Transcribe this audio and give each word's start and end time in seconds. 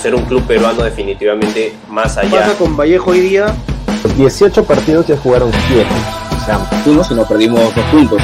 ser 0.00 0.14
un 0.14 0.24
club 0.24 0.42
peruano 0.46 0.82
definitivamente 0.82 1.74
más 1.90 2.16
allá. 2.16 2.30
Pasa 2.30 2.56
con 2.56 2.74
Vallejo 2.74 3.10
hoy 3.10 3.20
día. 3.20 3.54
18 4.16 4.64
partidos 4.64 5.06
ya 5.06 5.16
jugaron 5.18 5.50
7. 5.68 5.86
O 6.30 6.44
sea, 6.44 6.70
uno 6.86 7.04
si 7.04 7.14
no 7.14 7.26
perdimos 7.26 7.60
dos 7.74 7.84
puntos. 7.86 8.22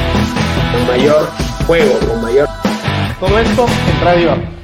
Con 0.71 0.87
mayor 0.87 1.29
juego, 1.67 1.99
con 1.99 2.21
mayor. 2.21 2.49
Todo 3.19 3.39
esto 3.39 3.65
en 3.67 4.05
Radio. 4.05 4.57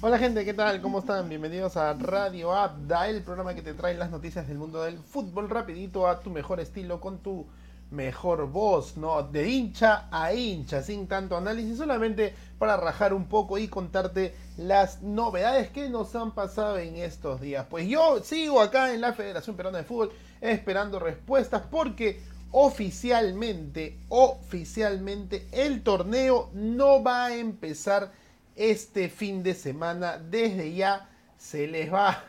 Hola 0.00 0.16
gente, 0.16 0.46
¿qué 0.46 0.54
tal? 0.54 0.80
¿Cómo 0.80 1.00
están? 1.00 1.28
Bienvenidos 1.28 1.76
a 1.76 1.92
Radio 1.92 2.54
Abda, 2.54 3.08
el 3.08 3.22
programa 3.22 3.54
que 3.54 3.60
te 3.60 3.74
trae 3.74 3.94
las 3.94 4.10
noticias 4.10 4.48
del 4.48 4.56
mundo 4.56 4.82
del 4.82 4.98
fútbol 4.98 5.50
rapidito 5.50 6.08
a 6.08 6.20
tu 6.20 6.30
mejor 6.30 6.60
estilo 6.60 6.98
con 6.98 7.18
tu 7.18 7.46
mejor 7.90 8.46
voz, 8.50 8.96
¿no? 8.96 9.22
De 9.22 9.48
hincha 9.48 10.08
a 10.10 10.32
hincha, 10.32 10.82
sin 10.82 11.06
tanto 11.06 11.36
análisis, 11.36 11.78
solamente 11.78 12.34
para 12.58 12.76
rajar 12.76 13.12
un 13.14 13.26
poco 13.26 13.58
y 13.58 13.68
contarte 13.68 14.34
las 14.56 15.02
novedades 15.02 15.70
que 15.70 15.88
nos 15.88 16.14
han 16.14 16.32
pasado 16.32 16.78
en 16.78 16.96
estos 16.96 17.40
días. 17.40 17.66
Pues 17.68 17.88
yo 17.88 18.20
sigo 18.22 18.60
acá 18.60 18.92
en 18.92 19.00
la 19.00 19.12
Federación 19.12 19.56
Peruana 19.56 19.78
de 19.78 19.84
Fútbol 19.84 20.12
esperando 20.40 20.98
respuestas 20.98 21.62
porque 21.70 22.20
oficialmente, 22.52 23.98
oficialmente 24.08 25.46
el 25.52 25.82
torneo 25.82 26.50
no 26.52 27.02
va 27.02 27.26
a 27.26 27.36
empezar 27.36 28.12
este 28.56 29.08
fin 29.08 29.42
de 29.42 29.54
semana. 29.54 30.18
Desde 30.18 30.74
ya 30.74 31.08
se 31.38 31.66
les 31.66 31.92
va, 31.92 32.22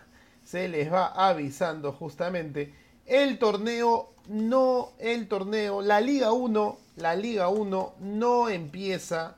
se 0.43 0.67
les 0.67 0.91
va 0.91 1.07
avisando 1.07 1.91
justamente. 1.91 2.73
El 3.11 3.39
torneo 3.39 4.13
no, 4.29 4.93
el 4.97 5.27
torneo, 5.27 5.81
la 5.81 5.99
Liga 5.99 6.31
1, 6.31 6.77
la 6.95 7.13
Liga 7.13 7.49
1 7.49 7.95
no 7.99 8.47
empieza 8.47 9.35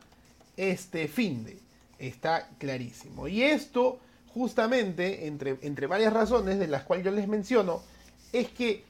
este 0.55 1.07
fin 1.07 1.43
de. 1.43 1.57
Está 1.97 2.49
clarísimo. 2.59 3.27
Y 3.27 3.41
esto, 3.41 3.97
justamente, 4.31 5.25
entre, 5.25 5.57
entre 5.63 5.87
varias 5.87 6.13
razones 6.13 6.59
de 6.59 6.67
las 6.67 6.83
cuales 6.83 7.03
yo 7.03 7.09
les 7.09 7.27
menciono, 7.27 7.81
es 8.31 8.49
que 8.49 8.83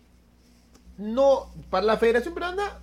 no, 0.97 1.49
para 1.69 1.85
la 1.85 1.95
Federación 1.95 2.33
Peruana 2.33 2.79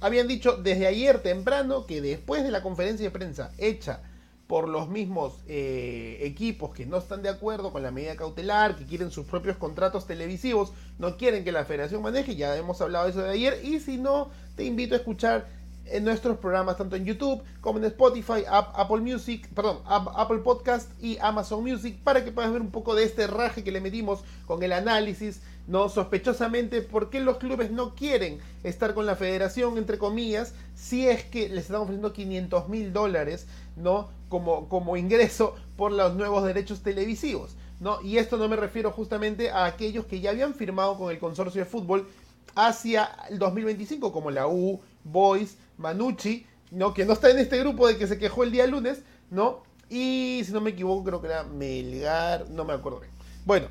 habían 0.00 0.28
dicho 0.28 0.52
desde 0.52 0.86
ayer 0.86 1.20
temprano 1.20 1.84
que 1.84 2.00
después 2.00 2.44
de 2.44 2.52
la 2.52 2.62
conferencia 2.62 3.06
de 3.06 3.10
prensa 3.10 3.50
hecha 3.58 4.02
por 4.50 4.68
los 4.68 4.88
mismos 4.88 5.34
eh, 5.46 6.18
equipos 6.22 6.74
que 6.74 6.84
no 6.84 6.96
están 6.96 7.22
de 7.22 7.28
acuerdo 7.28 7.70
con 7.70 7.84
la 7.84 7.92
medida 7.92 8.16
cautelar, 8.16 8.74
que 8.74 8.84
quieren 8.84 9.12
sus 9.12 9.24
propios 9.24 9.56
contratos 9.56 10.08
televisivos, 10.08 10.72
no 10.98 11.16
quieren 11.16 11.44
que 11.44 11.52
la 11.52 11.64
federación 11.64 12.02
maneje, 12.02 12.34
ya 12.34 12.56
hemos 12.56 12.80
hablado 12.80 13.04
de 13.04 13.12
eso 13.12 13.22
de 13.22 13.30
ayer, 13.30 13.60
y 13.62 13.78
si 13.78 13.96
no, 13.96 14.30
te 14.56 14.64
invito 14.64 14.96
a 14.96 14.98
escuchar 14.98 15.46
en 15.84 16.02
nuestros 16.02 16.38
programas 16.38 16.76
tanto 16.76 16.96
en 16.96 17.04
YouTube 17.04 17.44
como 17.60 17.78
en 17.78 17.84
Spotify, 17.84 18.42
Apple 18.48 18.98
Music, 19.02 19.48
perdón, 19.54 19.82
Apple 19.86 20.38
Podcast 20.38 20.90
y 21.00 21.16
Amazon 21.18 21.62
Music 21.62 22.00
para 22.02 22.24
que 22.24 22.32
puedas 22.32 22.52
ver 22.52 22.60
un 22.60 22.72
poco 22.72 22.96
de 22.96 23.04
este 23.04 23.28
raje 23.28 23.62
que 23.62 23.70
le 23.70 23.80
metimos 23.80 24.24
con 24.46 24.64
el 24.64 24.72
análisis, 24.72 25.42
no 25.70 25.88
sospechosamente 25.88 26.82
por 26.82 27.10
qué 27.10 27.20
los 27.20 27.36
clubes 27.36 27.70
no 27.70 27.94
quieren 27.94 28.40
estar 28.64 28.92
con 28.92 29.06
la 29.06 29.14
federación, 29.14 29.78
entre 29.78 29.98
comillas, 29.98 30.52
si 30.74 31.06
es 31.06 31.22
que 31.22 31.48
les 31.48 31.66
están 31.66 31.82
ofreciendo 31.82 32.12
500 32.12 32.68
mil 32.68 32.92
dólares, 32.92 33.46
¿no? 33.76 34.08
Como, 34.28 34.68
como 34.68 34.96
ingreso 34.96 35.54
por 35.76 35.92
los 35.92 36.16
nuevos 36.16 36.44
derechos 36.44 36.82
televisivos. 36.82 37.56
¿no? 37.78 38.02
Y 38.02 38.18
esto 38.18 38.36
no 38.36 38.48
me 38.48 38.56
refiero 38.56 38.90
justamente 38.90 39.50
a 39.50 39.64
aquellos 39.64 40.06
que 40.06 40.20
ya 40.20 40.30
habían 40.30 40.54
firmado 40.54 40.98
con 40.98 41.10
el 41.10 41.20
consorcio 41.20 41.60
de 41.60 41.70
fútbol 41.70 42.08
hacia 42.56 43.08
el 43.30 43.38
2025, 43.38 44.12
como 44.12 44.32
la 44.32 44.48
U, 44.48 44.80
Boys, 45.04 45.56
Manucci, 45.78 46.46
¿no? 46.72 46.92
Que 46.92 47.04
no 47.04 47.12
está 47.12 47.30
en 47.30 47.38
este 47.38 47.58
grupo 47.60 47.86
de 47.86 47.96
que 47.96 48.08
se 48.08 48.18
quejó 48.18 48.42
el 48.42 48.50
día 48.50 48.66
lunes, 48.66 49.02
¿no? 49.30 49.62
Y 49.88 50.42
si 50.44 50.52
no 50.52 50.60
me 50.60 50.70
equivoco, 50.70 51.04
creo 51.04 51.20
que 51.20 51.28
era 51.28 51.44
Melgar, 51.44 52.50
no 52.50 52.64
me 52.64 52.74
acuerdo 52.74 53.00
bien. 53.00 53.12
Bueno, 53.46 53.68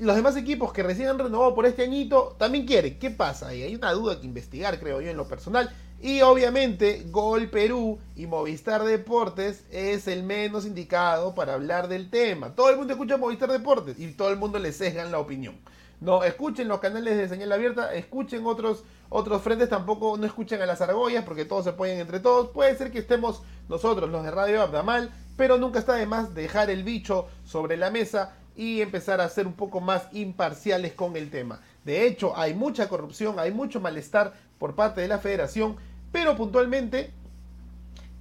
los 0.00 0.16
demás 0.16 0.36
equipos 0.36 0.72
que 0.72 0.82
recién 0.82 1.08
han 1.08 1.18
renovado 1.18 1.54
por 1.54 1.66
este 1.66 1.84
añito 1.84 2.34
también 2.38 2.66
quieren. 2.66 2.98
¿Qué 2.98 3.10
pasa? 3.10 3.54
Y 3.54 3.62
hay 3.62 3.74
una 3.76 3.92
duda 3.92 4.20
que 4.20 4.26
investigar, 4.26 4.80
creo 4.80 5.00
yo, 5.00 5.10
en 5.10 5.16
lo 5.16 5.28
personal. 5.28 5.70
Y 6.00 6.20
obviamente, 6.22 7.04
Gol 7.10 7.48
Perú 7.48 8.00
y 8.16 8.26
Movistar 8.26 8.82
Deportes 8.82 9.64
es 9.70 10.08
el 10.08 10.24
menos 10.24 10.66
indicado 10.66 11.32
para 11.36 11.54
hablar 11.54 11.86
del 11.86 12.10
tema. 12.10 12.56
Todo 12.56 12.70
el 12.70 12.76
mundo 12.76 12.92
escucha 12.92 13.16
Movistar 13.16 13.52
Deportes 13.52 14.00
y 14.00 14.08
todo 14.12 14.30
el 14.30 14.36
mundo 14.36 14.58
le 14.58 14.72
sesgan 14.72 15.12
la 15.12 15.20
opinión. 15.20 15.60
No, 16.00 16.24
escuchen 16.24 16.66
los 16.66 16.80
canales 16.80 17.16
de 17.16 17.28
señal 17.28 17.52
abierta, 17.52 17.94
escuchen 17.94 18.44
otros, 18.44 18.82
otros 19.08 19.40
frentes, 19.42 19.68
tampoco 19.68 20.16
no 20.18 20.26
escuchen 20.26 20.60
a 20.60 20.66
las 20.66 20.80
argollas 20.80 21.24
porque 21.24 21.44
todos 21.44 21.62
se 21.62 21.70
apoyan 21.70 21.98
entre 21.98 22.18
todos. 22.18 22.48
Puede 22.48 22.76
ser 22.76 22.90
que 22.90 22.98
estemos 22.98 23.42
nosotros, 23.68 24.10
los 24.10 24.24
de 24.24 24.32
Radio 24.32 24.60
Abda, 24.60 24.82
mal, 24.82 25.12
pero 25.36 25.58
nunca 25.58 25.78
está 25.78 25.94
de 25.94 26.06
más 26.06 26.34
dejar 26.34 26.70
el 26.70 26.82
bicho 26.82 27.28
sobre 27.44 27.76
la 27.76 27.92
mesa 27.92 28.34
y 28.56 28.80
empezar 28.80 29.20
a 29.20 29.28
ser 29.28 29.46
un 29.46 29.54
poco 29.54 29.80
más 29.80 30.08
imparciales 30.12 30.92
con 30.92 31.16
el 31.16 31.30
tema. 31.30 31.60
De 31.84 32.06
hecho, 32.06 32.36
hay 32.36 32.54
mucha 32.54 32.88
corrupción, 32.88 33.38
hay 33.38 33.50
mucho 33.50 33.80
malestar 33.80 34.34
por 34.58 34.74
parte 34.74 35.00
de 35.00 35.08
la 35.08 35.18
federación, 35.18 35.76
pero 36.12 36.36
puntualmente, 36.36 37.10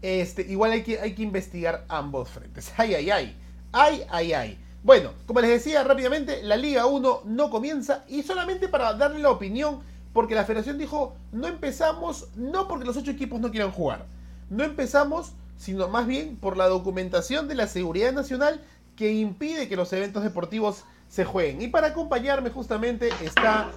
este, 0.02 0.44
igual 0.44 0.72
hay 0.72 0.84
que, 0.84 1.00
hay 1.00 1.14
que 1.14 1.24
investigar 1.24 1.86
ambos 1.90 2.30
frentes. 2.30 2.72
Ay, 2.78 2.96
ay, 2.96 3.12
ay, 3.12 3.38
ay, 3.72 4.04
ay, 4.10 4.34
ay. 4.34 4.60
Bueno, 4.84 5.12
como 5.28 5.42
les 5.42 5.52
decía 5.52 5.84
rápidamente, 5.84 6.42
la 6.42 6.58
Liga 6.58 6.88
1 6.88 7.22
no 7.26 7.50
comienza 7.52 8.04
y 8.08 8.24
solamente 8.24 8.68
para 8.68 8.94
darle 8.94 9.20
la 9.20 9.30
opinión, 9.30 9.82
porque 10.12 10.34
la 10.34 10.44
federación 10.44 10.80
dijo, 10.80 11.16
no 11.32 11.48
empezamos, 11.48 12.30
no 12.36 12.68
porque 12.68 12.86
los 12.86 12.98
ocho 12.98 13.12
equipos 13.12 13.40
no 13.40 13.52
quieran 13.52 13.72
jugar, 13.72 14.08
no 14.50 14.64
empezamos, 14.64 15.34
sino 15.56 15.88
más 15.88 16.08
bien 16.08 16.36
por 16.36 16.58
la 16.58 16.68
documentación 16.68 17.48
de 17.48 17.54
la 17.54 17.68
seguridad 17.68 18.12
nacional 18.12 18.60
que 18.96 19.14
impide 19.14 19.68
que 19.68 19.76
los 19.76 19.92
eventos 19.94 20.24
deportivos 20.24 20.84
se 21.08 21.26
jueguen. 21.26 21.62
Y 21.62 21.68
para 21.68 21.88
acompañarme 21.88 22.50
justamente 22.50 23.10
está 23.22 23.72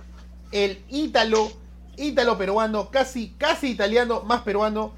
el 0.53 0.83
ítalo, 0.89 1.51
ítalo 1.97 2.39
peruano, 2.39 2.91
casi, 2.91 3.35
casi 3.39 3.69
italiano, 3.71 4.23
más 4.23 4.43
peruano, 4.43 4.93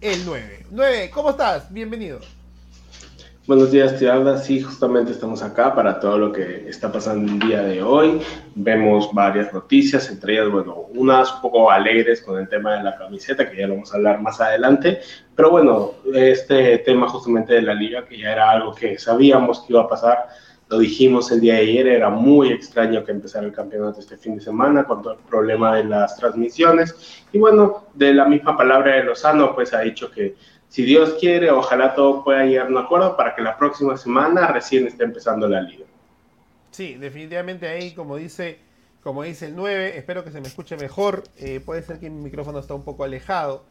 el 0.00 0.24
9. 0.24 0.66
9, 0.70 1.10
¿cómo 1.10 1.30
estás? 1.30 1.72
Bienvenido. 1.72 2.20
Buenos 3.50 3.72
días, 3.72 3.98
Tiarda. 3.98 4.38
Sí, 4.38 4.60
justamente 4.60 5.10
estamos 5.10 5.42
acá 5.42 5.74
para 5.74 5.98
todo 5.98 6.16
lo 6.18 6.30
que 6.30 6.68
está 6.68 6.92
pasando 6.92 7.32
el 7.32 7.40
día 7.40 7.62
de 7.62 7.82
hoy. 7.82 8.20
Vemos 8.54 9.10
varias 9.12 9.52
noticias, 9.52 10.08
entre 10.08 10.34
ellas, 10.34 10.52
bueno, 10.52 10.86
unas 10.94 11.34
un 11.34 11.40
poco 11.40 11.68
alegres 11.68 12.22
con 12.22 12.38
el 12.38 12.48
tema 12.48 12.74
de 12.74 12.84
la 12.84 12.96
camiseta, 12.96 13.50
que 13.50 13.56
ya 13.56 13.66
lo 13.66 13.74
vamos 13.74 13.92
a 13.92 13.96
hablar 13.96 14.22
más 14.22 14.40
adelante. 14.40 15.00
Pero 15.34 15.50
bueno, 15.50 15.94
este 16.14 16.78
tema 16.78 17.08
justamente 17.08 17.54
de 17.54 17.62
la 17.62 17.74
liga, 17.74 18.04
que 18.04 18.18
ya 18.18 18.30
era 18.30 18.52
algo 18.52 18.72
que 18.72 18.96
sabíamos 19.00 19.62
que 19.62 19.72
iba 19.72 19.82
a 19.82 19.88
pasar, 19.88 20.28
lo 20.68 20.78
dijimos 20.78 21.32
el 21.32 21.40
día 21.40 21.54
de 21.54 21.62
ayer, 21.62 21.88
era 21.88 22.08
muy 22.08 22.52
extraño 22.52 23.02
que 23.02 23.10
empezara 23.10 23.44
el 23.44 23.52
campeonato 23.52 23.98
este 23.98 24.16
fin 24.16 24.36
de 24.36 24.42
semana 24.42 24.84
con 24.84 25.02
todo 25.02 25.14
el 25.14 25.18
problema 25.28 25.74
de 25.74 25.82
las 25.82 26.16
transmisiones. 26.16 27.24
Y 27.32 27.38
bueno, 27.38 27.86
de 27.94 28.14
la 28.14 28.26
misma 28.26 28.56
palabra 28.56 28.94
de 28.94 29.02
Lozano, 29.02 29.56
pues 29.56 29.74
ha 29.74 29.80
dicho 29.80 30.08
que 30.08 30.36
si 30.70 30.84
Dios 30.84 31.16
quiere, 31.18 31.50
ojalá 31.50 31.94
todo 31.96 32.22
pueda 32.22 32.44
llegar 32.44 32.66
a 32.66 32.70
un 32.70 32.78
acuerdo 32.78 33.16
para 33.16 33.34
que 33.34 33.42
la 33.42 33.58
próxima 33.58 33.96
semana 33.96 34.46
recién 34.46 34.86
esté 34.86 35.02
empezando 35.02 35.48
la 35.48 35.60
liga. 35.60 35.84
Sí, 36.70 36.94
definitivamente 36.94 37.66
ahí, 37.66 37.92
como 37.92 38.16
dice, 38.16 38.60
como 39.02 39.24
dice 39.24 39.46
el 39.46 39.56
9, 39.56 39.98
espero 39.98 40.22
que 40.22 40.30
se 40.30 40.40
me 40.40 40.46
escuche 40.46 40.76
mejor. 40.76 41.24
Eh, 41.38 41.58
puede 41.58 41.82
ser 41.82 41.98
que 41.98 42.08
mi 42.08 42.22
micrófono 42.22 42.60
está 42.60 42.74
un 42.74 42.84
poco 42.84 43.02
alejado. 43.02 43.64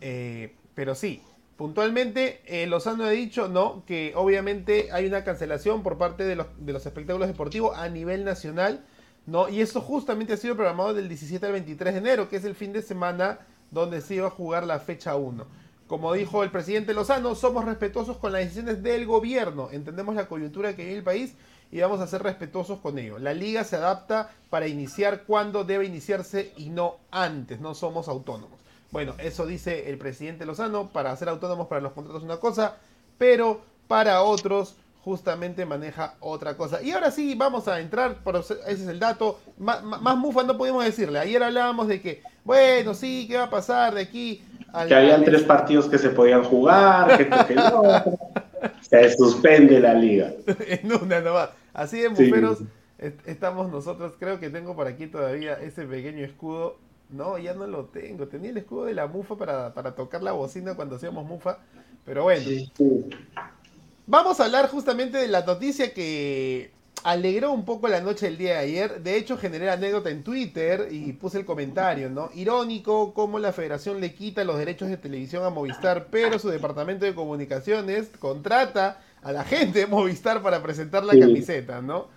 Eh, 0.00 0.56
pero 0.74 0.96
sí, 0.96 1.22
puntualmente, 1.56 2.40
eh, 2.46 2.66
Lozano 2.66 3.04
ha 3.04 3.10
dicho, 3.10 3.46
¿no? 3.46 3.84
Que 3.86 4.12
obviamente 4.16 4.88
hay 4.90 5.06
una 5.06 5.22
cancelación 5.22 5.84
por 5.84 5.98
parte 5.98 6.24
de 6.24 6.34
los, 6.34 6.48
de 6.58 6.72
los 6.72 6.84
espectáculos 6.84 7.28
deportivos 7.28 7.78
a 7.78 7.88
nivel 7.88 8.24
nacional, 8.24 8.84
¿no? 9.26 9.48
Y 9.48 9.60
eso 9.60 9.80
justamente 9.80 10.32
ha 10.32 10.36
sido 10.36 10.56
programado 10.56 10.94
del 10.94 11.08
17 11.08 11.46
al 11.46 11.52
23 11.52 11.94
de 11.94 12.00
enero, 12.00 12.28
que 12.28 12.34
es 12.34 12.44
el 12.44 12.56
fin 12.56 12.72
de 12.72 12.82
semana 12.82 13.38
donde 13.70 14.00
se 14.00 14.16
iba 14.16 14.26
a 14.26 14.30
jugar 14.30 14.66
la 14.66 14.80
fecha 14.80 15.14
1. 15.14 15.62
Como 15.86 16.14
dijo 16.14 16.42
el 16.42 16.50
presidente 16.50 16.94
Lozano, 16.94 17.34
somos 17.34 17.64
respetuosos 17.64 18.16
con 18.16 18.32
las 18.32 18.42
decisiones 18.42 18.82
del 18.82 19.06
gobierno, 19.06 19.68
entendemos 19.70 20.14
la 20.14 20.26
coyuntura 20.28 20.74
que 20.74 20.84
vive 20.84 20.96
el 20.96 21.04
país 21.04 21.34
y 21.70 21.80
vamos 21.80 22.00
a 22.00 22.06
ser 22.06 22.22
respetuosos 22.22 22.78
con 22.80 22.98
ello. 22.98 23.18
La 23.18 23.34
liga 23.34 23.64
se 23.64 23.76
adapta 23.76 24.30
para 24.48 24.66
iniciar 24.66 25.24
cuando 25.24 25.64
debe 25.64 25.84
iniciarse 25.84 26.52
y 26.56 26.70
no 26.70 26.96
antes, 27.10 27.60
no 27.60 27.74
somos 27.74 28.08
autónomos. 28.08 28.58
Bueno, 28.92 29.14
eso 29.18 29.44
dice 29.44 29.90
el 29.90 29.98
presidente 29.98 30.46
Lozano, 30.46 30.88
para 30.88 31.14
ser 31.16 31.28
autónomos 31.28 31.66
para 31.66 31.80
los 31.80 31.92
contratos 31.92 32.22
es 32.22 32.24
una 32.24 32.38
cosa, 32.38 32.76
pero 33.18 33.60
para 33.86 34.22
otros 34.22 34.76
justamente 35.04 35.66
maneja 35.66 36.14
otra 36.20 36.56
cosa. 36.56 36.80
Y 36.80 36.92
ahora 36.92 37.10
sí, 37.10 37.34
vamos 37.34 37.68
a 37.68 37.78
entrar, 37.78 38.20
ese 38.66 38.84
es 38.84 38.88
el 38.88 38.98
dato, 38.98 39.38
más, 39.58 39.82
más 39.82 40.16
mufa 40.16 40.44
no 40.44 40.56
podemos 40.56 40.82
decirle. 40.82 41.18
Ayer 41.18 41.42
hablábamos 41.42 41.88
de 41.88 42.00
que, 42.00 42.22
bueno, 42.42 42.94
sí, 42.94 43.26
¿qué 43.28 43.36
va 43.36 43.44
a 43.44 43.50
pasar 43.50 43.94
de 43.94 44.00
aquí? 44.00 44.42
Que 44.88 44.94
habían 44.94 45.24
tres 45.24 45.42
partidos 45.42 45.86
que 45.86 45.98
se 45.98 46.10
podían 46.10 46.44
jugar, 46.44 47.16
que, 47.46 47.54
no. 47.54 47.82
se 48.80 49.16
suspende 49.16 49.80
la 49.80 49.94
liga. 49.94 50.32
en 50.66 50.92
una 50.92 51.20
nomás. 51.20 51.50
Así 51.72 52.00
de 52.00 52.08
muferos 52.08 52.58
estamos 52.98 53.70
nosotros. 53.70 54.14
Creo 54.18 54.40
que 54.40 54.50
tengo 54.50 54.74
por 54.74 54.86
aquí 54.86 55.06
todavía 55.06 55.54
ese 55.54 55.84
pequeño 55.84 56.24
escudo. 56.24 56.78
No, 57.10 57.38
ya 57.38 57.54
no 57.54 57.66
lo 57.66 57.86
tengo. 57.86 58.28
Tenía 58.28 58.50
el 58.50 58.56
escudo 58.56 58.86
de 58.86 58.94
la 58.94 59.06
mufa 59.06 59.36
para, 59.36 59.94
tocar 59.94 60.22
la 60.22 60.32
bocina 60.32 60.74
cuando 60.74 60.96
hacíamos 60.96 61.26
mufa. 61.26 61.58
Pero 62.04 62.24
bueno. 62.24 62.44
Vamos 64.06 64.40
a 64.40 64.44
hablar 64.44 64.68
justamente 64.68 65.18
de 65.18 65.28
la 65.28 65.44
noticia 65.44 65.94
que 65.94 66.72
alegró 67.04 67.52
un 67.52 67.64
poco 67.64 67.88
la 67.88 68.00
noche 68.00 68.26
del 68.26 68.38
día 68.38 68.54
de 68.54 68.58
ayer. 68.60 69.02
De 69.02 69.16
hecho, 69.16 69.38
generé 69.38 69.70
anécdota 69.70 70.10
en 70.10 70.24
Twitter 70.24 70.88
y 70.90 71.12
puse 71.14 71.38
el 71.38 71.44
comentario, 71.46 72.10
¿no? 72.10 72.30
Irónico 72.34 73.14
cómo 73.14 73.38
la 73.38 73.52
federación 73.52 74.00
le 74.00 74.14
quita 74.14 74.44
los 74.44 74.58
derechos 74.58 74.88
de 74.90 74.96
televisión 74.98 75.44
a 75.44 75.50
Movistar, 75.50 76.08
pero 76.10 76.38
su 76.40 76.48
departamento 76.50 77.04
de 77.06 77.14
comunicaciones 77.14 78.16
contrata 78.18 79.02
a 79.22 79.32
la 79.32 79.44
gente 79.44 79.80
de 79.80 79.86
Movistar 79.86 80.42
para 80.42 80.62
presentar 80.62 81.04
la 81.04 81.16
Sí. 81.16 81.18
camiseta, 81.18 81.82
¿no? 81.82 82.08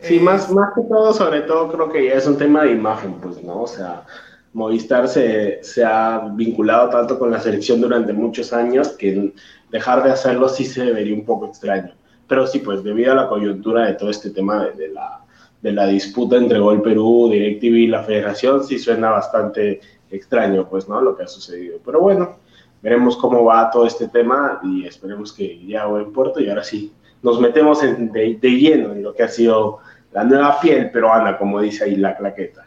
Sí, 0.00 0.20
Eh, 0.20 0.20
más, 0.20 0.50
más 0.50 0.72
que 0.74 0.82
todo, 0.82 1.12
sobre 1.12 1.42
todo, 1.42 1.70
creo 1.72 1.90
que 1.90 2.04
ya 2.06 2.14
es 2.14 2.26
un 2.26 2.38
tema 2.38 2.64
de 2.64 2.72
imagen, 2.72 3.20
pues, 3.20 3.42
¿no? 3.42 3.62
O 3.62 3.66
sea, 3.66 4.06
Movistar 4.52 5.08
se, 5.08 5.62
se 5.62 5.84
ha 5.84 6.20
vinculado 6.34 6.88
tanto 6.90 7.18
con 7.18 7.30
la 7.30 7.40
selección 7.40 7.80
durante 7.80 8.12
muchos 8.12 8.52
años 8.52 8.90
que 8.96 9.34
dejar 9.68 10.02
de 10.04 10.10
hacerlo 10.12 10.48
sí 10.48 10.64
se 10.64 10.92
vería 10.92 11.14
un 11.14 11.24
poco 11.24 11.46
extraño. 11.46 11.94
Pero 12.28 12.46
sí, 12.46 12.60
pues, 12.60 12.84
debido 12.84 13.12
a 13.12 13.16
la 13.16 13.28
coyuntura 13.28 13.86
de 13.86 13.94
todo 13.94 14.10
este 14.10 14.30
tema 14.30 14.66
de, 14.66 14.88
la, 14.88 15.24
de 15.62 15.72
la 15.72 15.86
disputa 15.86 16.36
entre 16.36 16.58
Gol 16.58 16.82
Perú, 16.82 17.28
DirecTV 17.32 17.76
y 17.76 17.86
la 17.86 18.04
Federación, 18.04 18.62
sí 18.64 18.78
suena 18.78 19.10
bastante 19.10 19.80
extraño, 20.10 20.68
pues, 20.68 20.88
¿no? 20.88 21.00
Lo 21.00 21.16
que 21.16 21.24
ha 21.24 21.28
sucedido. 21.28 21.78
Pero 21.84 22.00
bueno, 22.00 22.36
veremos 22.82 23.16
cómo 23.16 23.44
va 23.44 23.70
todo 23.70 23.86
este 23.86 24.08
tema 24.08 24.60
y 24.62 24.86
esperemos 24.86 25.32
que 25.32 25.66
ya 25.66 25.86
buen 25.86 26.12
puerto 26.12 26.40
y 26.40 26.48
ahora 26.48 26.64
sí 26.64 26.92
nos 27.22 27.40
metemos 27.40 27.80
de, 27.80 28.38
lleno 28.40 28.92
en 28.92 29.02
lo 29.02 29.14
que 29.14 29.24
ha 29.24 29.28
sido 29.28 29.78
la 30.12 30.24
nueva 30.24 30.60
piel 30.60 30.90
peruana, 30.90 31.36
como 31.36 31.60
dice 31.60 31.84
ahí 31.84 31.96
la 31.96 32.16
claqueta. 32.16 32.66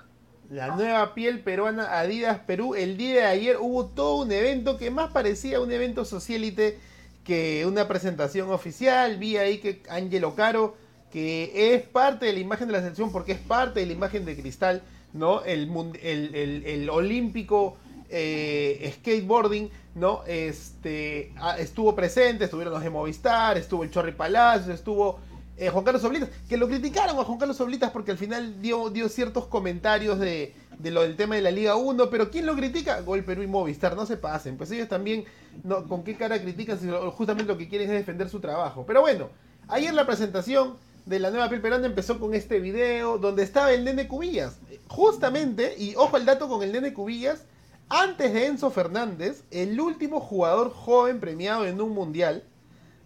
La 0.50 0.76
nueva 0.76 1.14
piel 1.14 1.40
peruana 1.40 1.98
Adidas 1.98 2.40
Perú. 2.40 2.76
El 2.76 2.98
día 2.98 3.22
de 3.22 3.26
ayer 3.28 3.58
hubo 3.60 3.86
todo 3.86 4.24
un 4.24 4.32
evento 4.32 4.78
que 4.78 4.92
más 4.92 5.12
parecía 5.12 5.62
un 5.62 5.72
evento 5.72 6.04
socialite 6.04 6.78
que 7.24 7.66
una 7.66 7.88
presentación 7.88 8.52
oficial. 8.52 9.18
Vi 9.18 9.38
ahí 9.38 9.60
que 9.60 9.84
Angelo 9.90 10.36
Caro, 10.36 10.76
que 11.12 11.74
es 11.76 11.84
parte 11.84 12.26
de 12.26 12.34
la 12.34 12.40
imagen 12.40 12.68
de 12.68 12.74
la 12.74 12.80
selección 12.80 13.12
porque 13.12 13.34
es 13.34 13.40
parte 13.40 13.80
de 13.82 13.86
la 13.86 13.94
imagen 13.94 14.26
de 14.26 14.36
Cristal, 14.36 14.82
¿no? 15.14 15.44
El, 15.44 15.70
el, 16.02 16.64
el- 16.66 16.90
olímpico 16.90 17.78
eh, 18.10 18.94
skateboarding, 19.00 19.70
¿no? 19.96 20.24
Este, 20.26 21.34
ah, 21.38 21.58
estuvo 21.60 21.96
presente, 21.96 22.46
estuvieron 22.46 22.74
los 22.74 22.84
de 22.84 22.90
Movistar, 22.90 23.58
estuvo 23.58 23.84
el 23.84 23.92
Chorri 23.92 24.12
Palacios, 24.14 24.70
estuvo 24.70 25.20
eh, 25.58 25.70
Juan 25.70 25.84
Carlos 25.84 26.04
Oblitas, 26.04 26.30
que 26.50 26.58
lo 26.58 26.68
criticaron 26.68 27.18
a 27.20 27.24
Juan 27.24 27.38
Carlos 27.38 27.60
Oblitas 27.62 27.92
porque 27.92 28.12
al 28.12 28.18
final 28.18 28.62
dio, 28.62 28.90
dio 28.90 29.08
ciertos 29.10 29.46
comentarios 29.48 30.18
de, 30.20 30.54
de 30.80 30.92
lo 30.92 31.02
del 31.02 31.16
tema 31.16 31.36
de 31.36 31.42
la 31.42 31.52
Liga 31.52 31.76
1, 31.76 32.10
pero 32.10 32.32
¿quién 32.32 32.46
lo 32.46 32.56
critica? 32.56 33.02
Gol 33.02 33.24
Perú 33.24 33.44
y 33.44 33.48
Movistar, 33.48 33.96
no 33.96 34.06
se 34.06 34.18
pasen, 34.18 34.58
pues 34.58 34.72
ellos 34.72 34.88
también, 34.88 35.26
no, 35.64 35.88
¿con 35.88 36.04
qué 36.04 36.16
cara 36.16 36.42
critican 36.42 36.80
si 36.80 36.88
justamente 37.16 37.52
lo 37.52 37.58
que 37.58 37.68
quieren 37.70 37.90
es 37.90 37.98
defender 37.98 38.30
su 38.30 38.40
trabajo? 38.40 38.86
Pero 38.86 39.02
bueno, 39.02 39.30
ayer 39.68 39.94
la 39.94 40.06
presentación 40.06 40.76
de 41.06 41.20
la 41.20 41.30
nueva 41.30 41.50
piel 41.50 41.62
peruana 41.62 41.86
empezó 41.86 42.20
con 42.20 42.34
este 42.34 42.60
video 42.60 43.18
donde 43.18 43.44
estaba 43.44 43.72
el 43.72 43.84
nene 43.84 44.08
Cubillas, 44.08 44.60
justamente, 44.88 45.76
y 45.78 45.96
ojo 45.96 46.18
el 46.18 46.26
dato 46.26 46.48
con 46.48 46.64
el 46.64 46.72
nene 46.72 46.94
Cubillas, 46.94 47.44
antes 47.90 48.34
de 48.34 48.46
Enzo 48.48 48.72
Fernández, 48.72 49.44
el 49.52 49.80
último 49.80 50.22
jugador 50.22 50.72
joven 50.72 51.20
premiado 51.20 51.66
en 51.66 51.82
un 51.82 51.90
mundial, 51.90 52.44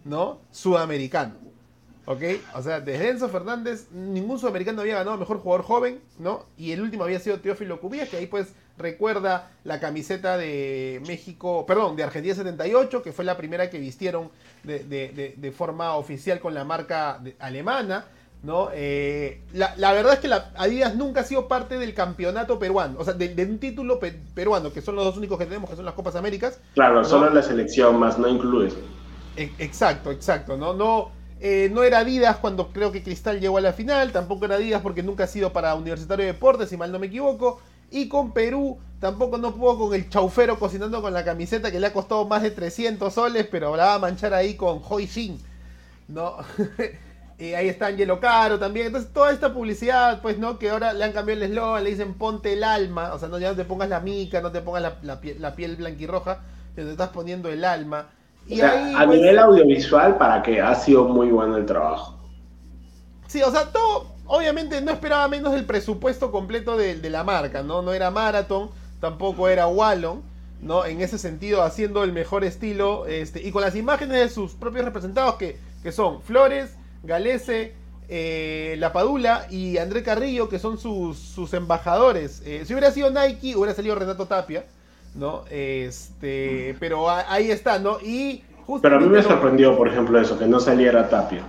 ¿no? 0.04 0.38
Sudamericano. 0.52 1.45
¿Ok? 2.06 2.22
O 2.54 2.62
sea, 2.62 2.80
desde 2.80 3.08
Enzo 3.10 3.28
Fernández, 3.28 3.88
ningún 3.90 4.38
sudamericano 4.38 4.80
había 4.80 4.94
ganado 4.96 5.16
mejor 5.16 5.38
jugador 5.40 5.64
joven, 5.66 6.00
¿no? 6.20 6.44
Y 6.56 6.70
el 6.72 6.80
último 6.80 7.02
había 7.04 7.18
sido 7.18 7.40
Teófilo 7.40 7.80
Cubillas, 7.80 8.08
que 8.08 8.16
ahí 8.16 8.26
pues 8.26 8.48
recuerda 8.78 9.50
la 9.64 9.80
camiseta 9.80 10.36
de 10.38 11.02
México, 11.06 11.66
perdón, 11.66 11.96
de 11.96 12.04
Argentina 12.04 12.34
78, 12.34 13.02
que 13.02 13.12
fue 13.12 13.24
la 13.24 13.36
primera 13.36 13.70
que 13.70 13.78
vistieron 13.80 14.30
de, 14.62 14.80
de- 14.84 15.08
de- 15.08 15.34
de 15.36 15.52
forma 15.52 15.96
oficial 15.96 16.38
con 16.38 16.54
la 16.54 16.64
marca 16.64 17.20
alemana, 17.40 18.04
¿no? 18.44 18.68
Eh, 18.72 19.40
la, 19.52 19.74
la 19.76 19.92
verdad 19.92 20.12
es 20.12 20.20
que 20.20 20.28
la 20.28 20.52
Adidas 20.56 20.94
nunca 20.94 21.22
ha 21.22 21.24
sido 21.24 21.48
parte 21.48 21.76
del 21.78 21.92
campeonato 21.94 22.58
peruano, 22.60 23.00
o 23.00 23.04
sea, 23.04 23.14
de, 23.14 23.34
un 23.44 23.58
título 23.58 23.98
pe- 23.98 24.14
peruano, 24.34 24.72
que 24.72 24.80
son 24.82 24.94
los 24.94 25.04
dos 25.06 25.16
únicos 25.16 25.38
que 25.38 25.46
tenemos, 25.46 25.68
que 25.70 25.74
son 25.74 25.84
las 25.84 25.94
Copas 25.94 26.14
Américas, 26.14 26.60
Claro, 26.74 26.96
No. 27.02 27.04
solo 27.04 27.30
la 27.30 27.42
selección 27.42 27.98
más 27.98 28.16
no 28.18 28.28
incluye. 28.28 28.72
Exacto, 29.36 30.10
exacto, 30.12 30.56
¿no? 30.56 30.72
No, 30.72 31.10
eh, 31.40 31.70
no 31.72 31.82
era 31.82 31.98
Adidas 31.98 32.38
cuando 32.38 32.72
creo 32.72 32.92
que 32.92 33.02
Cristal 33.02 33.40
llegó 33.40 33.58
a 33.58 33.60
la 33.60 33.72
final, 33.72 34.12
tampoco 34.12 34.46
era 34.46 34.54
Adidas 34.56 34.80
porque 34.82 35.02
nunca 35.02 35.24
ha 35.24 35.26
sido 35.26 35.52
para 35.52 35.74
Universitario 35.74 36.24
de 36.24 36.32
Deportes, 36.32 36.70
si 36.70 36.76
mal 36.76 36.92
no 36.92 36.98
me 36.98 37.08
equivoco. 37.08 37.60
Y 37.90 38.08
con 38.08 38.32
Perú 38.32 38.78
tampoco 38.98 39.38
no 39.38 39.54
pudo 39.54 39.78
con 39.78 39.94
el 39.94 40.08
chaufero 40.08 40.58
cocinando 40.58 41.02
con 41.02 41.12
la 41.12 41.24
camiseta 41.24 41.70
que 41.70 41.78
le 41.78 41.88
ha 41.88 41.92
costado 41.92 42.26
más 42.26 42.42
de 42.42 42.50
300 42.50 43.12
soles, 43.12 43.46
pero 43.50 43.76
la 43.76 43.84
va 43.86 43.94
a 43.94 43.98
manchar 43.98 44.34
ahí 44.34 44.54
con 44.54 44.80
Hoi 44.88 45.06
Shin, 45.06 45.38
¿no? 46.08 46.36
y 47.38 47.52
ahí 47.54 47.68
está 47.68 47.88
Angelo 47.88 48.18
Caro 48.18 48.58
también. 48.58 48.86
Entonces, 48.86 49.12
toda 49.12 49.30
esta 49.32 49.52
publicidad, 49.52 50.22
pues, 50.22 50.38
¿no? 50.38 50.58
Que 50.58 50.70
ahora 50.70 50.92
le 50.94 51.04
han 51.04 51.12
cambiado 51.12 51.42
el 51.42 51.50
eslogan, 51.50 51.84
le 51.84 51.90
dicen 51.90 52.14
ponte 52.14 52.54
el 52.54 52.64
alma, 52.64 53.12
o 53.14 53.18
sea, 53.18 53.28
no 53.28 53.38
ya 53.38 53.50
no 53.50 53.56
te 53.56 53.64
pongas 53.64 53.88
la 53.88 54.00
mica, 54.00 54.40
no 54.40 54.50
te 54.52 54.62
pongas 54.62 54.82
la, 54.82 54.98
la 55.02 55.20
la 55.38 55.54
piel 55.54 55.76
blanquirroja, 55.76 56.40
te 56.74 56.90
estás 56.90 57.10
poniendo 57.10 57.50
el 57.50 57.64
alma. 57.64 58.08
O 58.50 58.54
sea, 58.54 58.72
ahí, 58.72 58.94
a 58.94 59.06
pues, 59.06 59.18
nivel 59.18 59.38
audiovisual, 59.38 60.18
para 60.18 60.42
que 60.42 60.60
ha 60.60 60.74
sido 60.74 61.04
muy 61.04 61.28
bueno 61.30 61.56
el 61.56 61.66
trabajo. 61.66 62.16
Sí, 63.26 63.42
o 63.42 63.50
sea, 63.50 63.72
todo, 63.72 64.14
obviamente 64.26 64.80
no 64.80 64.92
esperaba 64.92 65.26
menos 65.28 65.52
del 65.52 65.64
presupuesto 65.64 66.30
completo 66.30 66.76
de, 66.76 66.96
de 66.96 67.10
la 67.10 67.24
marca, 67.24 67.62
¿no? 67.62 67.82
No 67.82 67.92
era 67.92 68.10
Marathon, 68.10 68.70
tampoco 69.00 69.48
era 69.48 69.66
Wallon, 69.66 70.22
¿no? 70.60 70.84
En 70.84 71.00
ese 71.00 71.18
sentido, 71.18 71.62
haciendo 71.62 72.04
el 72.04 72.12
mejor 72.12 72.44
estilo, 72.44 73.06
este, 73.06 73.42
y 73.42 73.50
con 73.50 73.62
las 73.62 73.74
imágenes 73.74 74.18
de 74.18 74.28
sus 74.28 74.52
propios 74.52 74.84
representados, 74.84 75.34
que, 75.34 75.58
que 75.82 75.92
son 75.92 76.22
Flores, 76.22 76.76
Galese, 77.02 77.74
eh, 78.08 78.76
La 78.78 78.92
Padula 78.92 79.46
y 79.50 79.78
André 79.78 80.02
Carrillo, 80.02 80.48
que 80.48 80.58
son 80.58 80.78
sus, 80.78 81.18
sus 81.18 81.52
embajadores. 81.54 82.42
Eh, 82.44 82.64
si 82.64 82.72
hubiera 82.72 82.90
sido 82.92 83.10
Nike, 83.10 83.56
hubiera 83.56 83.74
salido 83.74 83.96
Renato 83.96 84.26
Tapia, 84.26 84.64
¿no? 85.16 85.44
Este, 85.50 86.76
pero 86.78 87.08
ahí 87.10 87.50
está, 87.50 87.78
¿no? 87.78 87.98
Y 88.00 88.42
Pero 88.82 88.96
a 88.96 89.00
mí 89.00 89.06
me 89.08 89.16
lo- 89.18 89.22
sorprendió, 89.22 89.76
por 89.76 89.88
ejemplo, 89.88 90.20
eso, 90.20 90.38
que 90.38 90.46
no 90.46 90.60
saliera 90.60 91.08
Tapia. 91.08 91.42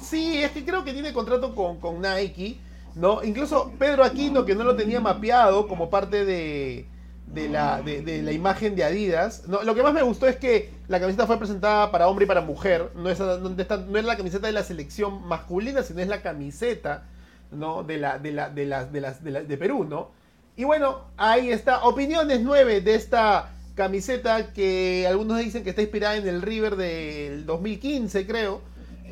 Sí, 0.00 0.42
es 0.42 0.50
que 0.50 0.64
creo 0.64 0.84
que 0.84 0.92
tiene 0.92 1.12
contrato 1.12 1.54
con, 1.54 1.78
con 1.80 2.00
Nike, 2.00 2.58
¿no? 2.94 3.22
Incluso 3.24 3.72
Pedro 3.78 4.04
Aquino, 4.04 4.44
que 4.44 4.54
no 4.54 4.64
lo 4.64 4.76
tenía 4.76 5.00
mapeado 5.00 5.66
como 5.68 5.88
parte 5.90 6.24
de, 6.24 6.86
de, 7.26 7.48
la, 7.48 7.80
de, 7.82 8.02
de 8.02 8.22
la 8.22 8.32
imagen 8.32 8.76
de 8.76 8.84
Adidas. 8.84 9.44
No, 9.48 9.62
lo 9.62 9.74
que 9.74 9.82
más 9.82 9.94
me 9.94 10.02
gustó 10.02 10.26
es 10.26 10.36
que 10.36 10.70
la 10.88 11.00
camiseta 11.00 11.26
fue 11.26 11.38
presentada 11.38 11.90
para 11.90 12.08
hombre 12.08 12.24
y 12.24 12.28
para 12.28 12.40
mujer. 12.42 12.90
No 12.94 13.08
es, 13.08 13.18
no 13.20 13.54
está- 13.58 13.78
no 13.78 13.98
es 13.98 14.04
la 14.04 14.16
camiseta 14.16 14.46
de 14.46 14.52
la 14.52 14.62
selección 14.64 15.26
masculina, 15.26 15.82
sino 15.82 16.00
es 16.00 16.08
la 16.08 16.20
camiseta, 16.20 17.04
¿no? 17.50 17.82
De, 17.82 17.96
la, 17.98 18.18
de, 18.18 18.32
la, 18.32 18.50
de, 18.50 18.66
las, 18.66 18.92
de, 18.92 19.00
las, 19.00 19.24
de, 19.24 19.30
la- 19.30 19.42
de 19.42 19.56
Perú, 19.56 19.84
¿no? 19.88 20.10
Y 20.56 20.64
bueno, 20.64 21.02
ahí 21.18 21.50
está. 21.50 21.84
Opiniones 21.84 22.40
9 22.40 22.80
de 22.80 22.94
esta 22.94 23.50
camiseta 23.74 24.54
que 24.54 25.06
algunos 25.06 25.38
dicen 25.38 25.62
que 25.62 25.70
está 25.70 25.82
inspirada 25.82 26.16
en 26.16 26.26
el 26.26 26.40
River 26.40 26.76
del 26.76 27.44
2015, 27.44 28.26
creo. 28.26 28.62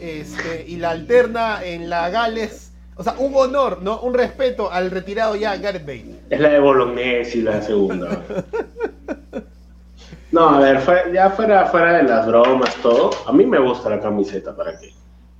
Este, 0.00 0.64
y 0.66 0.76
la 0.76 0.90
alterna 0.90 1.62
en 1.62 1.90
la 1.90 2.08
Gales. 2.08 2.72
O 2.96 3.02
sea, 3.02 3.14
un 3.18 3.34
honor, 3.34 3.82
¿no? 3.82 4.00
Un 4.00 4.14
respeto 4.14 4.72
al 4.72 4.90
retirado 4.90 5.36
ya 5.36 5.54
Gareth 5.56 5.84
Bale. 5.84 6.20
Es 6.30 6.40
la 6.40 6.48
de 6.48 6.60
Bolognesi, 6.60 7.42
la 7.42 7.60
segunda. 7.60 8.22
No, 10.32 10.48
a 10.48 10.58
ver, 10.58 10.80
ya 11.12 11.30
fuera, 11.30 11.66
fuera 11.66 11.98
de 11.98 12.04
las 12.04 12.26
bromas, 12.26 12.74
todo, 12.82 13.10
a 13.26 13.32
mí 13.32 13.46
me 13.46 13.60
gusta 13.60 13.90
la 13.90 14.00
camiseta, 14.00 14.56
¿para 14.56 14.76
qué? 14.80 14.92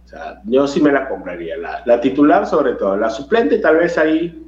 O 0.05 0.09
sea, 0.09 0.41
yo 0.45 0.69
sí 0.69 0.81
me 0.81 0.93
la 0.93 1.09
compraría. 1.09 1.57
La 1.85 2.01
titular, 2.01 2.47
sobre 2.47 2.75
todo. 2.75 2.97
La 2.97 3.11
suplente, 3.11 3.59
tal 3.59 3.79
vez 3.79 3.99
ahí, 3.99 4.47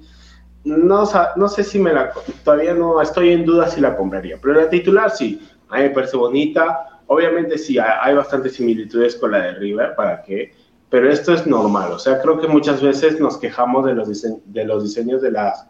no, 0.67 1.05
no 1.37 1.49
sé 1.49 1.63
si 1.65 1.79
me 1.79 1.93
la, 1.93 2.13
todavía 2.45 2.75
no 2.75 3.01
estoy 3.01 3.33
en 3.33 3.45
duda 3.45 3.69
si 3.69 3.81
la 3.81 3.97
compraría, 3.97 4.39
pero 4.41 4.55
la 4.55 4.69
titular 4.69 5.11
sí, 5.11 5.41
a 5.69 5.77
mí 5.77 5.83
me 5.85 5.91
parece 5.91 6.17
bonita. 6.17 7.01
Obviamente 7.09 7.57
sí, 7.57 7.79
hay, 7.79 8.15
bastantes 8.15 8.55
similitudes 8.55 9.15
con 9.17 9.31
la 9.31 9.39
de 9.39 9.53
River, 9.55 9.95
¿para 9.95 10.23
qué? 10.23 10.53
Pero 10.91 11.09
esto 11.11 11.33
es 11.35 11.47
normal, 11.47 11.93
o 11.93 11.99
sea, 11.99 12.21
creo 12.21 12.41
que 12.41 12.49
muchas 12.49 12.83
veces 12.83 13.21
nos 13.21 13.39
quejamos 13.39 13.85
de 13.87 13.95
los, 13.95 14.09
dise- 14.09 14.41
de 14.45 14.65
los 14.65 14.83
diseños 14.83 15.23
de 15.23 15.31
las, 15.31 15.67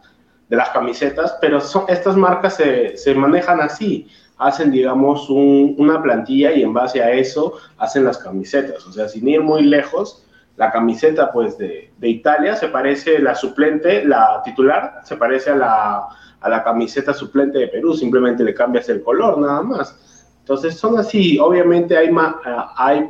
de 0.49 0.55
las 0.57 0.69
camisetas, 0.69 1.37
pero 1.41 1.61
son, 1.61 1.85
estas 1.89 2.15
marcas 2.15 2.55
se, 2.55 2.97
se 2.97 3.13
manejan 3.13 3.61
así, 3.61 4.07
hacen, 4.37 4.71
digamos, 4.71 5.29
un- 5.29 5.75
una 5.77 6.01
plantilla 6.01 6.53
y 6.53 6.63
en 6.63 6.73
base 6.73 7.01
a 7.03 7.11
eso 7.11 7.53
hacen 7.77 8.03
las 8.03 8.17
camisetas, 8.17 8.85
o 8.87 8.91
sea, 8.91 9.07
sin 9.07 9.27
ir 9.27 9.41
muy 9.41 9.61
lejos, 9.63 10.25
la 10.57 10.71
camiseta, 10.71 11.31
pues, 11.31 11.57
de, 11.57 11.93
de 11.97 12.09
Italia 12.09 12.55
se 12.55 12.67
parece, 12.67 13.19
la 13.19 13.35
suplente, 13.35 14.03
la 14.05 14.41
titular, 14.43 15.01
se 15.03 15.15
parece 15.15 15.51
a 15.51 15.55
la, 15.55 16.07
a 16.41 16.49
la 16.49 16.63
camiseta 16.63 17.13
suplente 17.13 17.59
de 17.59 17.67
Perú, 17.67 17.93
simplemente 17.93 18.43
le 18.43 18.53
cambias 18.53 18.89
el 18.89 19.01
color, 19.01 19.37
nada 19.37 19.61
más. 19.61 20.35
Entonces, 20.39 20.77
son 20.77 20.97
así, 20.97 21.39
obviamente 21.39 21.95
hay, 21.95 22.11
ma- 22.11 22.41
ah, 22.45 22.73
hay 22.75 23.09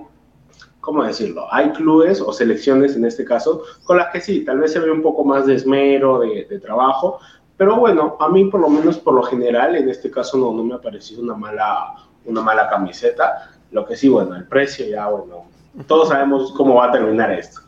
¿cómo 0.79 1.03
decirlo? 1.03 1.47
Hay 1.51 1.71
clubes 1.71 2.21
o 2.21 2.31
selecciones 2.31 2.95
en 2.95 3.03
este 3.03 3.25
caso 3.25 3.63
con 3.83 3.97
las 3.97 4.07
que 4.11 4.21
sí, 4.21 4.45
tal 4.45 4.59
vez 4.59 4.71
se 4.71 4.79
ve 4.79 4.89
un 4.89 5.01
poco 5.01 5.25
más 5.25 5.45
de 5.45 5.55
esmero, 5.55 6.19
de, 6.19 6.45
de 6.45 6.59
trabajo, 6.59 7.19
pero 7.57 7.75
bueno, 7.75 8.15
a 8.21 8.29
mí 8.29 8.45
por 8.45 8.61
lo 8.61 8.69
menos 8.69 8.97
por 8.97 9.13
lo 9.13 9.23
general 9.23 9.75
en 9.75 9.89
este 9.89 10.09
caso 10.09 10.37
no, 10.37 10.53
no 10.53 10.63
me 10.63 10.75
ha 10.75 10.79
parecido 10.81 11.21
una 11.21 11.33
mala, 11.35 11.93
una 12.23 12.41
mala 12.41 12.69
camiseta. 12.69 13.51
Lo 13.71 13.85
que 13.85 13.97
sí, 13.97 14.07
bueno, 14.07 14.35
el 14.37 14.47
precio 14.47 14.85
ya, 14.87 15.07
bueno, 15.09 15.47
todos 15.85 16.09
sabemos 16.09 16.51
cómo 16.53 16.75
va 16.75 16.87
a 16.87 16.91
terminar 16.91 17.31
esto, 17.31 17.61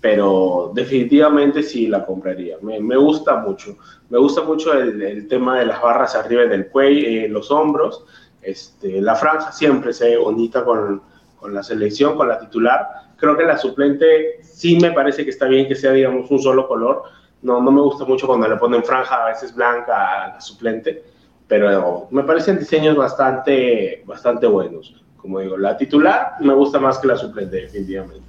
pero 0.00 0.72
definitivamente 0.74 1.62
sí 1.62 1.86
la 1.86 2.04
compraría. 2.04 2.56
Me, 2.62 2.96
gusta 2.96 3.36
mucho, 3.36 3.76
me 4.10 4.18
gusta 4.18 4.42
mucho 4.42 4.72
el, 4.72 5.00
el, 5.00 5.28
tema 5.28 5.58
de 5.58 5.66
las 5.66 5.80
barras 5.80 6.14
arriba 6.14 6.42
del 6.44 6.68
cuello, 6.68 7.06
eh, 7.06 7.28
los 7.28 7.50
hombros, 7.50 8.04
este, 8.42 9.00
la 9.00 9.14
franja 9.14 9.52
siempre 9.52 9.92
se 9.92 10.10
ve 10.10 10.16
bonita 10.16 10.64
con, 10.64 11.02
con 11.36 11.54
la 11.54 11.62
selección, 11.62 12.16
con 12.16 12.28
la 12.28 12.38
titular. 12.38 12.88
Creo 13.16 13.36
que 13.36 13.44
la 13.44 13.56
suplente 13.56 14.40
sí 14.42 14.78
me 14.80 14.92
parece 14.92 15.24
que 15.24 15.30
está 15.30 15.46
bien 15.46 15.68
que 15.68 15.76
sea, 15.76 15.92
digamos, 15.92 16.30
un 16.30 16.40
solo 16.40 16.66
color. 16.66 17.04
No, 17.42 17.60
no 17.60 17.70
me 17.70 17.80
gusta 17.80 18.04
mucho 18.04 18.26
cuando 18.26 18.48
le 18.48 18.56
ponen 18.56 18.84
franja, 18.84 19.24
a 19.24 19.26
veces 19.26 19.54
blanca 19.54 20.24
a 20.24 20.28
la 20.34 20.40
suplente, 20.40 21.04
pero 21.48 22.08
me 22.10 22.22
parecen 22.22 22.58
diseños 22.58 22.96
bastante, 22.96 24.02
bastante 24.06 24.46
buenos. 24.46 24.94
Como 25.22 25.38
digo, 25.38 25.56
la 25.56 25.76
titular 25.76 26.34
me 26.40 26.52
gusta 26.52 26.80
más 26.80 26.98
que 26.98 27.06
la 27.06 27.16
suplente, 27.16 27.56
definitivamente. 27.56 28.20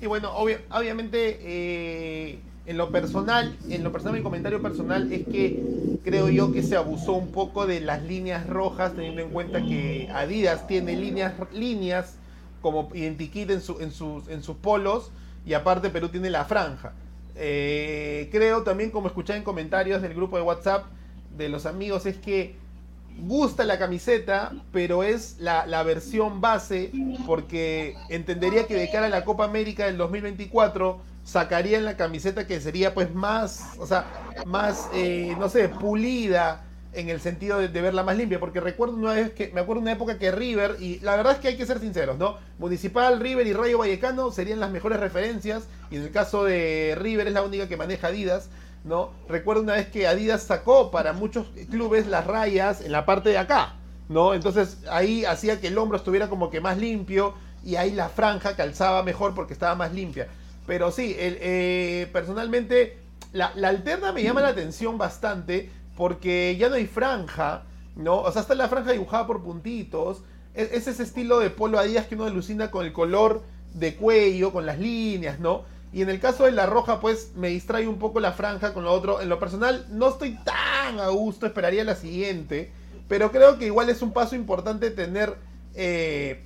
Y 0.00 0.06
bueno, 0.06 0.32
obviamente, 0.34 1.38
eh, 1.40 2.38
en 2.66 2.76
lo 2.76 2.90
personal, 2.90 3.56
en 3.68 3.84
lo 3.84 3.92
personal, 3.92 4.18
mi 4.18 4.22
comentario 4.22 4.60
personal 4.60 5.12
es 5.12 5.26
que 5.26 5.62
creo 6.02 6.28
yo 6.28 6.52
que 6.52 6.62
se 6.62 6.76
abusó 6.76 7.12
un 7.12 7.30
poco 7.30 7.66
de 7.66 7.80
las 7.80 8.02
líneas 8.02 8.46
rojas, 8.48 8.94
teniendo 8.94 9.22
en 9.22 9.30
cuenta 9.30 9.62
que 9.62 10.08
Adidas 10.12 10.66
tiene 10.66 10.96
líneas, 10.96 11.34
líneas 11.52 12.16
como 12.60 12.90
identikit 12.92 13.50
en, 13.50 13.60
su, 13.60 13.80
en, 13.80 13.92
sus, 13.92 14.28
en 14.28 14.42
sus 14.42 14.56
polos 14.56 15.10
y 15.46 15.54
aparte 15.54 15.90
Perú 15.90 16.08
tiene 16.08 16.30
la 16.30 16.44
franja. 16.44 16.92
Eh, 17.36 18.28
creo 18.32 18.62
también, 18.62 18.90
como 18.90 19.06
escuché 19.06 19.36
en 19.36 19.42
comentarios 19.42 20.02
del 20.02 20.14
grupo 20.14 20.36
de 20.36 20.42
WhatsApp 20.42 20.86
de 21.36 21.48
los 21.48 21.66
amigos, 21.66 22.04
es 22.06 22.16
que 22.16 22.56
gusta 23.18 23.64
la 23.64 23.78
camiseta, 23.78 24.52
pero 24.72 25.02
es 25.02 25.36
la, 25.38 25.66
la, 25.66 25.82
versión 25.82 26.40
base, 26.40 26.92
porque 27.26 27.94
entendería 28.08 28.66
que 28.66 28.74
de 28.74 28.90
cara 28.90 29.06
a 29.06 29.10
la 29.10 29.24
Copa 29.24 29.44
América 29.44 29.86
del 29.86 29.96
2024 29.96 31.00
sacarían 31.24 31.84
la 31.84 31.96
camiseta 31.96 32.46
que 32.46 32.60
sería 32.60 32.94
pues 32.94 33.14
más, 33.14 33.76
o 33.78 33.86
sea, 33.86 34.06
más, 34.46 34.88
eh, 34.94 35.34
no 35.38 35.48
sé, 35.48 35.68
pulida 35.68 36.64
en 36.92 37.08
el 37.08 37.20
sentido 37.20 37.58
de, 37.58 37.68
de, 37.68 37.80
verla 37.80 38.02
más 38.02 38.16
limpia, 38.16 38.40
porque 38.40 38.58
recuerdo 38.58 38.96
una 38.96 39.12
vez 39.12 39.30
que, 39.32 39.48
me 39.52 39.60
acuerdo 39.60 39.80
una 39.80 39.92
época 39.92 40.18
que 40.18 40.32
River, 40.32 40.76
y 40.80 40.98
la 41.00 41.14
verdad 41.16 41.34
es 41.34 41.38
que 41.38 41.48
hay 41.48 41.56
que 41.56 41.66
ser 41.66 41.78
sinceros, 41.78 42.18
¿no? 42.18 42.36
Municipal, 42.58 43.20
River 43.20 43.46
y 43.46 43.52
Rayo 43.52 43.78
Vallecano 43.78 44.32
serían 44.32 44.58
las 44.58 44.72
mejores 44.72 44.98
referencias, 44.98 45.68
y 45.90 45.96
en 45.96 46.02
el 46.02 46.10
caso 46.10 46.42
de 46.44 46.96
River 46.98 47.28
es 47.28 47.34
la 47.34 47.42
única 47.42 47.68
que 47.68 47.76
maneja 47.76 48.08
Adidas, 48.08 48.50
¿no? 48.84 49.10
Recuerdo 49.28 49.62
una 49.62 49.74
vez 49.74 49.88
que 49.88 50.06
Adidas 50.06 50.42
sacó 50.42 50.90
para 50.90 51.12
muchos 51.12 51.48
clubes 51.70 52.06
las 52.06 52.26
rayas 52.26 52.80
en 52.80 52.92
la 52.92 53.04
parte 53.06 53.30
de 53.30 53.38
acá, 53.38 53.74
¿no? 54.08 54.34
Entonces 54.34 54.78
ahí 54.90 55.24
hacía 55.24 55.60
que 55.60 55.68
el 55.68 55.78
hombro 55.78 55.96
estuviera 55.96 56.28
como 56.28 56.50
que 56.50 56.60
más 56.60 56.78
limpio, 56.78 57.34
y 57.64 57.76
ahí 57.76 57.90
la 57.90 58.08
franja 58.08 58.56
calzaba 58.56 59.02
mejor 59.02 59.34
porque 59.34 59.52
estaba 59.52 59.74
más 59.74 59.92
limpia. 59.92 60.28
Pero 60.66 60.90
sí, 60.90 61.14
eh, 61.18 62.08
personalmente 62.12 62.98
la, 63.32 63.52
la, 63.54 63.68
alterna 63.68 64.12
me 64.12 64.22
llama 64.22 64.40
la 64.40 64.48
atención 64.48 64.98
bastante 64.98 65.70
porque 65.96 66.56
ya 66.58 66.68
no 66.68 66.76
hay 66.76 66.86
franja, 66.86 67.64
¿no? 67.96 68.20
O 68.20 68.32
sea, 68.32 68.42
está 68.42 68.54
la 68.54 68.68
franja 68.68 68.92
dibujada 68.92 69.26
por 69.26 69.42
puntitos. 69.42 70.22
Es, 70.54 70.72
es 70.72 70.86
ese 70.86 71.02
estilo 71.02 71.38
de 71.38 71.50
polo 71.50 71.78
Adidas 71.78 72.06
que 72.06 72.14
uno 72.14 72.24
alucina 72.24 72.70
con 72.70 72.86
el 72.86 72.92
color 72.92 73.42
de 73.74 73.94
cuello, 73.96 74.52
con 74.52 74.66
las 74.66 74.78
líneas, 74.78 75.38
¿no? 75.38 75.64
Y 75.92 76.02
en 76.02 76.10
el 76.10 76.20
caso 76.20 76.44
de 76.44 76.52
la 76.52 76.66
roja, 76.66 77.00
pues 77.00 77.32
me 77.34 77.48
distrae 77.48 77.88
un 77.88 77.98
poco 77.98 78.20
la 78.20 78.32
franja 78.32 78.72
con 78.72 78.84
lo 78.84 78.92
otro. 78.92 79.20
En 79.20 79.28
lo 79.28 79.38
personal, 79.38 79.86
no 79.90 80.08
estoy 80.08 80.38
tan 80.44 81.00
a 81.00 81.08
gusto, 81.08 81.46
esperaría 81.46 81.82
la 81.82 81.96
siguiente. 81.96 82.70
Pero 83.08 83.32
creo 83.32 83.58
que 83.58 83.66
igual 83.66 83.90
es 83.90 84.02
un 84.02 84.12
paso 84.12 84.36
importante 84.36 84.90
tener 84.90 85.34
eh, 85.74 86.44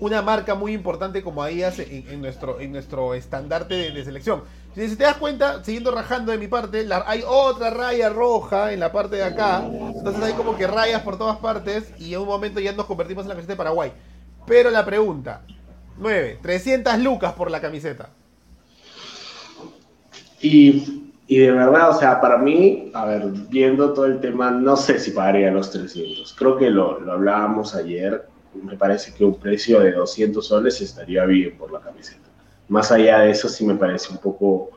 una 0.00 0.22
marca 0.22 0.54
muy 0.54 0.72
importante 0.72 1.22
como 1.22 1.42
Adidas 1.42 1.78
en, 1.78 2.08
en, 2.08 2.22
nuestro, 2.22 2.60
en 2.60 2.72
nuestro 2.72 3.12
estandarte 3.14 3.92
de, 3.92 4.04
selección. 4.04 4.42
Si 4.74 4.96
te 4.96 5.04
das 5.04 5.18
cuenta, 5.18 5.62
siguiendo 5.62 5.90
rajando 5.90 6.32
de 6.32 6.38
mi 6.38 6.48
parte, 6.48 6.88
hay 7.06 7.22
otra 7.26 7.68
raya 7.68 8.08
roja 8.08 8.72
en 8.72 8.80
la 8.80 8.90
parte 8.90 9.16
de 9.16 9.24
acá. 9.24 9.62
Entonces 9.64 10.22
hay 10.22 10.32
como 10.32 10.56
que 10.56 10.66
rayas 10.66 11.02
por 11.02 11.18
todas 11.18 11.36
partes 11.36 11.92
y 11.98 12.14
en 12.14 12.20
un 12.20 12.26
momento 12.26 12.58
ya 12.58 12.72
nos 12.72 12.86
convertimos 12.86 13.24
en 13.24 13.28
la 13.28 13.34
camiseta 13.34 13.52
de 13.52 13.58
Paraguay. 13.58 13.92
Pero 14.46 14.70
la 14.70 14.84
pregunta, 14.84 15.42
9, 15.98 16.38
300 16.40 16.98
lucas 17.00 17.34
por 17.34 17.50
la 17.50 17.60
camiseta. 17.60 18.08
Y, 20.42 21.04
y, 21.28 21.38
de 21.38 21.52
verdad, 21.52 21.90
o 21.90 21.98
sea, 21.98 22.20
para 22.20 22.36
mí, 22.36 22.90
a 22.92 23.06
ver, 23.06 23.26
viendo 23.48 23.92
todo 23.92 24.06
el 24.06 24.20
tema, 24.20 24.50
no 24.50 24.76
sé 24.76 24.98
si 24.98 25.12
pagaría 25.12 25.50
los 25.50 25.70
300. 25.70 26.34
Creo 26.36 26.58
que 26.58 26.68
lo, 26.68 27.00
lo 27.00 27.12
hablábamos 27.12 27.74
ayer. 27.74 28.26
Me 28.54 28.76
parece 28.76 29.14
que 29.14 29.24
un 29.24 29.38
precio 29.38 29.80
de 29.80 29.92
200 29.92 30.46
soles 30.46 30.80
estaría 30.80 31.24
bien 31.24 31.56
por 31.56 31.72
la 31.72 31.80
camiseta. 31.80 32.28
Más 32.68 32.90
allá 32.90 33.20
de 33.20 33.30
eso, 33.30 33.48
sí 33.48 33.64
me 33.64 33.76
parece 33.76 34.12
un 34.12 34.18
poco, 34.18 34.70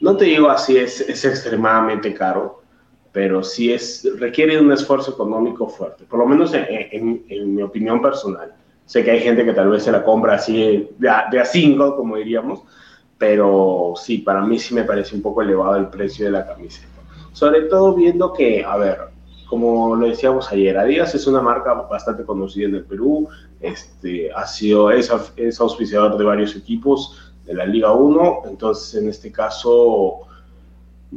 no 0.00 0.16
te 0.16 0.26
digo 0.26 0.50
así, 0.50 0.76
es, 0.76 1.00
es 1.00 1.24
extremadamente 1.24 2.12
caro, 2.12 2.62
pero 3.12 3.42
sí 3.42 3.72
es, 3.72 4.06
requiere 4.18 4.60
un 4.60 4.72
esfuerzo 4.72 5.12
económico 5.12 5.68
fuerte, 5.68 6.04
por 6.04 6.18
lo 6.18 6.26
menos 6.26 6.52
en, 6.52 6.66
en, 6.68 7.24
en 7.28 7.54
mi 7.54 7.62
opinión 7.62 8.02
personal. 8.02 8.52
Sé 8.84 9.02
que 9.02 9.10
hay 9.10 9.20
gente 9.20 9.44
que 9.44 9.52
tal 9.52 9.68
vez 9.68 9.82
se 9.82 9.92
la 9.92 10.04
compra 10.04 10.34
así 10.34 10.88
de 10.98 11.08
a, 11.08 11.26
de 11.30 11.40
a 11.40 11.44
cinco, 11.44 11.96
como 11.96 12.16
diríamos, 12.16 12.62
pero 13.18 13.94
sí, 13.96 14.18
para 14.18 14.42
mí 14.42 14.58
sí 14.58 14.74
me 14.74 14.84
parece 14.84 15.14
un 15.14 15.22
poco 15.22 15.42
elevado 15.42 15.76
el 15.76 15.88
precio 15.88 16.26
de 16.26 16.32
la 16.32 16.46
camiseta. 16.46 16.88
Sobre 17.32 17.62
todo 17.62 17.94
viendo 17.94 18.32
que, 18.32 18.64
a 18.64 18.76
ver, 18.76 18.98
como 19.48 19.94
lo 19.94 20.06
decíamos 20.08 20.50
ayer, 20.50 20.76
Adidas 20.76 21.14
es 21.14 21.26
una 21.26 21.40
marca 21.40 21.72
bastante 21.74 22.24
conocida 22.24 22.66
en 22.66 22.74
el 22.76 22.84
Perú, 22.84 23.28
este, 23.60 24.32
ha 24.32 24.46
sido, 24.46 24.90
es, 24.90 25.10
es 25.36 25.60
auspiciador 25.60 26.18
de 26.18 26.24
varios 26.24 26.56
equipos 26.56 27.32
de 27.44 27.54
la 27.54 27.64
Liga 27.64 27.92
1, 27.92 28.42
entonces 28.46 29.00
en 29.00 29.08
este 29.08 29.30
caso 29.30 30.20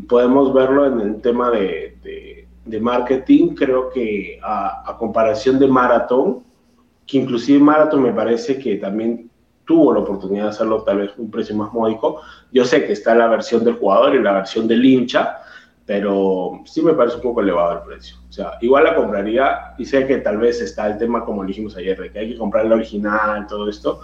podemos 0.07 0.53
verlo 0.53 0.85
en 0.85 1.01
el 1.01 1.21
tema 1.21 1.49
de, 1.49 1.97
de, 2.03 2.47
de 2.65 2.79
marketing, 2.79 3.55
creo 3.55 3.89
que 3.89 4.39
a, 4.43 4.89
a, 4.89 4.97
comparación 4.97 5.57
de 5.57 5.67
Marathon, 5.67 6.43
que 7.07 7.17
inclusive 7.17 7.59
Marathon 7.59 8.03
me 8.03 8.13
parece 8.13 8.59
que 8.59 8.75
también 8.75 9.28
tuvo 9.69 9.93
la 9.93 9.99
oportunidad 9.99 10.45
de 10.45 10.49
hacerlo 10.49 10.81
tal 10.81 10.97
vez 10.97 11.11
un 11.17 11.29
precio 11.29 11.55
más 11.55 11.71
módico, 11.71 12.21
yo 12.51 12.65
sé 12.65 12.88
que 12.88 12.93
está 12.93 13.13
la 13.13 13.27
versión 13.27 13.63
del 13.63 13.75
jugador 13.75 14.15
y 14.15 14.19
la 14.19 14.31
versión 14.31 14.67
del 14.67 14.83
hincha, 14.83 15.38
pero 15.85 16.61
sí 16.65 16.81
me 16.81 16.93
parece 16.93 17.17
un 17.17 17.21
poco 17.21 17.41
elevado 17.41 17.73
el 17.73 17.83
precio. 17.83 18.15
O 18.27 18.31
sea, 18.31 18.53
igual 18.61 18.85
la 18.85 18.95
compraría 18.95 19.75
y 19.77 19.85
sé 19.85 20.07
que 20.07 20.17
tal 20.17 20.39
vez 20.39 20.59
está 20.59 20.88
el 20.88 20.97
tema, 20.97 21.23
como 21.23 21.45
dijimos 21.45 21.77
ayer, 21.77 21.99
de 21.99 22.11
que 22.11 22.17
hay 22.17 22.31
que 22.31 22.38
comprar 22.39 22.65
la 22.65 22.77
original, 22.77 23.45
todo 23.45 23.69
esto, 23.69 24.01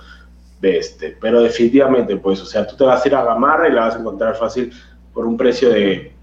de 0.62 0.78
este, 0.78 1.18
pero 1.20 1.42
definitivamente, 1.42 2.16
pues, 2.18 2.40
o 2.44 2.46
sea, 2.46 2.68
tú 2.68 2.76
te 2.76 2.84
vas 2.84 3.04
a 3.04 3.08
ir 3.08 3.16
a 3.16 3.24
Gamarra 3.24 3.68
y 3.68 3.72
la 3.72 3.86
vas 3.86 3.96
a 3.96 4.00
encontrar 4.02 4.36
fácil 4.36 4.72
por 5.16 5.26
un 5.26 5.36
precio 5.36 5.72
de 5.72 6.14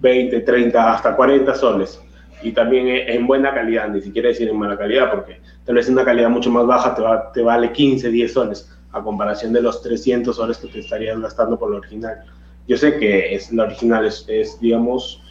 20, 0.00 0.40
30, 0.40 0.92
hasta 0.92 1.16
40 1.16 1.54
soles. 1.54 1.98
Y 2.42 2.52
también 2.52 2.86
en 2.86 3.26
buena 3.26 3.54
calidad, 3.54 3.88
ni 3.88 4.02
siquiera 4.02 4.28
decir 4.28 4.50
en 4.50 4.58
mala 4.58 4.76
calidad, 4.76 5.10
porque 5.10 5.40
tal 5.64 5.76
vez 5.76 5.88
en 5.88 5.94
una 5.94 6.04
calidad 6.04 6.28
mucho 6.28 6.50
más 6.50 6.66
baja 6.66 6.94
te, 6.94 7.00
va, 7.00 7.32
te 7.32 7.42
vale 7.42 7.72
15, 7.72 8.10
10 8.10 8.32
soles, 8.32 8.70
a 8.92 9.02
comparación 9.02 9.52
de 9.52 9.62
los 9.62 9.82
300 9.82 10.34
soles 10.34 10.58
que 10.58 10.68
te 10.68 10.80
estarías 10.80 11.18
gastando 11.20 11.58
por 11.58 11.70
la 11.70 11.78
original. 11.78 12.24
Yo 12.66 12.76
sé 12.76 12.98
que 12.98 13.34
es, 13.34 13.52
la 13.52 13.64
original 13.64 14.06
es, 14.06 14.24
es, 14.28 14.60
digamos, 14.60 15.22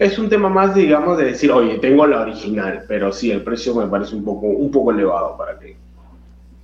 es 0.00 0.18
un 0.18 0.30
tema 0.30 0.48
más, 0.48 0.74
digamos, 0.74 1.18
de 1.18 1.26
decir, 1.26 1.52
oye, 1.52 1.78
tengo 1.78 2.06
la 2.06 2.22
original, 2.22 2.84
pero 2.88 3.12
sí, 3.12 3.30
el 3.30 3.42
precio 3.42 3.74
me 3.74 3.86
parece 3.86 4.14
un 4.16 4.24
poco, 4.24 4.46
un 4.46 4.70
poco 4.70 4.92
elevado 4.92 5.36
para 5.36 5.58
que. 5.58 5.76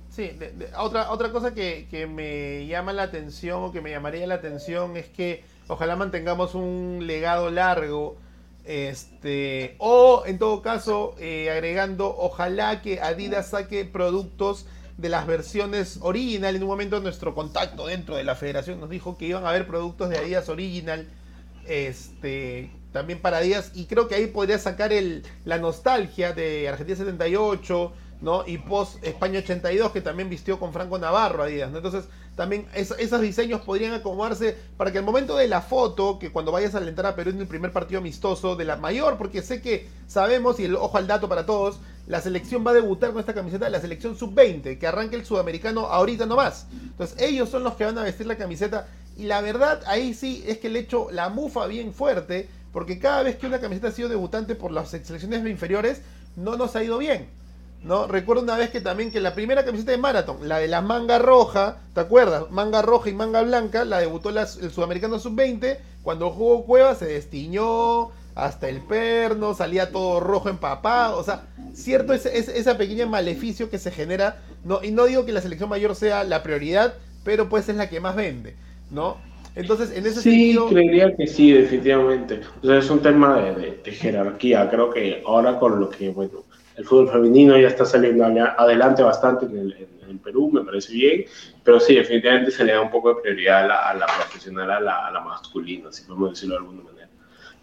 Sí, 0.09 0.31
otra, 0.79 1.11
otra 1.11 1.31
cosa 1.31 1.53
que, 1.53 1.87
que, 1.91 2.07
me 2.07 2.65
llama 2.65 2.93
la 2.93 3.03
atención 3.03 3.63
o 3.63 3.71
que 3.71 3.81
me 3.81 3.91
llamaría 3.91 4.25
la 4.25 4.35
atención 4.35 4.97
es 4.97 5.07
que 5.07 5.43
ojalá 5.67 5.95
mantengamos 5.95 6.55
un 6.55 7.03
legado 7.05 7.51
largo. 7.51 8.17
Este, 8.65 9.75
o 9.77 10.23
en 10.25 10.39
todo 10.39 10.63
caso, 10.63 11.13
eh, 11.19 11.51
agregando, 11.51 12.13
ojalá 12.17 12.81
que 12.81 12.99
Adidas 12.99 13.51
saque 13.51 13.85
productos 13.85 14.65
de 14.97 15.09
las 15.09 15.27
versiones 15.27 15.99
original. 16.01 16.55
En 16.55 16.63
un 16.63 16.69
momento 16.69 16.99
nuestro 16.99 17.33
contacto 17.35 17.87
dentro 17.87 18.15
de 18.15 18.23
la 18.23 18.35
federación 18.35 18.79
nos 18.79 18.89
dijo 18.89 19.17
que 19.17 19.25
iban 19.25 19.45
a 19.45 19.49
haber 19.49 19.67
productos 19.67 20.09
de 20.09 20.17
Adidas 20.17 20.49
original. 20.49 21.07
Este, 21.65 22.71
también 22.91 23.21
para 23.21 23.37
Adidas. 23.37 23.71
Y 23.75 23.85
creo 23.85 24.07
que 24.07 24.15
ahí 24.15 24.27
podría 24.27 24.57
sacar 24.57 24.91
el, 24.91 25.23
la 25.45 25.57
nostalgia 25.57 26.33
de 26.33 26.67
Argentina 26.67 26.97
78, 26.97 27.93
¿no? 28.21 28.43
Y 28.47 28.57
post 28.57 29.03
España 29.03 29.39
82, 29.39 29.91
que 29.91 30.01
también 30.01 30.29
vistió 30.29 30.59
con 30.59 30.73
Franco 30.73 30.97
Navarro 30.97 31.43
Adidas, 31.43 31.71
¿no? 31.71 31.77
Entonces, 31.77 32.05
también 32.35 32.67
es, 32.73 32.91
esos 32.99 33.21
diseños 33.21 33.61
podrían 33.61 33.93
acomodarse 33.93 34.55
para 34.77 34.91
que 34.91 34.99
al 34.99 35.03
momento 35.03 35.35
de 35.35 35.47
la 35.47 35.61
foto, 35.61 36.19
que 36.19 36.31
cuando 36.31 36.51
vayas 36.51 36.75
a 36.75 36.77
alentar 36.77 37.05
a 37.05 37.15
Perú 37.15 37.31
en 37.31 37.41
el 37.41 37.47
primer 37.47 37.73
partido 37.73 37.99
amistoso 37.99 38.55
de 38.55 38.65
la 38.65 38.77
mayor, 38.77 39.17
porque 39.17 39.41
sé 39.41 39.61
que 39.61 39.89
sabemos, 40.07 40.59
y 40.59 40.65
el 40.65 40.75
ojo 40.75 40.97
al 40.97 41.07
dato 41.07 41.27
para 41.27 41.45
todos, 41.45 41.79
la 42.07 42.21
selección 42.21 42.65
va 42.65 42.71
a 42.71 42.75
debutar 42.75 43.11
con 43.11 43.19
esta 43.19 43.33
camiseta 43.33 43.65
de 43.65 43.71
la 43.71 43.81
selección 43.81 44.15
sub-20, 44.15 44.79
que 44.79 44.87
arranque 44.87 45.17
el 45.17 45.25
sudamericano 45.25 45.87
ahorita 45.87 46.25
nomás. 46.25 46.67
Entonces, 46.71 47.21
ellos 47.21 47.49
son 47.49 47.63
los 47.63 47.75
que 47.75 47.83
van 47.83 47.97
a 47.97 48.03
vestir 48.03 48.25
la 48.25 48.37
camiseta. 48.37 48.87
Y 49.17 49.25
la 49.25 49.41
verdad, 49.41 49.81
ahí 49.87 50.13
sí 50.13 50.43
es 50.47 50.57
que 50.59 50.69
le 50.69 50.79
echo 50.79 51.09
la 51.11 51.27
mufa 51.29 51.67
bien 51.67 51.93
fuerte, 51.93 52.47
porque 52.71 52.97
cada 52.99 53.23
vez 53.23 53.35
que 53.35 53.47
una 53.47 53.59
camiseta 53.59 53.89
ha 53.89 53.91
sido 53.91 54.07
debutante 54.07 54.55
por 54.55 54.71
las 54.71 54.89
selecciones 54.89 55.45
inferiores, 55.45 56.01
no 56.37 56.55
nos 56.55 56.75
ha 56.77 56.83
ido 56.83 56.97
bien. 56.97 57.27
¿no? 57.83 58.07
Recuerdo 58.07 58.43
una 58.43 58.57
vez 58.57 58.69
que 58.69 58.79
también 58.79 59.11
que 59.11 59.19
la 59.19 59.33
primera 59.33 59.65
camiseta 59.65 59.91
de 59.91 59.97
Marathon, 59.97 60.47
la 60.47 60.59
de 60.59 60.67
la 60.67 60.81
manga 60.81 61.19
roja, 61.19 61.77
¿te 61.93 61.99
acuerdas? 61.99 62.49
Manga 62.51 62.81
roja 62.81 63.09
y 63.09 63.13
manga 63.13 63.41
blanca, 63.41 63.83
la 63.83 63.99
debutó 63.99 64.29
el 64.29 64.71
sudamericano 64.71 65.19
sub-20, 65.19 65.77
cuando 66.03 66.29
jugó 66.29 66.65
Cueva 66.65 66.95
se 66.95 67.05
destiñó 67.05 68.11
hasta 68.37 68.69
el 68.69 68.81
perno, 68.81 69.53
salía 69.53 69.91
todo 69.91 70.19
rojo 70.19 70.49
empapado, 70.49 71.17
o 71.17 71.23
sea, 71.23 71.47
cierto 71.73 72.13
es, 72.13 72.25
es- 72.25 72.49
esa 72.49 72.77
pequeña 72.77 73.05
maleficio 73.05 73.69
que 73.69 73.79
se 73.79 73.91
genera, 73.91 74.43
no, 74.63 74.83
y 74.83 74.91
no 74.91 75.05
digo 75.05 75.25
que 75.25 75.31
la 75.31 75.41
selección 75.41 75.69
mayor 75.69 75.95
sea 75.95 76.23
la 76.23 76.43
prioridad, 76.43 76.95
pero 77.23 77.49
pues 77.49 77.69
es 77.69 77.75
la 77.75 77.89
que 77.89 77.99
más 77.99 78.15
vende, 78.15 78.55
¿no? 78.89 79.17
Entonces, 79.55 79.91
en 79.91 80.05
ese 80.05 80.21
Sí, 80.21 80.23
sentido... 80.23 80.67
creería 80.67 81.15
que 81.15 81.27
sí, 81.27 81.51
definitivamente. 81.51 82.41
O 82.61 82.65
sea, 82.65 82.77
es 82.79 82.89
un 82.89 83.01
tema 83.01 83.39
de, 83.39 83.55
de- 83.55 83.81
de 83.83 83.91
jerarquía. 83.91 84.69
Creo 84.69 84.89
que 84.89 85.21
ahora 85.25 85.59
con 85.59 85.79
lo 85.79 85.89
que, 85.89 86.09
bueno, 86.09 86.45
el 86.75 86.85
fútbol 86.85 87.09
femenino 87.09 87.57
ya 87.57 87.67
está 87.67 87.85
saliendo 87.85 88.23
adelante 88.25 89.03
bastante 89.03 89.45
en 89.45 89.57
el, 89.57 89.73
en 90.03 90.09
el 90.09 90.19
Perú, 90.19 90.49
me 90.51 90.61
parece 90.63 90.93
bien, 90.93 91.25
pero 91.63 91.79
sí, 91.79 91.95
definitivamente 91.95 92.51
se 92.51 92.63
le 92.63 92.73
da 92.73 92.81
un 92.81 92.91
poco 92.91 93.13
de 93.15 93.21
prioridad 93.21 93.63
a 93.65 93.67
la, 93.67 93.89
a 93.89 93.93
la 93.95 94.05
profesional, 94.05 94.69
a 94.71 94.79
la, 94.79 95.07
a 95.07 95.11
la 95.11 95.21
masculina, 95.21 95.91
si 95.91 96.03
podemos 96.03 96.31
decirlo 96.31 96.55
de 96.55 96.59
alguna 96.59 96.83
manera. 96.83 96.96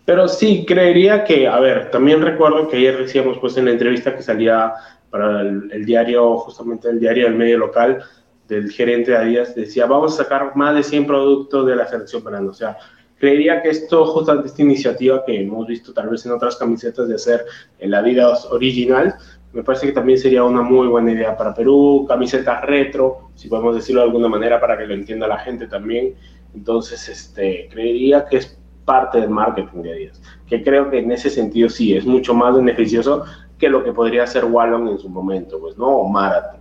Pero 0.04 0.28
sí, 0.28 0.66
creería 0.66 1.24
que, 1.24 1.48
a 1.48 1.58
ver, 1.60 1.90
también 1.90 2.20
recuerdo 2.20 2.68
que 2.68 2.76
ayer 2.76 2.98
decíamos 2.98 3.38
pues 3.38 3.56
en 3.56 3.64
la 3.64 3.70
entrevista 3.70 4.14
que 4.14 4.22
salía 4.22 4.74
para 5.10 5.40
el, 5.40 5.84
diario, 5.86 6.36
justamente 6.38 6.90
el 6.90 7.00
diario 7.00 7.24
del 7.24 7.36
medio 7.36 7.58
local, 7.58 8.02
del 8.48 8.70
gerente 8.70 9.12
de 9.12 9.16
Adidas, 9.16 9.54
decía, 9.54 9.86
vamos 9.86 10.14
a 10.14 10.24
sacar 10.24 10.54
más 10.56 10.74
de 10.74 10.82
100 10.82 11.06
productos 11.06 11.66
de 11.66 11.76
la 11.76 11.86
selección 11.86 12.22
peruana. 12.22 12.50
O 12.50 12.52
sea, 12.52 12.76
creería 13.18 13.62
que 13.62 13.70
esto, 13.70 14.04
justamente 14.06 14.48
esta 14.48 14.60
iniciativa 14.60 15.24
que 15.24 15.40
hemos 15.40 15.66
visto 15.66 15.94
tal 15.94 16.10
vez 16.10 16.26
en 16.26 16.32
otras 16.32 16.56
camisetas 16.56 17.08
de 17.08 17.14
hacer 17.14 17.44
el 17.78 17.94
Adidas 17.94 18.44
original, 18.50 19.14
me 19.54 19.62
parece 19.62 19.86
que 19.86 19.92
también 19.92 20.18
sería 20.18 20.44
una 20.44 20.62
muy 20.62 20.88
buena 20.88 21.12
idea 21.12 21.36
para 21.36 21.54
Perú, 21.54 22.04
camisetas 22.08 22.60
retro, 22.62 23.30
si 23.36 23.48
podemos 23.48 23.76
decirlo 23.76 24.02
de 24.02 24.08
alguna 24.08 24.28
manera 24.28 24.60
para 24.60 24.76
que 24.76 24.84
lo 24.84 24.94
entienda 24.94 25.28
la 25.28 25.38
gente 25.38 25.68
también. 25.68 26.14
Entonces, 26.54 27.08
este, 27.08 27.68
creería 27.70 28.26
que 28.26 28.38
es 28.38 28.58
parte 28.84 29.20
del 29.20 29.30
marketing 29.30 29.82
de 29.82 29.92
Adidas, 29.92 30.22
que 30.46 30.62
creo 30.62 30.90
que 30.90 30.98
en 30.98 31.12
ese 31.12 31.30
sentido 31.30 31.68
sí, 31.68 31.96
es 31.96 32.04
mucho 32.04 32.34
más 32.34 32.54
beneficioso 32.54 33.24
que 33.58 33.68
lo 33.68 33.82
que 33.84 33.92
podría 33.92 34.24
hacer 34.24 34.44
Wallon 34.44 34.88
en 34.88 34.98
su 34.98 35.08
momento, 35.08 35.58
pues, 35.60 35.76
¿no? 35.78 35.86
O 35.86 36.08
Marathon. 36.08 36.60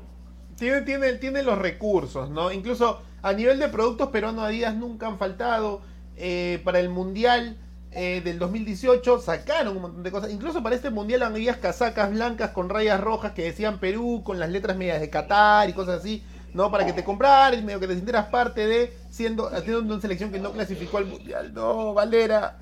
Tiene, 0.58 0.82
tiene, 0.82 1.14
tiene 1.14 1.44
los 1.44 1.58
recursos, 1.58 2.30
¿no? 2.30 2.52
Incluso 2.52 3.02
a 3.22 3.34
nivel 3.34 3.60
de 3.60 3.70
productos 3.70 4.10
peruanos 4.10 4.46
Adidas 4.46 4.76
nunca 4.76 5.08
han 5.08 5.18
faltado. 5.18 5.82
Eh, 6.16 6.62
para 6.64 6.80
el 6.80 6.90
Mundial 6.90 7.58
eh, 7.92 8.22
del 8.24 8.38
2018 8.38 9.20
sacaron 9.20 9.76
un 9.78 9.82
montón 9.84 10.04
de 10.04 10.12
cosas. 10.12 10.32
Incluso 10.32 10.62
para 10.62 10.76
este 10.76 10.90
Mundial 10.90 11.24
había 11.24 11.60
casacas 11.60 12.12
blancas 12.12 12.52
con 12.52 12.70
rayas 12.70 13.00
rojas 13.00 13.34
que 13.34 13.44
decían 13.44 13.80
Perú, 13.80 14.22
con 14.24 14.40
las 14.40 14.50
letras 14.50 14.78
medias 14.78 15.00
de 15.00 15.10
Qatar 15.10 15.70
y 15.70 15.74
cosas 15.74 16.00
así, 16.00 16.24
¿no? 16.54 16.72
Para 16.72 16.86
que 16.86 16.94
te 16.94 17.04
compraras, 17.04 17.62
medio 17.64 17.80
que 17.80 17.88
te 17.88 17.96
sintieras 17.96 18.28
parte 18.28 18.66
de, 18.68 18.94
siendo, 19.10 19.48
haciendo 19.48 19.80
una 19.82 20.02
selección 20.02 20.32
que 20.32 20.40
no 20.40 20.52
clasificó 20.52 20.98
al 20.98 21.06
Mundial. 21.06 21.54
No, 21.54 21.94
Valera. 21.94 22.58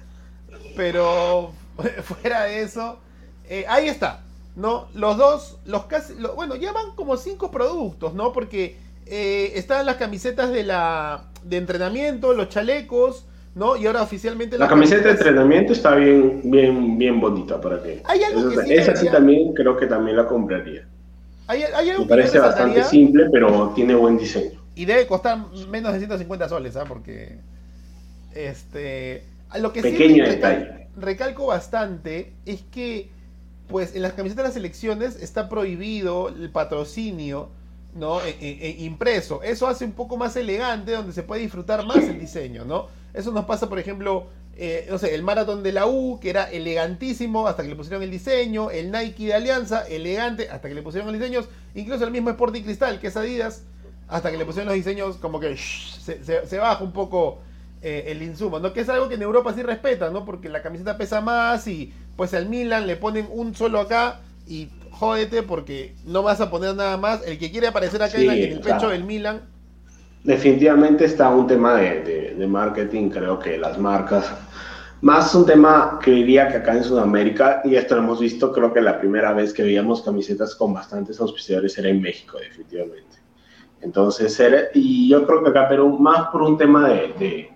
Pero 0.76 1.52
fuera 2.04 2.44
de 2.44 2.62
eso, 2.62 3.00
eh, 3.50 3.66
ahí 3.68 3.88
está. 3.88 4.22
¿no? 4.56 4.88
Los 4.94 5.18
dos, 5.18 5.60
los 5.66 5.86
casi, 5.86 6.16
lo- 6.16 6.36
bueno, 6.36 6.56
ya 6.56 6.74
van 6.74 6.92
como 6.96 7.16
cinco 7.18 7.52
productos, 7.52 8.14
¿no? 8.14 8.34
Porque 8.34 8.78
eh, 9.06 9.54
están 9.56 9.86
las 9.86 9.96
camisetas 9.96 10.52
de 10.52 10.64
la 10.64 11.24
de 11.44 11.58
entrenamiento, 11.58 12.34
los 12.34 12.50
chalecos, 12.50 13.26
¿no? 13.56 13.78
Y 13.78 13.88
ahora 13.88 14.02
oficialmente 14.02 14.58
La 14.58 14.68
camiseta 14.68 15.04
de 15.04 15.12
entrenamiento 15.12 15.72
está 15.74 15.96
bien, 15.96 16.42
bien, 16.44 16.98
bien 16.98 17.20
bonita 17.22 17.60
para 17.62 17.82
que. 17.82 18.02
Hay 18.04 18.24
algo 18.24 18.50
que 18.50 18.56
esa, 18.56 18.66
sí 18.66 18.74
esa 18.74 18.96
sí 18.96 19.08
también 19.10 19.54
creo 19.54 19.78
que 19.78 19.88
también 19.88 20.18
la 20.18 20.28
compraría. 20.28 20.86
Hay, 21.52 21.64
hay 21.64 21.90
algo 21.90 22.04
Me 22.04 22.10
parece 22.10 22.40
bastante 22.40 22.84
simple, 22.86 23.26
pero 23.32 23.72
tiene 23.76 23.94
buen 23.96 24.18
diseño. 24.18 24.60
y 24.76 24.86
debe 24.86 25.06
costar 25.06 25.38
menos 25.70 25.92
de 25.92 26.00
150 26.00 26.48
soles, 26.48 26.76
¿ah? 26.78 26.86
Porque 26.88 27.40
este 28.34 29.24
lo 29.60 29.74
que 29.74 29.82
Pequeño 29.82 30.26
sí 30.26 30.32
recal- 30.32 30.88
recalco 30.96 31.48
bastante 31.48 32.32
es 32.46 32.62
que 32.72 33.10
pues 33.68 33.96
en 33.96 34.02
las 34.02 34.14
camisetas 34.14 34.44
de 34.44 34.48
las 34.50 34.54
selecciones 34.54 35.22
está 35.22 35.50
prohibido 35.50 36.30
el 36.30 36.50
patrocinio 36.50 37.50
¿no? 37.94 38.22
E- 38.22 38.38
e- 38.40 38.58
e- 38.80 38.84
impreso. 38.86 39.44
Eso 39.44 39.68
hace 39.68 39.84
un 39.84 39.92
poco 39.92 40.16
más 40.16 40.38
elegante, 40.38 40.94
donde 40.94 41.12
se 41.12 41.24
puede 41.24 41.42
disfrutar 41.42 41.86
más 41.86 41.98
el 41.98 42.18
diseño, 42.18 42.64
¿no? 42.64 42.88
Eso 43.14 43.34
nos 43.34 43.44
pasa, 43.44 43.68
por 43.68 43.80
ejemplo, 43.80 44.28
eh, 44.58 44.88
no 44.90 44.98
sé, 44.98 45.16
el 45.16 45.24
maratón 45.24 45.64
de 45.64 45.72
la 45.72 45.88
U, 45.88 46.20
que 46.22 46.30
era 46.30 46.44
elegantísimo 46.52 47.48
hasta 47.48 47.64
que 47.64 47.70
le 47.70 47.76
pusieron 47.76 48.04
el 48.04 48.12
diseño, 48.12 48.70
el 48.72 48.92
Nike 48.92 49.28
de 49.28 49.34
Alianza, 49.34 49.84
elegante 49.88 50.50
hasta 50.50 50.68
que 50.68 50.76
le 50.76 50.82
pusieron 50.82 51.12
los 51.12 51.20
diseños, 51.20 51.46
incluso 51.76 52.04
el 52.04 52.12
mismo 52.12 52.30
Sporting 52.30 52.64
Cristal, 52.64 53.00
que 53.00 53.08
es 53.08 53.18
Adidas, 53.18 53.64
hasta 54.08 54.30
que 54.32 54.38
le 54.38 54.46
pusieron 54.46 54.68
los 54.68 54.76
diseños, 54.76 55.18
como 55.18 55.40
que 55.40 55.56
shh, 55.56 56.00
se, 56.02 56.24
se- 56.24 56.46
se 56.46 56.58
baja 56.58 56.84
un 56.84 56.92
poco 56.92 57.40
eh, 57.82 58.06
el 58.08 58.22
insumo, 58.22 58.60
¿no? 58.60 58.74
Que 58.74 58.82
es 58.82 58.90
algo 58.90 59.08
que 59.10 59.16
en 59.16 59.22
Europa 59.22 59.54
sí 59.56 59.64
respetan, 59.64 60.14
¿no? 60.14 60.26
Porque 60.26 60.50
la 60.50 60.62
camiseta 60.62 60.98
pesa 60.98 61.22
más 61.22 61.66
y 61.68 61.94
pues 62.18 62.34
al 62.34 62.48
Milan 62.50 62.86
le 62.88 62.98
ponen 62.98 63.28
un 63.32 63.56
solo 63.56 63.80
acá 63.80 64.20
y 64.48 64.70
jódete 64.92 65.42
porque 65.44 65.96
no 66.06 66.22
vas 66.24 66.42
a 66.42 66.52
poner 66.52 66.76
nada 66.76 66.98
más. 66.98 67.26
El 67.26 67.40
que 67.40 67.50
quiere 67.52 67.68
aparecer 67.68 68.04
acá 68.04 68.18
en, 68.20 68.28
la- 68.28 68.34
Sí, 68.34 68.44
en 68.44 68.52
el 68.52 68.60
pecho 68.60 68.90
del 68.90 69.04
Milan, 69.06 69.42
Definitivamente 70.24 71.06
está 71.06 71.30
un 71.30 71.48
tema 71.48 71.76
de, 71.76 72.36
de- 72.38 72.48
marketing, 72.48 73.10
creo 73.10 73.40
que 73.40 73.58
las 73.58 73.78
marcas. 73.80 74.32
Más 75.02 75.34
un 75.34 75.46
tema 75.48 76.00
que 76.04 76.12
diría 76.12 76.48
que 76.48 76.58
acá 76.58 76.74
en 76.76 76.84
Sudamérica, 76.84 77.62
y 77.64 77.76
esto 77.76 77.96
lo 77.96 78.02
hemos 78.04 78.20
visto, 78.20 78.52
creo 78.52 78.72
que 78.72 78.82
la 78.82 79.00
primera 79.00 79.34
vez 79.34 79.52
que 79.54 79.64
veíamos 79.64 80.02
camisetas 80.04 80.54
con 80.56 80.74
bastantes 80.74 81.20
auspiciadores 81.20 81.76
era 81.78 81.90
en 81.90 82.02
México, 82.02 82.38
definitivamente. 82.38 83.18
Entonces, 83.82 84.40
era- 84.40 84.66
y 84.76 85.10
yo 85.10 85.26
creo 85.26 85.44
que 85.44 85.50
acá 85.50 85.68
Perú, 85.68 85.98
más 85.98 86.28
por 86.30 86.44
un 86.44 86.56
tema 86.58 86.88
de, 86.90 87.14
de, 87.18 87.50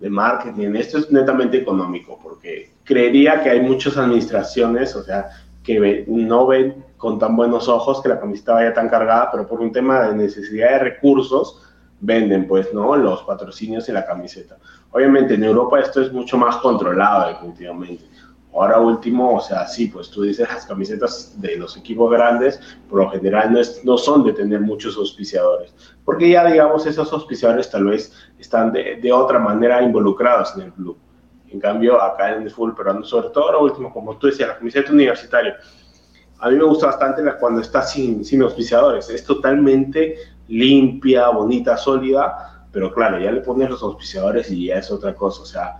de 0.00 0.10
marketing, 0.10 0.74
esto 0.74 0.98
es 0.98 1.10
netamente 1.12 1.58
económico, 1.58 2.18
porque 2.20 2.72
creería 2.82 3.42
que 3.42 3.50
hay 3.50 3.60
muchas 3.60 3.96
administraciones, 3.96 4.96
o 4.96 5.04
sea, 5.04 5.28
que 5.62 6.04
no 6.08 6.46
ven 6.48 6.84
con 6.96 7.18
tan 7.18 7.36
buenos 7.36 7.68
ojos 7.68 8.02
que 8.02 8.08
la 8.08 8.18
camiseta 8.18 8.54
vaya 8.54 8.74
tan 8.74 8.88
cargada, 8.88 9.28
pero 9.30 9.46
por 9.46 9.60
un 9.60 9.70
tema 9.70 10.08
de 10.08 10.16
necesidad 10.16 10.70
de 10.70 10.78
recursos, 10.80 11.62
venden, 12.00 12.46
pues, 12.46 12.72
¿no? 12.72 12.96
Los 12.96 13.22
patrocinios 13.22 13.88
y 13.88 13.92
la 13.92 14.06
camiseta. 14.06 14.56
Obviamente 14.90 15.34
en 15.34 15.44
Europa 15.44 15.80
esto 15.80 16.00
es 16.00 16.12
mucho 16.12 16.36
más 16.38 16.56
controlado, 16.58 17.28
definitivamente. 17.28 18.04
Ahora 18.52 18.80
último, 18.80 19.36
o 19.36 19.40
sea, 19.40 19.66
sí, 19.66 19.86
pues 19.88 20.10
tú 20.10 20.22
dices 20.22 20.48
las 20.48 20.64
camisetas 20.64 21.34
de 21.40 21.56
los 21.56 21.76
equipos 21.76 22.10
grandes, 22.10 22.58
por 22.88 23.02
lo 23.04 23.10
general 23.10 23.52
no, 23.52 23.60
es- 23.60 23.84
no 23.84 23.98
son 23.98 24.24
de 24.24 24.32
tener 24.32 24.60
muchos 24.60 24.96
auspiciadores, 24.96 25.72
porque 26.04 26.30
ya, 26.30 26.46
digamos, 26.46 26.86
esos 26.86 27.12
auspiciadores 27.12 27.70
tal 27.70 27.84
vez 27.84 28.12
están 28.38 28.72
de, 28.72 28.96
de 28.96 29.12
otra 29.12 29.38
manera 29.38 29.82
involucrados 29.82 30.54
en 30.56 30.62
el 30.62 30.72
club. 30.72 30.96
En 31.50 31.60
cambio, 31.60 32.00
acá 32.02 32.34
en 32.34 32.42
el 32.42 32.50
fútbol 32.50 32.74
peruano, 32.74 33.04
sobre 33.04 33.28
todo 33.30 33.44
ahora 33.44 33.58
último, 33.58 33.92
como 33.92 34.16
tú 34.16 34.26
decías, 34.26 34.48
la 34.48 34.58
camiseta 34.58 34.92
universitaria, 34.92 35.56
a 36.40 36.48
mí 36.50 36.56
me 36.56 36.64
gusta 36.64 36.86
bastante 36.86 37.22
la, 37.22 37.36
cuando 37.36 37.60
está 37.60 37.82
sin, 37.82 38.24
sin 38.24 38.42
auspiciadores. 38.42 39.08
Es 39.10 39.24
totalmente 39.24 40.16
limpia, 40.48 41.28
bonita, 41.28 41.76
sólida, 41.76 42.66
pero 42.72 42.92
claro, 42.92 43.18
ya 43.18 43.30
le 43.30 43.40
pones 43.40 43.70
los 43.70 43.82
auspiciadores 43.82 44.50
y 44.50 44.66
ya 44.66 44.78
es 44.78 44.90
otra 44.90 45.14
cosa. 45.14 45.42
O 45.42 45.46
sea, 45.46 45.76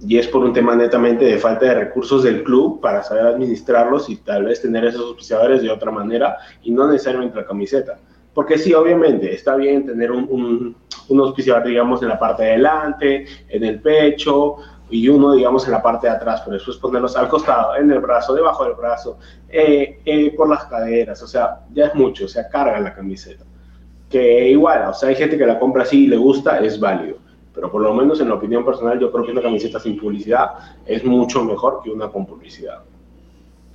y 0.00 0.18
es 0.18 0.28
por 0.28 0.44
un 0.44 0.52
tema 0.52 0.76
netamente 0.76 1.24
de 1.24 1.38
falta 1.38 1.66
de 1.66 1.74
recursos 1.74 2.22
del 2.22 2.44
club 2.44 2.80
para 2.80 3.02
saber 3.02 3.26
administrarlos 3.26 4.08
y 4.08 4.16
tal 4.16 4.44
vez 4.44 4.62
tener 4.62 4.84
esos 4.84 5.02
auspiciadores 5.02 5.62
de 5.62 5.70
otra 5.70 5.90
manera 5.90 6.36
y 6.62 6.70
no 6.70 6.86
necesariamente 6.86 7.36
la 7.36 7.46
camiseta. 7.46 7.98
Porque 8.34 8.58
sí, 8.58 8.72
obviamente, 8.72 9.34
está 9.34 9.56
bien 9.56 9.84
tener 9.84 10.12
un, 10.12 10.28
un, 10.30 10.76
un 11.08 11.20
auspiciador, 11.20 11.66
digamos, 11.66 12.02
en 12.02 12.08
la 12.08 12.18
parte 12.18 12.44
de 12.44 12.50
adelante, 12.50 13.26
en 13.48 13.64
el 13.64 13.80
pecho, 13.80 14.58
y 14.90 15.08
uno, 15.08 15.32
digamos, 15.32 15.66
en 15.66 15.72
la 15.72 15.82
parte 15.82 16.06
de 16.06 16.14
atrás, 16.14 16.42
pero 16.44 16.54
después 16.54 16.76
ponerlos 16.78 17.16
al 17.16 17.28
costado, 17.28 17.76
en 17.76 17.90
el 17.90 17.98
brazo, 17.98 18.34
debajo 18.34 18.64
del 18.64 18.74
brazo, 18.74 19.18
eh, 19.48 20.00
eh, 20.04 20.34
por 20.36 20.48
las 20.48 20.64
caderas, 20.64 21.22
o 21.22 21.26
sea, 21.26 21.60
ya 21.72 21.86
es 21.86 21.94
mucho, 21.94 22.24
o 22.24 22.28
sea, 22.28 22.48
carga 22.48 22.80
la 22.80 22.94
camiseta. 22.94 23.44
Que 24.10 24.48
igual, 24.48 24.88
o 24.88 24.94
sea, 24.94 25.10
hay 25.10 25.16
gente 25.16 25.36
que 25.36 25.46
la 25.46 25.58
compra 25.58 25.82
así 25.82 26.04
y 26.04 26.06
le 26.06 26.16
gusta, 26.16 26.58
es 26.60 26.80
válido, 26.80 27.18
pero 27.54 27.70
por 27.70 27.82
lo 27.82 27.92
menos 27.92 28.20
en 28.20 28.28
la 28.28 28.36
opinión 28.36 28.64
personal 28.64 28.98
yo 28.98 29.12
creo 29.12 29.24
que 29.24 29.32
una 29.32 29.42
camiseta 29.42 29.78
sin 29.78 29.98
publicidad 29.98 30.50
es 30.86 31.04
mucho 31.04 31.44
mejor 31.44 31.80
que 31.82 31.90
una 31.90 32.08
con 32.08 32.24
publicidad. 32.24 32.80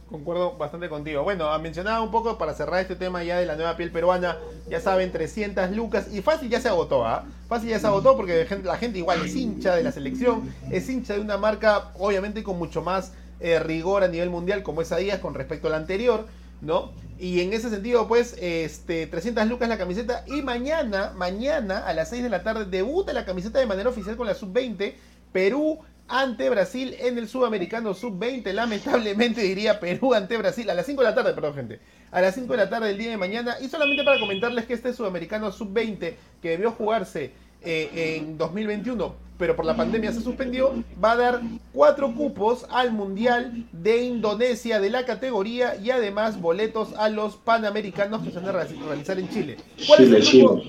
concuerdo 0.09 0.53
bastante 0.57 0.89
contigo. 0.89 1.23
Bueno, 1.23 1.57
mencionaba 1.59 2.01
un 2.01 2.11
poco 2.11 2.37
para 2.37 2.53
cerrar 2.53 2.81
este 2.81 2.95
tema 2.95 3.23
ya 3.23 3.39
de 3.39 3.45
la 3.45 3.55
nueva 3.55 3.75
piel 3.77 3.91
peruana, 3.91 4.37
ya 4.69 4.79
saben, 4.79 5.11
300 5.11 5.71
lucas 5.71 6.13
y 6.13 6.21
fácil 6.21 6.49
ya 6.49 6.59
se 6.59 6.69
agotó, 6.69 7.05
¿ah? 7.05 7.25
Fácil 7.47 7.69
ya 7.69 7.79
se 7.79 7.87
agotó 7.87 8.15
porque 8.15 8.47
la 8.63 8.77
gente 8.77 8.97
igual 8.99 9.23
es 9.25 9.35
hincha 9.35 9.75
de 9.75 9.83
la 9.83 9.91
selección, 9.91 10.51
es 10.71 10.89
hincha 10.89 11.13
de 11.13 11.19
una 11.19 11.37
marca 11.37 11.91
obviamente 11.99 12.43
con 12.43 12.57
mucho 12.57 12.81
más 12.81 13.13
eh, 13.39 13.59
rigor 13.59 14.03
a 14.03 14.07
nivel 14.07 14.29
mundial 14.29 14.63
como 14.63 14.81
es 14.81 14.91
Adidas 14.91 15.19
con 15.19 15.33
respecto 15.33 15.67
a 15.67 15.71
la 15.71 15.77
anterior, 15.77 16.25
¿no? 16.63 16.91
Y 17.19 17.41
en 17.41 17.53
ese 17.53 17.69
sentido, 17.69 18.07
pues, 18.07 18.35
este, 18.41 19.07
300 19.07 19.47
lucas 19.47 19.69
la 19.69 19.77
camiseta 19.77 20.25
y 20.27 20.41
mañana, 20.41 21.13
mañana 21.15 21.79
a 21.79 21.93
las 21.93 22.09
6 22.09 22.23
de 22.23 22.29
la 22.29 22.43
tarde 22.43 22.65
debuta 22.65 23.13
la 23.13 23.25
camiseta 23.25 23.59
de 23.59 23.65
manera 23.65 23.89
oficial 23.89 24.17
con 24.17 24.27
la 24.27 24.33
sub-20. 24.33 24.93
Perú 25.31 25.79
ante 26.07 26.49
Brasil 26.49 26.95
en 26.99 27.17
el 27.17 27.27
Sudamericano 27.27 27.93
Sub-20. 27.93 28.51
Lamentablemente 28.51 29.41
diría 29.43 29.79
Perú 29.79 30.13
ante 30.13 30.37
Brasil 30.37 30.69
a 30.69 30.73
las 30.73 30.85
5 30.85 31.01
de 31.01 31.09
la 31.09 31.15
tarde, 31.15 31.33
perdón 31.33 31.55
gente. 31.55 31.79
A 32.11 32.21
las 32.21 32.35
5 32.35 32.51
de 32.51 32.57
la 32.57 32.69
tarde 32.69 32.87
del 32.87 32.97
día 32.97 33.11
de 33.11 33.17
mañana. 33.17 33.57
Y 33.61 33.69
solamente 33.69 34.03
para 34.03 34.19
comentarles 34.19 34.65
que 34.65 34.73
este 34.73 34.93
Sudamericano 34.93 35.51
Sub-20 35.51 36.15
que 36.41 36.49
debió 36.49 36.71
jugarse 36.71 37.31
eh, 37.61 38.17
en 38.17 38.37
2021, 38.37 39.15
pero 39.43 39.57
por 39.57 39.65
la 39.65 39.75
pandemia 39.75 40.09
se 40.13 40.21
suspendió, 40.21 40.71
va 41.03 41.11
a 41.11 41.15
dar 41.17 41.41
cuatro 41.73 42.13
cupos 42.15 42.65
al 42.69 42.93
Mundial 42.93 43.65
de 43.73 44.01
Indonesia 44.01 44.79
de 44.79 44.89
la 44.89 45.03
categoría 45.03 45.75
y 45.75 45.91
además 45.91 46.39
boletos 46.39 46.93
a 46.97 47.09
los 47.09 47.35
Panamericanos 47.35 48.21
que 48.21 48.31
se 48.31 48.39
van 48.39 48.47
a 48.47 48.51
realizar 48.53 49.19
en 49.19 49.27
Chile. 49.27 49.57
¿Cuál 49.85 50.03
es 50.05 50.33
el 50.33 50.39
grupo? 50.39 50.61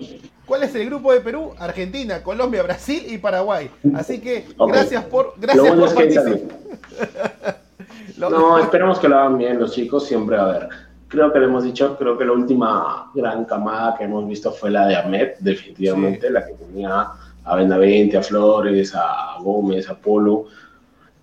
¿Cuál 0.45 0.63
es 0.65 0.75
el 0.75 0.87
grupo 0.87 1.13
de 1.13 1.21
Perú? 1.21 1.53
Argentina, 1.57 2.21
Colombia, 2.25 2.65
Brasil 2.65 3.05
y 3.07 3.17
Paraguay. 3.19 3.71
Así 3.95 4.21
que 4.21 4.45
gracias 4.59 5.05
por, 5.05 5.35
gracias 5.37 5.73
por 5.73 5.95
participar. 5.95 6.41
no, 8.19 8.59
esperemos 8.59 8.99
que 8.99 9.09
lo 9.09 9.19
hagan 9.21 9.39
bien 9.39 9.61
los 9.61 9.73
chicos, 9.73 10.05
siempre 10.05 10.37
a 10.37 10.47
ver. 10.47 10.69
Creo 11.07 11.33
que 11.33 11.39
lo 11.39 11.45
hemos 11.45 11.63
dicho, 11.63 11.97
creo 11.97 12.19
que 12.19 12.25
la 12.25 12.33
última 12.33 13.13
gran 13.15 13.45
camada 13.45 13.95
que 13.97 14.03
hemos 14.03 14.27
visto 14.27 14.51
fue 14.51 14.73
la 14.73 14.89
de 14.89 14.97
Ahmed, 14.97 15.35
definitivamente, 15.39 16.29
la 16.29 16.45
que 16.45 16.55
tenía 16.55 17.13
a 17.45 17.57
Benavente, 17.57 18.17
a 18.17 18.23
Flores, 18.23 18.95
a 18.95 19.37
Gómez, 19.41 19.89
a 19.89 19.95
Polo. 19.95 20.47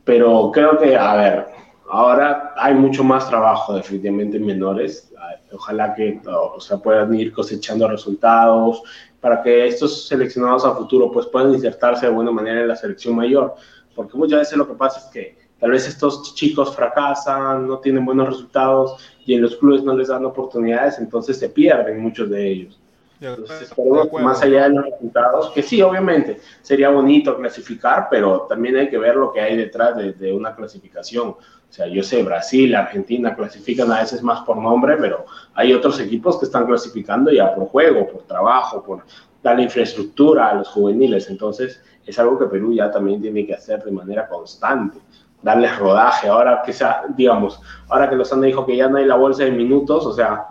Pero 0.03 0.51
creo 0.51 0.77
que, 0.77 0.95
a 0.95 1.15
ver, 1.15 1.45
ahora 1.89 2.53
hay 2.57 2.73
mucho 2.73 3.03
más 3.03 3.27
trabajo 3.29 3.73
definitivamente 3.73 4.37
en 4.37 4.45
menores. 4.45 5.11
Ojalá 5.53 5.93
que 5.93 6.21
o 6.25 6.59
sea, 6.59 6.77
puedan 6.77 7.13
ir 7.13 7.33
cosechando 7.33 7.87
resultados, 7.87 8.83
para 9.21 9.41
que 9.43 9.67
estos 9.67 10.07
seleccionados 10.07 10.65
a 10.65 10.75
futuro 10.75 11.11
pues 11.11 11.27
puedan 11.27 11.53
insertarse 11.53 12.07
de 12.07 12.11
buena 12.11 12.31
manera 12.31 12.61
en 12.61 12.67
la 12.67 12.75
selección 12.75 13.15
mayor, 13.15 13.53
porque 13.95 14.17
muchas 14.17 14.39
veces 14.39 14.57
lo 14.57 14.67
que 14.67 14.73
pasa 14.73 14.99
es 14.99 15.05
que 15.05 15.37
tal 15.59 15.71
vez 15.71 15.87
estos 15.87 16.33
chicos 16.33 16.75
fracasan, 16.75 17.67
no 17.67 17.77
tienen 17.77 18.03
buenos 18.03 18.29
resultados 18.29 18.97
y 19.25 19.35
en 19.35 19.43
los 19.43 19.55
clubes 19.55 19.83
no 19.83 19.95
les 19.95 20.07
dan 20.07 20.25
oportunidades, 20.25 20.97
entonces 20.97 21.37
se 21.37 21.49
pierden 21.49 22.01
muchos 22.01 22.29
de 22.31 22.51
ellos. 22.51 22.80
Entonces, 23.21 23.71
más 24.19 24.41
allá 24.41 24.63
de 24.63 24.75
los 24.75 24.85
resultados, 24.85 25.51
que 25.51 25.61
sí, 25.61 25.81
obviamente, 25.81 26.39
sería 26.61 26.89
bonito 26.89 27.37
clasificar, 27.37 28.07
pero 28.09 28.41
también 28.49 28.75
hay 28.77 28.89
que 28.89 28.97
ver 28.97 29.15
lo 29.15 29.31
que 29.31 29.39
hay 29.39 29.55
detrás 29.55 29.95
de, 29.95 30.13
de, 30.13 30.33
una 30.33 30.55
clasificación. 30.55 31.29
O 31.29 31.37
sea, 31.69 31.87
yo 31.87 32.01
sé, 32.01 32.23
Brasil, 32.23 32.73
Argentina 32.73 33.35
clasifican 33.35 33.91
a 33.91 33.99
veces 33.99 34.23
más 34.23 34.41
por 34.41 34.57
nombre, 34.57 34.97
pero 34.97 35.25
hay 35.53 35.71
otros 35.71 35.99
equipos 35.99 36.39
que 36.39 36.45
están 36.45 36.65
clasificando 36.65 37.31
ya 37.31 37.53
por 37.53 37.67
juego, 37.67 38.07
por 38.07 38.23
trabajo, 38.23 38.83
por 38.83 39.03
darle 39.43 39.63
infraestructura 39.63 40.49
a 40.49 40.55
los 40.55 40.69
juveniles. 40.69 41.29
Entonces, 41.29 41.79
es 42.05 42.17
algo 42.17 42.39
que 42.39 42.45
Perú 42.47 42.73
ya 42.73 42.89
también 42.89 43.21
tiene 43.21 43.45
que 43.45 43.53
hacer 43.53 43.83
de 43.83 43.91
manera 43.91 44.27
constante 44.27 44.97
darles 45.41 45.77
rodaje. 45.77 46.27
Ahora 46.27 46.61
que 46.65 46.73
sea, 46.73 47.03
digamos, 47.15 47.61
ahora 47.89 48.09
que 48.09 48.15
los 48.15 48.31
han 48.33 48.41
dijo 48.41 48.65
que 48.65 48.75
ya 48.75 48.87
no 48.87 48.97
hay 48.97 49.05
la 49.05 49.15
bolsa 49.15 49.43
de 49.43 49.51
minutos, 49.51 50.05
o 50.05 50.13
sea, 50.13 50.47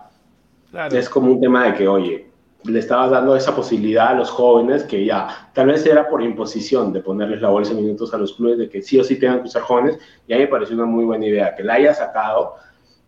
es 0.90 1.08
como 1.08 1.32
un 1.32 1.40
tema 1.40 1.64
de 1.66 1.74
que, 1.74 1.88
oye, 1.88 2.29
le 2.64 2.78
estabas 2.78 3.10
dando 3.10 3.34
esa 3.36 3.54
posibilidad 3.54 4.08
a 4.08 4.14
los 4.14 4.30
jóvenes 4.30 4.84
que 4.84 5.04
ya, 5.04 5.50
tal 5.54 5.68
vez 5.68 5.86
era 5.86 6.08
por 6.08 6.22
imposición 6.22 6.92
de 6.92 7.00
ponerles 7.00 7.40
la 7.40 7.48
bolsa 7.48 7.72
minutos 7.74 8.12
a 8.12 8.18
los 8.18 8.34
clubes, 8.34 8.58
de 8.58 8.68
que 8.68 8.82
sí 8.82 8.98
o 8.98 9.04
sí 9.04 9.16
tengan 9.16 9.40
que 9.40 9.48
usar 9.48 9.62
jóvenes, 9.62 9.98
y 10.26 10.32
a 10.32 10.36
mí 10.36 10.42
me 10.42 10.48
pareció 10.48 10.76
una 10.76 10.84
muy 10.84 11.04
buena 11.04 11.26
idea. 11.26 11.54
Que 11.54 11.64
la 11.64 11.74
haya 11.74 11.94
sacado, 11.94 12.54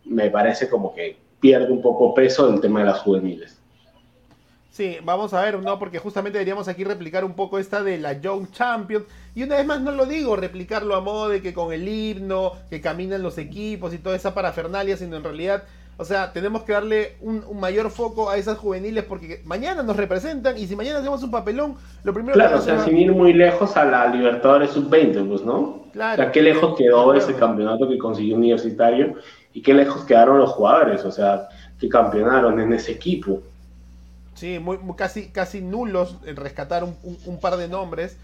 me 0.05 0.31
parece 0.31 0.69
como 0.69 0.95
que 0.95 1.19
pierde 1.41 1.71
un 1.71 1.83
poco 1.83 2.15
peso 2.15 2.49
el 2.53 2.61
tema 2.61 2.81
de 2.81 2.87
las 2.87 3.01
juveniles. 3.01 3.59
Sí, 4.71 4.97
vamos 5.05 5.35
a 5.35 5.43
ver, 5.43 5.59
¿no? 5.59 5.79
Porque 5.79 5.99
justamente 5.99 6.39
deberíamos 6.39 6.67
aquí 6.67 6.83
replicar 6.83 7.27
un 7.27 7.35
poco 7.35 7.59
esta 7.59 7.83
de 7.83 7.99
la 7.99 8.15
Young 8.15 8.51
Champions. 8.53 9.05
Y 9.35 9.43
una 9.43 9.57
vez 9.57 9.67
más 9.67 9.83
no 9.83 9.93
lo 9.93 10.07
digo, 10.07 10.35
replicarlo 10.35 10.97
a 10.97 11.03
modo 11.03 11.29
de 11.29 11.43
que 11.43 11.53
con 11.53 11.75
el 11.75 11.87
himno, 11.87 12.53
que 12.71 12.81
caminan 12.81 13.23
los 13.23 13.37
equipos 13.37 13.93
y 13.93 13.99
toda 13.99 14.17
esa 14.17 14.33
parafernalia, 14.33 14.97
sino 14.97 15.19
en 15.19 15.25
realidad 15.25 15.65
o 15.99 16.05
sea, 16.05 16.33
tenemos 16.33 16.63
que 16.63 16.73
darle 16.73 17.17
un, 17.21 17.45
mayor 17.61 17.91
foco 17.91 18.31
a 18.31 18.37
esas 18.37 18.59
juveniles 18.59 19.05
porque 19.05 19.43
mañana 19.45 19.83
nos 19.83 19.97
representan 19.97 20.57
y 20.57 20.67
si 20.67 20.75
mañana 20.75 20.99
hacemos 20.99 21.23
un 21.23 21.31
papelón, 21.31 21.77
lo 22.03 22.15
primero 22.15 22.35
claro, 22.35 22.55
que 22.55 22.59
o 22.59 22.63
sea, 22.63 22.85
sin 22.85 22.97
ir 22.97 23.13
muy 23.13 23.33
lejos 23.33 23.77
a 23.77 23.85
la 23.85 24.09
Libertadores 24.09 24.71
Sub-20, 24.71 25.29
pues, 25.29 25.43
¿no? 25.43 25.85
Claro. 25.93 26.15
O 26.15 26.25
sea, 26.25 26.33
qué 26.33 26.43
lejos 26.43 26.77
quedó 26.77 27.15
ese 27.15 27.35
campeonato 27.35 27.89
que 27.89 27.99
consiguió 27.99 28.37
Universitario 28.37 29.17
y 29.53 29.63
qué 29.63 29.75
lejos 29.75 30.05
quedaron 30.05 30.39
los 30.39 30.51
jugadores, 30.51 31.05
o 31.05 31.11
sea, 31.11 31.49
que 31.79 31.89
campeonaron 31.89 32.59
en 32.59 32.73
ese 32.73 32.93
equipo. 32.93 33.43
Sí, 34.35 34.59
muy, 34.59 34.79
casi, 34.97 35.29
casi 35.29 35.61
nulos 35.61 36.17
en 36.25 36.37
rescatar 36.37 36.85
un, 36.85 36.97
un 37.27 37.39
par 37.39 37.57
de 37.59 37.69
nombres. 37.69 38.17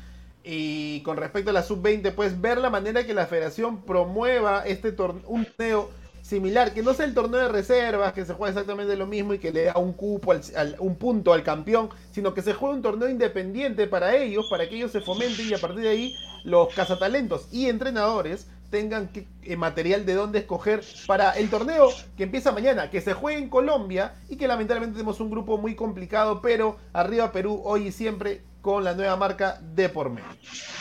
Y 0.43 1.03
con 1.03 1.19
respecto 1.19 1.51
a 1.51 1.53
la 1.53 1.63
sub-20, 1.63 2.13
pues 2.15 2.41
ver 2.41 2.59
la 2.59 2.71
manera 2.71 3.05
que 3.05 3.13
la 3.13 3.27
federación 3.27 3.83
promueva 3.83 4.63
este 4.65 4.93
torneo, 4.93 5.23
un 5.29 5.45
torneo 5.45 5.91
similar, 6.29 6.75
que 6.75 6.83
no 6.83 6.93
sea 6.93 7.07
el 7.07 7.15
torneo 7.15 7.41
de 7.41 7.49
reservas, 7.49 8.13
que 8.13 8.27
se 8.27 8.35
juega 8.35 8.51
exactamente 8.51 8.95
lo 8.97 9.07
mismo 9.07 9.33
y 9.33 9.39
que 9.39 9.51
le 9.51 9.65
da 9.65 9.79
un 9.79 9.95
cupo, 9.95 10.33
al, 10.33 10.77
un 10.79 10.97
punto 10.97 11.33
al 11.33 11.43
campeón, 11.43 11.89
sino 12.13 12.35
que 12.35 12.43
se 12.43 12.53
juegue 12.53 12.77
un 12.77 12.83
torneo 12.83 13.09
independiente 13.09 13.87
para 13.87 14.15
ellos, 14.15 14.47
para 14.51 14.69
que 14.69 14.77
ellos 14.77 14.93
se 14.93 15.01
fomenten 15.01 15.49
y 15.49 15.55
a 15.55 15.59
partir 15.59 15.81
de 15.81 15.89
ahí 15.89 16.15
los 16.45 16.73
cazatalentos 16.75 17.49
y 17.51 17.67
entrenadores 17.67 18.47
tengan 18.69 19.09
que, 19.09 19.27
eh, 19.43 19.57
material 19.57 20.05
de 20.05 20.13
dónde 20.13 20.41
escoger 20.41 20.83
para 21.07 21.31
el 21.33 21.49
torneo 21.49 21.89
que 22.19 22.25
empieza 22.25 22.53
mañana, 22.53 22.91
que 22.91 23.01
se 23.01 23.15
juegue 23.15 23.39
en 23.39 23.49
Colombia 23.49 24.13
y 24.29 24.37
que 24.37 24.47
lamentablemente 24.47 24.97
tenemos 24.97 25.21
un 25.21 25.31
grupo 25.31 25.57
muy 25.57 25.75
complicado, 25.75 26.43
pero 26.43 26.77
arriba 26.93 27.33
Perú 27.33 27.63
hoy 27.65 27.87
y 27.87 27.93
siempre 27.93 28.43
con 28.69 28.85
la 28.85 28.93
nueva 28.93 29.17
marca 29.17 29.59
de 29.75 29.89
por 29.89 30.11
medio. 30.11 30.29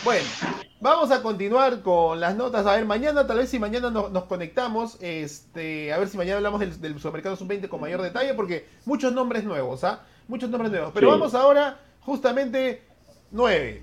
Bueno, 0.03 0.27
vamos 0.81 1.09
a 1.09 1.21
continuar 1.21 1.81
con 1.81 2.19
las 2.19 2.35
notas. 2.35 2.65
A 2.65 2.75
ver, 2.75 2.83
mañana, 2.83 3.25
tal 3.25 3.37
vez 3.37 3.49
si 3.49 3.59
mañana 3.59 3.89
nos, 3.89 4.25
conectamos, 4.25 4.97
este, 4.99 5.93
a 5.93 5.97
ver 5.97 6.09
si 6.09 6.17
mañana 6.17 6.35
hablamos 6.35 6.59
del, 6.59 6.81
del 6.81 6.95
Supermercado 6.95 7.37
Sub-20 7.37 7.69
con 7.69 7.79
mayor 7.79 8.01
detalle, 8.01 8.33
porque 8.33 8.67
muchos 8.83 9.13
nombres 9.13 9.45
nuevos, 9.45 9.85
¿ah? 9.85 10.01
Muchos 10.27 10.49
nombres 10.49 10.69
nuevos. 10.69 10.91
Pero 10.93 11.07
vamos 11.07 11.33
ahora, 11.33 11.79
justamente, 12.01 12.81
9. 13.31 13.81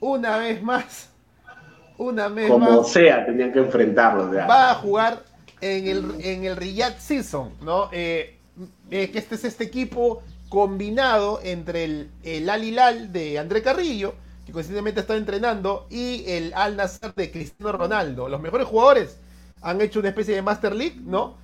Una 0.00 0.38
vez 0.38 0.60
más 0.60 1.13
una 1.98 2.28
vez 2.28 2.50
Como 2.50 2.84
sea, 2.84 3.24
tenían 3.24 3.52
que 3.52 3.60
enfrentarlo. 3.60 4.30
Va 4.32 4.70
a 4.70 4.74
jugar 4.74 5.22
en 5.60 5.86
el, 5.86 6.20
en 6.20 6.44
el 6.44 6.56
Riyadh 6.56 6.98
Season, 6.98 7.52
¿no? 7.62 7.88
Eh, 7.92 8.36
eh, 8.90 9.10
que 9.10 9.18
este 9.18 9.34
es 9.36 9.44
este 9.44 9.64
equipo 9.64 10.22
combinado 10.48 11.40
entre 11.42 11.84
el, 11.84 12.10
el 12.22 12.48
Al 12.48 12.64
Hilal 12.64 13.12
de 13.12 13.38
André 13.38 13.62
Carrillo, 13.62 14.14
que 14.46 14.52
coincidentemente 14.52 15.00
está 15.00 15.16
entrenando, 15.16 15.86
y 15.90 16.24
el 16.28 16.52
Al 16.54 16.76
Nassr 16.76 17.14
de 17.14 17.30
Cristiano 17.30 17.72
Ronaldo. 17.72 18.28
Los 18.28 18.40
mejores 18.40 18.66
jugadores 18.66 19.18
han 19.62 19.80
hecho 19.80 20.00
una 20.00 20.10
especie 20.10 20.34
de 20.34 20.42
Master 20.42 20.74
League, 20.74 21.00
¿no? 21.02 21.36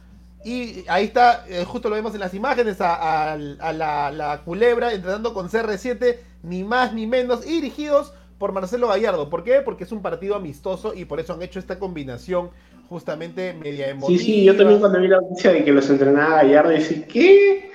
Y 0.44 0.84
ahí 0.88 1.06
está, 1.06 1.44
eh, 1.48 1.64
justo 1.64 1.88
lo 1.88 1.96
vemos 1.96 2.14
en 2.14 2.20
las 2.20 2.32
imágenes, 2.34 2.78
a, 2.80 3.36
la, 3.36 4.10
la, 4.10 4.40
culebra 4.44 4.92
entrenando 4.92 5.34
con 5.34 5.48
CR7, 5.50 6.18
ni 6.42 6.64
más 6.64 6.94
ni 6.94 7.06
menos, 7.06 7.46
y 7.46 7.60
dirigidos 7.60 8.14
por 8.40 8.52
Marcelo 8.52 8.88
Gallardo. 8.88 9.28
¿Por 9.28 9.44
qué? 9.44 9.60
Porque 9.60 9.84
es 9.84 9.92
un 9.92 10.00
partido 10.00 10.34
amistoso 10.34 10.94
y 10.94 11.04
por 11.04 11.20
eso 11.20 11.34
han 11.34 11.42
hecho 11.42 11.58
esta 11.58 11.78
combinación 11.78 12.48
justamente 12.88 13.52
media 13.52 13.90
emotiva. 13.90 14.18
Sí, 14.18 14.24
sí, 14.24 14.44
yo 14.44 14.56
también 14.56 14.80
cuando 14.80 14.98
vi 14.98 15.08
la 15.08 15.20
noticia 15.20 15.52
de 15.52 15.62
que 15.62 15.70
los 15.70 15.90
entrenaba 15.90 16.36
Gallardo, 16.36 16.70
dije, 16.70 17.04
¿qué? 17.04 17.70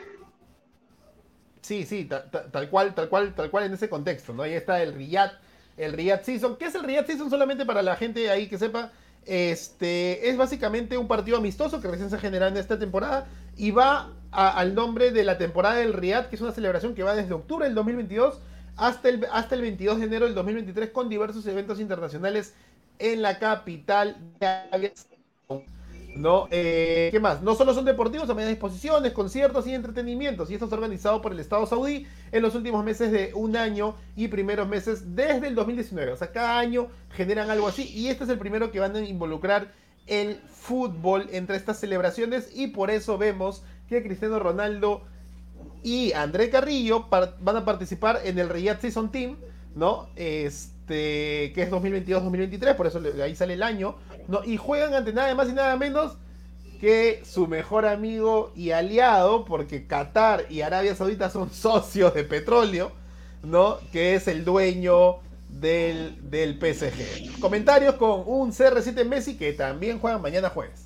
Sí, 1.62 1.86
sí, 1.86 2.10
tal, 2.52 2.70
cual, 2.72 2.96
tal 2.96 3.10
cual, 3.10 3.36
tal 3.36 3.52
cual 3.52 3.66
en 3.66 3.74
ese 3.74 3.90
contexto, 3.90 4.34
¿no? 4.34 4.42
Ahí 4.42 4.54
está 4.54 4.82
el 4.82 4.96
Riyadh, 4.96 5.34
el 5.78 5.94
Riyadh 5.94 6.24
Season. 6.24 6.56
¿Qué 6.58 6.66
es 6.66 6.74
el 6.74 6.84
Riyadh 6.84 7.06
Season? 7.06 7.30
Solamente 7.30 7.64
para 7.64 7.84
la 7.84 7.96
gente 7.96 8.32
ahí 8.32 8.48
que 8.48 8.58
sepa. 8.58 8.92
Este 9.24 10.30
es 10.30 10.36
básicamente 10.36 10.98
un 10.98 11.08
partido 11.08 11.38
amistoso 11.38 11.80
que 11.80 11.88
recién 11.88 12.10
se 12.10 12.18
genera 12.18 12.48
en 12.48 12.58
esta 12.58 12.80
temporada 12.80 13.28
y 13.56 13.70
va 13.70 14.14
al 14.32 14.74
nombre 14.74 15.12
de 15.12 15.24
la 15.24 15.38
temporada 15.38 15.76
del 15.76 15.94
Riyadh, 15.94 16.30
que 16.30 16.38
es 16.38 16.42
una 16.42 16.54
celebración 16.54 16.96
que 16.96 17.04
va 17.04 17.16
desde 17.16 17.36
octubre 17.36 17.66
del 17.66 17.76
2022 17.76 18.40
hasta 18.78 19.10
el, 19.10 19.26
hasta 19.32 19.56
el 19.56 19.62
22 19.62 20.00
de 20.00 20.06
enero 20.06 20.26
del 20.26 20.36
2023 20.36 20.90
con 20.90 21.10
diversos 21.10 21.46
eventos 21.48 21.80
internacionales 21.80 22.54
en 23.00 23.22
la 23.22 23.40
capital 23.40 24.18
de 24.40 24.94
¿No? 26.16 26.48
Eh, 26.50 27.10
¿Qué 27.12 27.20
más? 27.20 27.42
No 27.42 27.56
solo 27.56 27.74
son 27.74 27.84
deportivos, 27.84 28.26
también 28.26 28.48
hay 28.48 28.54
exposiciones, 28.54 29.12
conciertos 29.12 29.68
y 29.68 29.74
entretenimientos. 29.74 30.50
Y 30.50 30.54
esto 30.54 30.66
está 30.66 30.78
organizado 30.78 31.22
por 31.22 31.34
el 31.34 31.40
Estado 31.42 31.66
saudí 31.66 32.08
en 32.32 32.42
los 32.42 32.56
últimos 32.56 32.86
meses 32.86 33.12
de 33.12 33.34
un 33.36 33.58
año 33.58 33.96
y 34.16 34.30
primeros 34.30 34.68
meses 34.68 35.14
desde 35.14 35.48
el 35.48 35.56
2019. 35.56 36.14
O 36.14 36.16
sea, 36.16 36.32
cada 36.32 36.58
año 36.58 36.88
generan 37.12 37.50
algo 37.50 37.68
así. 37.68 37.90
Y 37.94 38.08
este 38.08 38.24
es 38.24 38.30
el 38.30 38.40
primero 38.40 38.72
que 38.72 38.80
van 38.80 38.96
a 38.96 39.02
involucrar 39.02 39.74
el 40.08 40.38
fútbol 40.48 41.28
entre 41.32 41.58
estas 41.58 41.80
celebraciones. 41.80 42.50
Y 42.56 42.68
por 42.68 42.92
eso 42.92 43.18
vemos 43.18 43.64
que 43.90 44.02
Cristiano 44.02 44.40
Ronaldo 44.40 45.02
y 45.86 46.14
André 46.14 46.50
Carrillo 46.50 47.06
van 47.12 47.58
a 47.58 47.64
participar 47.64 48.22
en 48.24 48.40
el 48.40 48.50
Riyadh 48.50 48.82
Season 48.82 49.12
Team, 49.12 49.38
¿no? 49.76 50.10
Este, 50.16 51.54
que 51.54 51.62
es 51.62 51.70
2022-2023, 51.70 52.76
por 52.76 52.88
eso 52.88 53.00
ahí 53.22 53.36
sale 53.36 53.54
el 53.54 53.62
año, 53.62 53.96
¿no? 54.28 54.44
Y 54.44 54.58
juegan 54.58 54.96
ante 54.96 55.14
nada 55.14 55.36
más 55.36 55.48
y 55.48 55.54
nada 55.54 55.78
menos 55.78 56.18
que 56.82 57.22
su 57.24 57.46
mejor 57.46 57.86
amigo 57.86 58.52
y 58.56 58.72
aliado, 58.72 59.46
porque 59.46 59.86
Qatar 59.86 60.48
y 60.50 60.62
Arabia 60.62 60.96
Saudita 60.96 61.30
son 61.30 61.50
socios 61.54 62.16
de 62.16 62.24
petróleo, 62.24 62.92
¿no? 63.44 63.78
Que 63.92 64.16
es 64.16 64.28
el 64.28 64.44
dueño 64.44 65.18
del, 65.50 66.18
del 66.32 66.56
PSG. 66.56 67.40
Comentarios 67.40 67.94
con 67.94 68.24
un 68.26 68.52
CR7 68.52 69.06
Messi 69.06 69.38
que 69.38 69.54
también 69.54 70.00
juegan 70.00 70.20
mañana 70.20 70.50
jueves. 70.50 70.85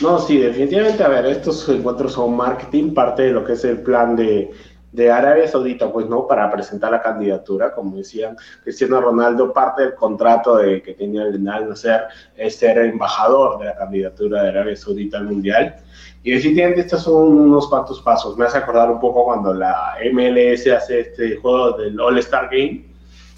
No, 0.00 0.18
sí, 0.18 0.38
definitivamente, 0.38 1.02
a 1.02 1.08
ver, 1.08 1.26
estos 1.26 1.68
encuentros 1.68 2.14
son 2.14 2.36
marketing, 2.36 2.94
parte 2.94 3.22
de 3.24 3.32
lo 3.32 3.44
que 3.44 3.52
es 3.52 3.64
el 3.64 3.82
plan 3.82 4.16
de, 4.16 4.50
de 4.92 5.10
Arabia 5.10 5.46
Saudita, 5.46 5.92
pues 5.92 6.06
no, 6.08 6.26
para 6.26 6.50
presentar 6.50 6.90
la 6.90 7.02
candidatura, 7.02 7.72
como 7.72 7.96
decían, 7.96 8.36
Cristiano 8.62 9.00
Ronaldo, 9.00 9.52
parte 9.52 9.82
del 9.82 9.94
contrato 9.94 10.56
de, 10.56 10.82
que 10.82 10.94
tenía 10.94 11.22
el 11.22 11.48
Al 11.48 11.68
Nasser 11.68 12.02
es 12.36 12.56
ser 12.56 12.78
embajador 12.78 13.58
de 13.58 13.66
la 13.66 13.76
candidatura 13.76 14.42
de 14.42 14.48
Arabia 14.48 14.76
Saudita 14.76 15.18
al 15.18 15.26
Mundial. 15.26 15.76
Y 16.22 16.32
definitivamente 16.32 16.82
estos 16.82 17.04
son 17.04 17.38
unos 17.38 17.68
cuantos 17.68 18.00
pasos. 18.02 18.36
Me 18.36 18.44
hace 18.44 18.58
acordar 18.58 18.90
un 18.90 19.00
poco 19.00 19.24
cuando 19.24 19.54
la 19.54 19.96
MLS 20.12 20.66
hace 20.66 21.00
este 21.00 21.36
juego 21.36 21.72
del 21.78 21.98
All-Star 21.98 22.48
Game, 22.50 22.84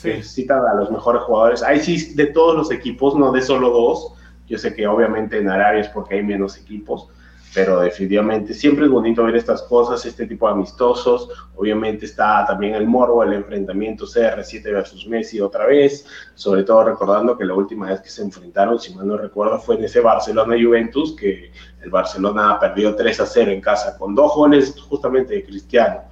que 0.02 0.22
citan 0.22 0.64
a 0.66 0.74
los 0.74 0.90
mejores 0.90 1.22
jugadores. 1.22 1.62
Ahí 1.62 1.80
sí, 1.80 2.14
de 2.14 2.26
todos 2.26 2.56
los 2.56 2.70
equipos, 2.72 3.14
no 3.14 3.30
de 3.30 3.42
solo 3.42 3.70
dos. 3.70 4.14
Yo 4.46 4.58
sé 4.58 4.74
que 4.74 4.86
obviamente 4.86 5.38
en 5.38 5.48
Arabia 5.48 5.80
es 5.80 5.88
porque 5.88 6.16
hay 6.16 6.22
menos 6.22 6.58
equipos, 6.58 7.08
pero 7.54 7.80
definitivamente 7.80 8.54
siempre 8.54 8.86
es 8.86 8.90
bonito 8.90 9.24
ver 9.24 9.36
estas 9.36 9.62
cosas, 9.62 10.04
este 10.06 10.26
tipo 10.26 10.46
de 10.46 10.52
amistosos. 10.52 11.28
Obviamente 11.54 12.06
está 12.06 12.46
también 12.46 12.74
el 12.74 12.86
morbo, 12.86 13.22
el 13.22 13.34
enfrentamiento 13.34 14.06
CR7 14.06 14.62
versus 14.64 15.06
Messi 15.06 15.40
otra 15.40 15.66
vez, 15.66 16.06
sobre 16.34 16.64
todo 16.64 16.84
recordando 16.84 17.36
que 17.36 17.44
la 17.44 17.54
última 17.54 17.88
vez 17.88 18.00
que 18.00 18.08
se 18.08 18.22
enfrentaron, 18.22 18.78
si 18.78 18.94
mal 18.94 19.06
no 19.06 19.16
recuerdo, 19.16 19.58
fue 19.58 19.76
en 19.76 19.84
ese 19.84 20.00
Barcelona-Juventus, 20.00 21.14
que 21.14 21.52
el 21.82 21.90
Barcelona 21.90 22.58
perdió 22.58 22.96
3 22.96 23.20
a 23.20 23.26
0 23.26 23.50
en 23.50 23.60
casa 23.60 23.98
con 23.98 24.14
dos 24.14 24.34
goles 24.34 24.74
justamente 24.88 25.34
de 25.34 25.44
Cristiano 25.44 26.11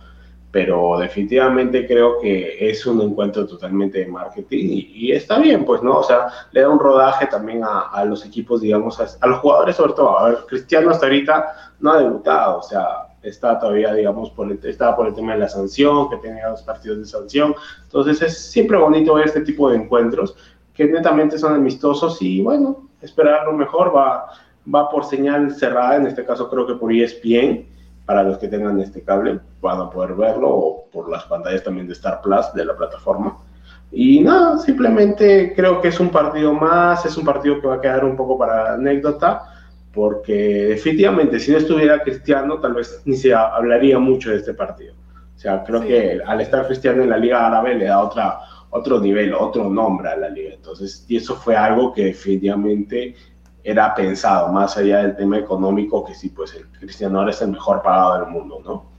pero 0.50 0.98
definitivamente 0.98 1.86
creo 1.86 2.18
que 2.20 2.56
es 2.68 2.84
un 2.84 3.00
encuentro 3.00 3.46
totalmente 3.46 4.00
de 4.00 4.06
marketing 4.06 4.66
y, 4.70 5.12
está 5.12 5.38
bien, 5.38 5.64
pues, 5.64 5.82
¿no? 5.82 5.98
O 5.98 6.02
sea, 6.02 6.26
le 6.50 6.62
da 6.62 6.68
un 6.68 6.80
rodaje 6.80 7.26
también 7.26 7.62
a, 7.64 8.04
los 8.04 8.24
equipos, 8.26 8.60
digamos, 8.60 8.98
a, 9.00 9.26
los 9.26 9.38
jugadores 9.38 9.76
sobre 9.76 9.92
todo. 9.92 10.18
A 10.18 10.30
ver, 10.30 10.38
Cristiano 10.48 10.90
hasta 10.90 11.06
ahorita 11.06 11.72
no 11.78 11.92
ha 11.92 12.02
debutado, 12.02 12.58
o 12.58 12.62
sea, 12.62 13.06
está 13.22 13.58
todavía, 13.60 13.94
digamos, 13.94 14.30
por 14.30 14.50
el, 14.50 14.58
por 14.96 15.06
el 15.06 15.14
tema 15.14 15.34
de 15.34 15.40
la 15.40 15.48
sanción, 15.48 16.10
que 16.10 16.16
tenía 16.16 16.48
dos 16.48 16.62
partidos 16.62 16.98
de 16.98 17.04
sanción. 17.04 17.54
Entonces 17.84 18.20
es 18.20 18.38
siempre 18.50 18.76
bonito 18.76 19.14
ver 19.14 19.26
este 19.26 19.42
tipo 19.42 19.70
de 19.70 19.76
encuentros 19.76 20.34
que 20.74 20.86
netamente 20.86 21.38
son 21.38 21.54
amistosos 21.54 22.20
y, 22.22 22.42
bueno, 22.42 22.88
esperar 23.02 23.46
lo 23.46 23.52
mejor 23.52 23.94
va, 23.94 24.26
va 24.72 24.88
por 24.88 25.04
señal 25.04 25.54
cerrada, 25.54 25.96
en 25.96 26.06
este 26.06 26.24
caso 26.24 26.50
creo 26.50 26.66
que 26.66 26.74
por 26.74 26.92
ESPN 26.92 27.69
para 28.11 28.25
los 28.25 28.38
que 28.38 28.49
tengan 28.49 28.81
este 28.81 29.05
cable 29.05 29.38
van 29.61 29.83
a 29.83 29.88
poder 29.88 30.14
verlo 30.14 30.49
o 30.49 30.85
por 30.90 31.09
las 31.09 31.23
pantallas 31.27 31.62
también 31.62 31.87
de 31.87 31.92
Star 31.92 32.20
Plus 32.20 32.53
de 32.57 32.64
la 32.64 32.77
plataforma. 32.77 33.38
Y 33.92 34.18
nada, 34.18 34.59
simplemente 34.59 35.53
creo 35.55 35.81
que 35.81 35.87
es 35.87 36.01
un 36.01 36.09
partido 36.09 36.53
más, 36.53 37.07
es 37.07 37.16
un 37.16 37.25
partido 37.25 37.61
que 37.61 37.68
va 37.68 37.77
a 37.77 37.81
quedar 37.81 38.05
un 38.05 38.16
poco 38.16 38.37
para 38.37 38.75
anécdota, 38.75 39.44
porque 39.94 40.66
definitivamente 40.70 41.38
si 41.38 41.53
no 41.53 41.59
estuviera 41.59 42.03
Cristiano 42.03 42.59
tal 42.59 42.75
vez 42.75 43.01
ni 43.05 43.16
se 43.16 43.33
hablaría 43.33 43.96
mucho 44.01 44.31
de 44.31 44.38
este 44.38 44.55
partido. 44.55 44.94
O 45.37 45.38
sea, 45.38 45.62
creo 45.62 45.81
que 45.81 46.20
al 46.27 46.40
estar 46.40 46.66
Cristiano 46.66 47.05
en 47.05 47.11
la 47.11 47.16
Liga 47.16 47.46
Árabe 47.46 47.77
le 47.77 47.85
da 47.85 48.01
otra, 48.01 48.40
otro 48.70 48.99
nivel, 48.99 49.33
otro 49.35 49.70
nombre 49.70 50.09
a 50.09 50.16
la 50.16 50.31
liga. 50.31 50.53
Entonces, 50.53 51.07
y 51.07 51.18
eso 51.18 51.37
fue 51.37 51.55
algo 51.55 51.92
que 51.92 52.07
definitivamente 52.07 53.14
era 53.62 53.94
pensado, 53.94 54.53
más 54.53 54.77
allá 54.77 54.99
del 54.99 55.16
tema 55.16 55.38
económico, 55.38 56.05
que 56.05 56.14
sí, 56.14 56.31
pues 56.31 56.55
el 56.55 56.66
Cristiano 56.68 57.18
ahora 57.18 57.31
es 57.31 57.42
el 57.42 57.49
mejor 57.49 57.83
pagado 57.83 58.18
del 58.18 58.29
mundo, 58.29 58.62
¿no? 58.64 58.90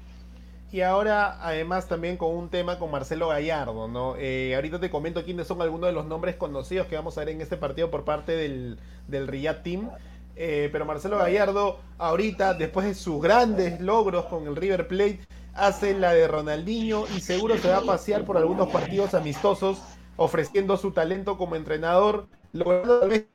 Y 0.72 0.82
ahora, 0.82 1.38
además, 1.42 1.88
también 1.88 2.16
con 2.16 2.34
un 2.34 2.50
tema 2.50 2.80
con 2.80 2.92
Marcelo 2.92 3.28
Gallardo, 3.28 3.90
¿no? 3.90 4.16
Eh, 4.18 4.56
ahorita 4.56 4.80
te 4.80 4.90
comento 4.90 5.26
quiénes 5.26 5.46
son 5.46 5.62
algunos 5.62 5.88
de 5.88 5.94
los 5.94 6.06
nombres 6.06 6.38
conocidos 6.38 6.88
que 6.88 6.96
vamos 6.96 7.18
a 7.18 7.22
ver 7.22 7.30
en 7.30 7.42
este 7.42 7.58
partido 7.58 7.92
por 7.92 8.06
parte 8.06 8.32
del, 8.38 8.80
del 9.08 9.28
Riyadh 9.28 9.64
Team. 9.64 9.90
Eh, 10.38 10.70
pero 10.72 10.86
Marcelo 10.86 11.18
Gallardo, 11.18 11.80
ahorita, 11.98 12.54
después 12.54 12.86
de 12.86 12.94
sus 12.96 13.22
grandes 13.22 13.82
logros 13.82 14.26
con 14.26 14.48
el 14.48 14.56
River 14.56 14.88
Plate, 14.88 15.20
hace 15.54 15.94
la 15.94 16.14
de 16.14 16.26
Ronaldinho 16.28 17.04
y 17.18 17.20
seguro 17.20 17.58
se 17.58 17.70
va 17.70 17.78
a 17.78 17.82
pasear 17.82 18.24
por 18.24 18.38
algunos 18.38 18.70
partidos 18.70 19.14
amistosos, 19.14 19.82
ofreciendo 20.16 20.78
su 20.78 20.92
talento 20.92 21.38
como 21.38 21.58
entrenador 21.58 22.28
logrando 22.54 23.00
tal 23.00 23.10
vez 23.10 23.26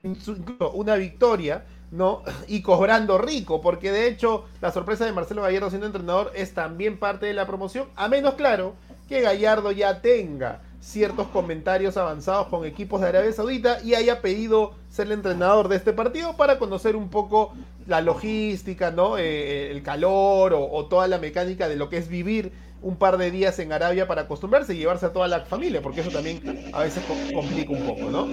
una 0.75 0.97
victoria, 0.97 1.65
¿no? 1.91 2.23
Y 2.49 2.63
cobrando 2.63 3.19
rico, 3.19 3.61
porque 3.61 3.93
de 3.93 4.09
hecho 4.09 4.45
la 4.61 4.73
sorpresa 4.73 5.05
de 5.05 5.13
Marcelo 5.13 5.43
Gallardo 5.43 5.71
siendo 5.71 5.87
entrenador 5.87 6.33
es 6.35 6.55
también 6.55 6.99
parte 6.99 7.27
de 7.27 7.35
la 7.35 7.47
promoción, 7.47 7.89
a 7.97 8.09
menos 8.09 8.35
claro 8.35 8.75
que 9.09 9.21
Gallardo 9.21 9.71
ya 9.71 10.01
tenga 10.01 10.63
ciertos 10.81 11.27
comentarios 11.29 11.97
avanzados 11.97 12.47
con 12.49 12.65
equipos 12.65 13.01
de 13.01 13.09
Arabia 13.09 13.33
Saudita 13.33 13.83
y 13.83 13.95
haya 13.95 14.21
pedido 14.21 14.75
ser 14.89 15.07
el 15.07 15.13
entrenador 15.13 15.69
de 15.69 15.77
este 15.77 15.93
partido 15.93 16.37
para 16.37 16.59
conocer 16.59 16.95
un 16.95 17.09
poco 17.09 17.53
la 17.87 18.01
logística, 18.01 18.91
¿no? 18.91 19.19
Eh, 19.19 19.71
el 19.71 19.83
calor 19.83 20.55
o, 20.55 20.71
o, 20.71 20.87
toda 20.87 21.09
la 21.09 21.19
mecánica 21.19 21.69
de 21.69 21.77
lo 21.77 21.89
que 21.89 21.97
es 21.99 22.09
vivir 22.09 22.53
un 22.83 22.97
par 22.97 23.17
de 23.17 23.31
días 23.31 23.59
en 23.59 23.73
Arabia 23.73 24.07
para 24.07 24.23
acostumbrarse 24.23 24.75
y 24.75 24.79
llevarse 24.79 25.07
a 25.07 25.13
toda 25.13 25.29
la 25.29 25.41
familia, 25.41 25.83
porque 25.83 26.03
eso 26.03 26.11
también 26.11 26.71
a 26.73 26.81
veces 26.81 27.03
complica 27.35 27.73
un 27.73 27.87
poco, 27.87 28.11
¿no? 28.11 28.29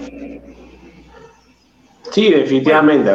Sí, 2.11 2.31
definitivamente. 2.31 3.11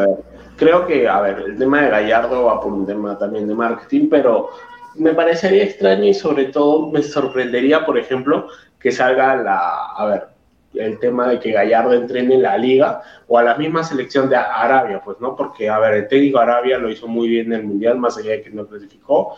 Creo 0.56 0.86
que, 0.86 1.08
a 1.08 1.20
ver, 1.20 1.44
el 1.46 1.56
tema 1.56 1.82
de 1.82 1.90
Gallardo 1.90 2.44
va 2.44 2.60
por 2.60 2.72
un 2.72 2.86
tema 2.86 3.16
también 3.16 3.46
de 3.46 3.54
marketing, 3.54 4.08
pero 4.10 4.50
me 4.96 5.14
parecería 5.14 5.64
extraño 5.64 6.04
y 6.04 6.14
sobre 6.14 6.46
todo 6.46 6.90
me 6.90 7.02
sorprendería, 7.02 7.86
por 7.86 7.96
ejemplo, 7.96 8.48
que 8.80 8.90
salga 8.90 9.36
la, 9.36 9.86
a 9.96 10.06
ver, 10.06 10.26
el 10.74 10.98
tema 10.98 11.28
de 11.28 11.38
que 11.38 11.52
Gallardo 11.52 11.94
entrene 11.94 12.34
en 12.34 12.42
la 12.42 12.58
liga 12.58 13.02
o 13.26 13.38
a 13.38 13.42
la 13.42 13.54
misma 13.54 13.84
selección 13.84 14.28
de 14.28 14.36
Arabia, 14.36 15.00
pues, 15.04 15.18
¿no? 15.20 15.34
Porque, 15.36 15.68
a 15.68 15.78
ver, 15.78 15.94
el 15.94 16.08
técnico 16.08 16.38
Arabia 16.38 16.78
lo 16.78 16.90
hizo 16.90 17.06
muy 17.06 17.28
bien 17.28 17.52
en 17.52 17.60
el 17.60 17.66
Mundial, 17.66 17.98
más 17.98 18.18
allá 18.18 18.32
de 18.32 18.42
que 18.42 18.50
no 18.50 18.66
clasificó. 18.66 19.36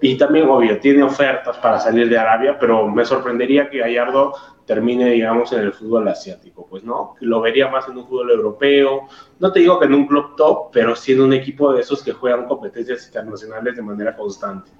Y 0.00 0.16
también, 0.16 0.48
obvio, 0.48 0.78
tiene 0.78 1.02
ofertas 1.02 1.56
para 1.58 1.80
salir 1.80 2.08
de 2.08 2.18
Arabia, 2.18 2.56
pero 2.58 2.86
me 2.86 3.04
sorprendería 3.04 3.68
que 3.68 3.78
Gallardo 3.78 4.34
termine, 4.68 5.06
digamos, 5.06 5.50
en 5.54 5.60
el 5.60 5.72
fútbol 5.72 6.06
asiático, 6.08 6.66
pues 6.68 6.84
no, 6.84 7.16
lo 7.20 7.40
vería 7.40 7.68
más 7.68 7.88
en 7.88 7.96
un 7.96 8.06
fútbol 8.06 8.30
europeo, 8.30 9.08
no 9.40 9.50
te 9.50 9.60
digo 9.60 9.80
que 9.80 9.86
en 9.86 9.94
un 9.94 10.06
club 10.06 10.36
top, 10.36 10.70
pero 10.70 10.94
sí 10.94 11.12
en 11.12 11.22
un 11.22 11.32
equipo 11.32 11.72
de 11.72 11.80
esos 11.80 12.02
que 12.02 12.12
juegan 12.12 12.46
competencias 12.46 13.06
internacionales 13.06 13.76
de 13.76 13.82
manera 13.82 14.14
constante. 14.14 14.70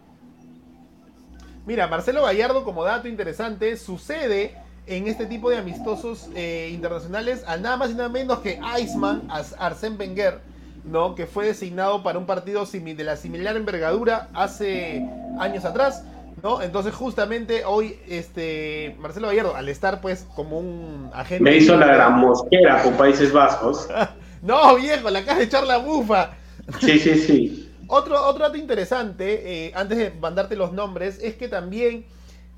Mira, 1.64 1.86
Marcelo 1.86 2.22
Gallardo, 2.22 2.64
como 2.64 2.84
dato 2.84 3.08
interesante, 3.08 3.78
sucede 3.78 4.54
en 4.86 5.08
este 5.08 5.24
tipo 5.24 5.48
de 5.48 5.56
amistosos 5.56 6.28
eh, 6.34 6.68
internacionales 6.70 7.42
a 7.46 7.56
nada 7.56 7.78
más 7.78 7.90
y 7.90 7.94
nada 7.94 8.10
menos 8.10 8.40
que 8.40 8.60
Iceman, 8.78 9.26
Arsène 9.30 9.98
Wenger, 9.98 10.40
¿no? 10.84 11.14
que 11.14 11.26
fue 11.26 11.46
designado 11.46 12.02
para 12.02 12.18
un 12.18 12.26
partido 12.26 12.66
de 12.66 13.04
la 13.04 13.16
similar 13.16 13.56
envergadura 13.56 14.28
hace 14.34 15.08
años 15.40 15.64
atrás 15.64 16.04
¿no? 16.42 16.62
Entonces 16.62 16.94
justamente 16.94 17.64
hoy 17.64 17.98
este 18.08 18.96
Marcelo 18.98 19.28
Gallardo, 19.28 19.56
al 19.56 19.68
estar 19.68 20.00
pues 20.00 20.26
como 20.34 20.58
un 20.58 21.10
agente... 21.12 21.42
Me 21.42 21.56
hizo 21.56 21.76
la 21.76 21.86
gran 21.86 22.18
mosquera 22.18 22.82
con 22.82 22.94
Países 22.94 23.32
Vascos. 23.32 23.88
no, 24.42 24.76
viejo, 24.76 25.10
la 25.10 25.24
casa 25.24 25.38
de 25.38 25.44
echar 25.44 25.66
la 25.66 25.78
bufa. 25.78 26.30
Sí, 26.80 26.98
sí, 26.98 27.14
sí. 27.18 27.72
otro, 27.88 28.22
otro 28.26 28.44
dato 28.44 28.56
interesante, 28.56 29.66
eh, 29.66 29.72
antes 29.74 29.98
de 29.98 30.10
mandarte 30.10 30.56
los 30.56 30.72
nombres, 30.72 31.18
es 31.22 31.34
que 31.34 31.48
también 31.48 32.04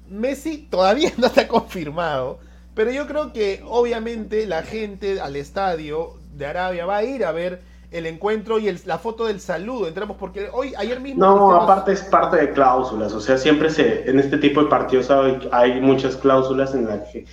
Messi 0.08 0.58
todavía 0.70 1.12
no 1.16 1.28
está 1.28 1.48
confirmado, 1.48 2.40
pero 2.74 2.90
yo 2.90 3.06
creo 3.06 3.32
que 3.32 3.62
obviamente 3.64 4.46
la 4.46 4.62
gente 4.62 5.20
al 5.20 5.36
estadio 5.36 6.14
de 6.34 6.46
Arabia 6.46 6.86
va 6.86 6.98
a 6.98 7.04
ir 7.04 7.24
a 7.24 7.32
ver 7.32 7.62
el 7.90 8.06
encuentro 8.06 8.58
y 8.58 8.72
la 8.84 8.98
foto 8.98 9.26
del 9.26 9.40
saludo. 9.40 9.88
Entramos 9.88 10.16
porque 10.16 10.48
hoy, 10.52 10.72
ayer 10.76 11.00
mismo. 11.00 11.24
No, 11.24 11.54
aparte 11.54 11.92
es 11.92 12.02
parte 12.02 12.36
de 12.36 12.50
cláusulas. 12.52 13.12
O 13.12 13.20
sea, 13.20 13.36
siempre 13.36 13.70
se, 13.70 14.08
en 14.08 14.18
este 14.20 14.38
tipo 14.38 14.62
de 14.62 14.68
partidos 14.68 15.10
hay, 15.10 15.80
muchas 15.80 16.16
cláusulas 16.16 16.74
en 16.74 16.86
las 16.86 17.08
que 17.08 17.26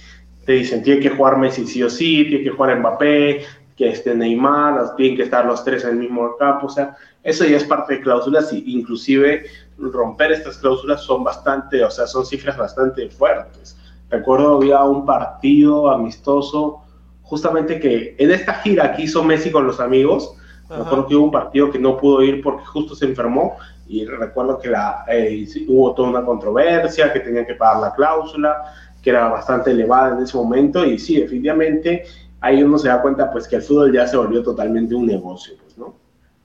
te 0.46 0.54
dicen 0.54 0.82
tiene 0.82 1.02
que 1.02 1.10
jugar 1.10 1.38
Messi 1.38 1.67
sí 1.67 1.84
o 1.84 1.89
sí, 1.89 2.26
tiene 2.30 2.43
que 2.43 2.50
jugar 2.50 2.80
Mbappé, 2.80 3.46
que 3.76 3.89
esté 3.89 4.15
Neymar, 4.15 4.96
tienen 4.96 5.17
que 5.17 5.24
estar 5.24 5.46
los 5.46 5.63
tres 5.63 5.84
en 5.84 5.91
el 5.91 5.98
mismo 5.98 6.36
campo. 6.38 6.67
O 6.67 6.70
sea, 6.70 6.96
eso 7.24 7.46
ya 7.46 7.58
es 7.58 7.63
parte 7.63 7.96
de 7.96 8.02
cláusulas 8.02 8.52
y 8.52 8.63
inclusive 8.67 9.46
romper 9.78 10.32
estas 10.32 10.58
cláusulas 10.58 11.02
son 11.02 11.24
bastante, 11.24 11.84
o 11.84 11.91
sea, 11.91 12.08
son 12.08 12.26
cifras 12.26 12.58
bastante 12.58 13.10
fuertes. 13.10 13.78
Recuerdo 14.10 14.56
había 14.56 14.84
un 14.84 15.06
partido 15.06 15.91
amistoso 15.91 16.82
justamente 17.22 17.80
que 17.80 18.15
en 18.17 18.32
esta 18.32 18.54
gira 18.56 18.96
que 18.96 19.04
hizo 19.04 19.24
Messi 19.24 19.52
con 19.52 19.67
los 19.67 19.80
amigos, 19.80 20.34
Recuerdo 20.73 21.08
que 21.08 21.15
hubo 21.15 21.25
un 21.25 21.32
partido 21.32 21.71
que 21.71 21.80
no 21.80 21.97
pudo 21.97 22.21
ir 22.23 22.41
porque 22.43 22.65
justo 22.65 22.95
se 22.95 23.06
enfermó 23.06 23.58
y 23.88 24.06
recuerdo 24.06 24.60
que 24.60 24.69
la, 24.69 25.06
eh, 25.08 25.47
hubo 25.67 25.93
toda 25.93 26.10
una 26.10 26.25
controversia, 26.25 27.12
que 27.13 27.21
tenían 27.21 27.45
que 27.45 27.56
pagar 27.56 27.82
la 27.82 27.93
cláusula, 27.95 28.73
que 29.01 29.10
era 29.12 29.27
bastante 29.30 29.71
elevada 29.71 30.15
en 30.17 30.23
ese 30.23 30.36
momento 30.38 30.86
y 30.86 30.99
sí, 30.99 31.19
definitivamente 31.21 32.03
ahí 32.41 32.62
uno 32.63 32.77
se 32.77 32.89
da 32.89 33.01
cuenta 33.01 33.32
pues 33.32 33.47
que 33.47 33.56
el 33.58 33.62
fútbol 33.62 33.93
ya 33.93 34.08
se 34.08 34.17
volvió 34.17 34.43
totalmente 34.43 34.93
un 34.95 35.06
negocio, 35.08 35.56
pues, 35.63 35.77
¿no? 35.77 35.95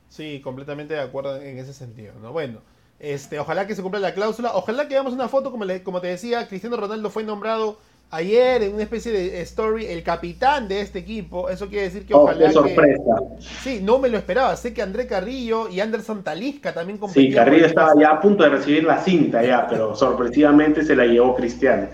Sí, 0.08 0.40
completamente 0.42 0.94
de 0.94 1.00
acuerdo 1.00 1.36
en 1.40 1.58
ese 1.58 1.72
sentido, 1.72 2.14
¿no? 2.20 2.32
Bueno, 2.32 2.60
este, 2.98 3.38
ojalá 3.40 3.66
que 3.66 3.74
se 3.74 3.82
cumpla 3.82 3.98
la 4.00 4.14
cláusula, 4.14 4.52
ojalá 4.54 4.86
que 4.86 4.94
hagamos 4.94 5.14
una 5.14 5.28
foto, 5.28 5.50
como, 5.50 5.64
le- 5.64 5.82
como 5.82 6.00
te 6.00 6.08
decía, 6.08 6.46
Cristiano 6.48 6.76
Ronaldo 6.76 7.10
fue 7.10 7.24
nombrado 7.24 7.78
ayer 8.12 8.62
en 8.62 8.74
una 8.74 8.84
especie 8.84 9.12
de 9.12 9.40
story 9.42 9.86
el 9.86 10.02
capitán 10.04 10.68
de 10.68 10.80
este 10.82 11.00
equipo, 11.00 11.48
eso 11.50 11.68
quiere 11.68 11.84
decir 11.86 12.06
que 12.06 12.14
Oh, 12.14 12.20
ojalá 12.24 12.38
qué 12.38 12.52
que... 12.52 12.52
sorpresa. 12.52 13.02
Sí, 13.58 13.80
no 13.82 13.98
me 13.98 14.08
lo 14.08 14.18
esperaba, 14.18 14.56
sé 14.56 14.72
que 14.74 14.82
André 14.82 15.06
Carrillo 15.06 15.68
y 15.68 15.80
Anderson 15.80 16.22
Talisca 16.24 16.74
también 16.74 16.98
Sí, 17.00 17.00
competían 17.00 17.44
por 17.44 17.44
Carrillo 17.44 17.66
estaba 17.66 17.92
ya 18.00 18.10
a 18.10 18.20
punto 18.20 18.44
de 18.44 18.50
recibir 18.50 18.84
la 18.84 18.98
cinta 18.98 19.42
ya, 19.44 19.66
pero 19.68 19.94
sorpresivamente 19.94 20.84
se 20.84 20.96
la 20.96 21.06
llevó 21.06 21.34
Cristiano. 21.34 21.88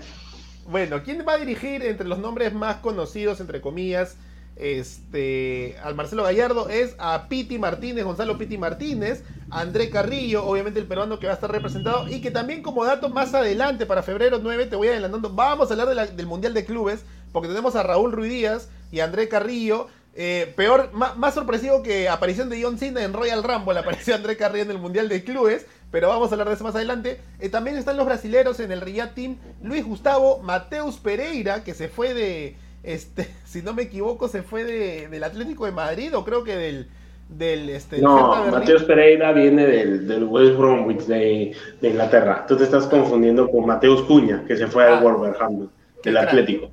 Bueno, 0.65 1.01
¿quién 1.03 1.25
va 1.27 1.33
a 1.33 1.37
dirigir 1.37 1.83
entre 1.83 2.07
los 2.07 2.19
nombres 2.19 2.53
más 2.53 2.77
conocidos, 2.77 3.39
entre 3.41 3.61
comillas, 3.61 4.17
este, 4.59 5.75
al 5.83 5.95
Marcelo 5.95 6.23
Gallardo? 6.23 6.69
Es 6.69 6.95
a 6.99 7.27
Piti 7.29 7.57
Martínez, 7.57 8.03
Gonzalo 8.05 8.37
Piti 8.37 8.57
Martínez, 8.57 9.23
André 9.49 9.89
Carrillo, 9.89 10.45
obviamente 10.45 10.79
el 10.79 10.85
peruano 10.87 11.19
que 11.19 11.27
va 11.27 11.33
a 11.33 11.35
estar 11.35 11.51
representado, 11.51 12.07
y 12.07 12.21
que 12.21 12.31
también 12.31 12.61
como 12.61 12.85
dato 12.85 13.09
más 13.09 13.33
adelante, 13.33 13.85
para 13.85 14.03
febrero 14.03 14.39
9, 14.41 14.67
te 14.67 14.75
voy 14.75 14.89
adelantando, 14.89 15.29
vamos 15.31 15.69
a 15.69 15.73
hablar 15.73 15.87
de 15.89 15.95
la- 15.95 16.05
del 16.07 16.27
Mundial 16.27 16.53
de 16.53 16.65
Clubes, 16.65 17.01
porque 17.31 17.47
tenemos 17.47 17.75
a 17.75 17.83
Raúl 17.83 18.11
Ruiz 18.11 18.31
Díaz 18.31 18.69
y 18.91 18.99
André 18.99 19.27
Carrillo. 19.29 19.87
eh, 20.21 20.51
peor, 20.57 20.89
más, 20.93 21.33
sorpresivo 21.33 21.81
que 21.81 22.09
aparición 22.09 22.49
de 22.49 22.61
John 22.61 22.77
Cena 22.77 23.03
en 23.03 23.13
Royal 23.13 23.41
Rumble, 23.43 23.79
apareció 23.79 24.15
André 24.15 24.35
Carrillo 24.35 24.63
en 24.65 24.71
el 24.71 24.79
Mundial 24.79 25.07
de 25.07 25.23
Clubes, 25.23 25.65
pero 25.91 26.09
vamos 26.09 26.29
a 26.29 26.33
hablar 26.33 26.49
de 26.49 26.55
eso 26.55 26.63
más 26.65 26.75
adelante. 26.75 27.21
Eh, 27.39 27.47
también 27.47 27.77
están 27.77 27.95
los 27.95 28.05
brasileros 28.07 28.59
en 28.59 28.71
el 28.73 28.81
Riyadh 28.81 29.13
Team, 29.13 29.37
Luis 29.63 29.85
Gustavo, 29.85 30.39
Mateus 30.39 30.97
Pereira, 30.97 31.63
que 31.63 31.73
se 31.73 31.87
fue 31.87 32.13
de, 32.15 32.57
este, 32.83 33.27
si 33.45 33.61
no 33.61 33.73
me 33.73 33.83
equivoco, 33.83 34.27
se 34.27 34.43
fue 34.43 34.63
de, 34.63 35.07
del 35.09 35.23
Atlético 35.23 35.65
de 35.65 35.71
Madrid, 35.71 36.15
o 36.15 36.23
creo 36.23 36.43
que 36.43 36.55
del, 36.55 36.87
del, 37.29 37.69
este, 37.69 38.01
No. 38.01 38.45
Mateus 38.51 38.83
Pereira 38.83 39.31
viene 39.33 39.65
del, 39.67 40.07
del 40.07 40.23
West 40.25 40.57
Bromwich 40.57 41.01
de, 41.01 41.55
de 41.81 41.89
Inglaterra. 41.89 42.45
Tú 42.47 42.57
te 42.57 42.63
estás 42.63 42.85
confundiendo 42.87 43.49
con 43.49 43.65
Mateus 43.65 44.01
Cuña, 44.03 44.43
que 44.47 44.55
se 44.57 44.67
fue 44.67 44.85
Ah. 44.85 44.97
al 44.97 45.03
Wolverhampton, 45.03 45.71
del 46.03 46.13
crack. 46.13 46.27
Atlético. 46.27 46.71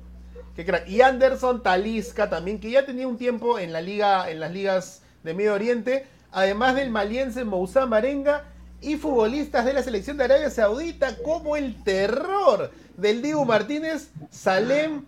Qué 0.55 0.65
crack. 0.65 0.87
Y 0.87 1.01
Anderson 1.01 1.61
Talisca 1.61 2.29
también, 2.29 2.59
que 2.59 2.71
ya 2.71 2.85
tenía 2.85 3.07
un 3.07 3.17
tiempo 3.17 3.59
en 3.59 3.71
la 3.73 3.81
liga, 3.81 4.29
en 4.31 4.39
las 4.39 4.51
ligas 4.51 5.03
de 5.23 5.33
Medio 5.35 5.53
Oriente, 5.53 6.07
además 6.31 6.75
del 6.75 6.89
maliense 6.89 7.43
Moussa 7.43 7.85
Marenga 7.85 8.45
y 8.81 8.95
futbolistas 8.95 9.65
de 9.65 9.73
la 9.73 9.83
selección 9.83 10.17
de 10.17 10.23
Arabia 10.25 10.49
Saudita, 10.49 11.17
como 11.23 11.55
el 11.55 11.83
terror 11.83 12.71
del 12.95 13.21
Dibu 13.21 13.45
Martínez, 13.45 14.09
Salem 14.31 15.03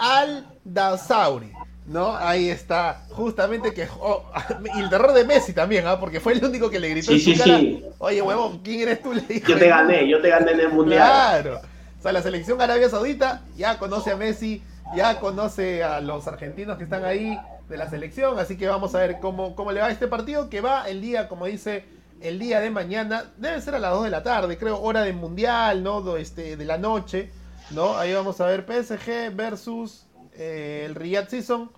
Al 0.00 0.46
Dasauri. 0.64 1.52
¿No? 1.86 2.16
Ahí 2.16 2.50
está, 2.50 3.04
justamente 3.10 3.74
que. 3.74 3.88
oh, 4.00 4.24
y 4.76 4.80
el 4.80 4.90
terror 4.90 5.12
de 5.12 5.24
Messi 5.24 5.52
también, 5.52 5.86
¿ah? 5.88 5.98
Porque 5.98 6.20
fue 6.20 6.34
el 6.34 6.44
único 6.44 6.70
que 6.70 6.78
le 6.78 6.88
gritó 6.88 7.10
Sí, 7.10 7.14
en 7.14 7.20
su 7.20 7.32
sí, 7.32 7.38
cara, 7.38 7.58
sí. 7.58 7.84
Oye, 7.98 8.22
huevón, 8.22 8.60
¿quién 8.62 8.80
eres 8.82 9.02
tú? 9.02 9.12
Le 9.12 9.22
dijo 9.22 9.48
Yo 9.48 9.58
te 9.58 9.68
gané, 9.68 10.08
yo 10.08 10.20
te 10.22 10.28
gané 10.28 10.52
en 10.52 10.60
el 10.60 10.68
Mundial. 10.68 10.98
Claro. 10.98 11.60
O 11.98 12.02
sea, 12.02 12.12
la 12.12 12.22
selección 12.22 12.62
Arabia 12.62 12.88
Saudita 12.88 13.42
ya 13.56 13.78
conoce 13.78 14.12
a 14.12 14.16
Messi, 14.16 14.62
ya 14.94 15.18
conoce 15.18 15.82
a 15.82 16.00
los 16.00 16.26
argentinos 16.28 16.78
que 16.78 16.84
están 16.84 17.04
ahí 17.04 17.38
de 17.68 17.76
la 17.76 17.90
selección, 17.90 18.38
así 18.38 18.56
que 18.56 18.68
vamos 18.68 18.94
a 18.94 18.98
ver 18.98 19.18
cómo, 19.20 19.54
cómo 19.54 19.70
le 19.72 19.80
va 19.80 19.86
a 19.86 19.90
este 19.90 20.08
partido, 20.08 20.48
que 20.48 20.60
va 20.60 20.88
el 20.88 21.00
día, 21.00 21.28
como 21.28 21.46
dice, 21.46 21.84
el 22.20 22.38
día 22.38 22.60
de 22.60 22.70
mañana, 22.70 23.32
debe 23.36 23.60
ser 23.60 23.74
a 23.74 23.78
las 23.78 23.92
2 23.92 24.04
de 24.04 24.10
la 24.10 24.22
tarde, 24.22 24.58
creo, 24.58 24.80
hora 24.80 25.02
de 25.02 25.12
mundial, 25.12 25.82
¿no? 25.82 26.16
Este, 26.16 26.56
de 26.56 26.64
la 26.64 26.78
noche, 26.78 27.30
¿no? 27.70 27.96
Ahí 27.96 28.12
vamos 28.12 28.40
a 28.40 28.46
ver 28.46 28.66
PSG 28.66 29.34
versus 29.34 30.06
eh, 30.32 30.84
el 30.86 30.94
Riyadh 30.94 31.28
Season. 31.28 31.70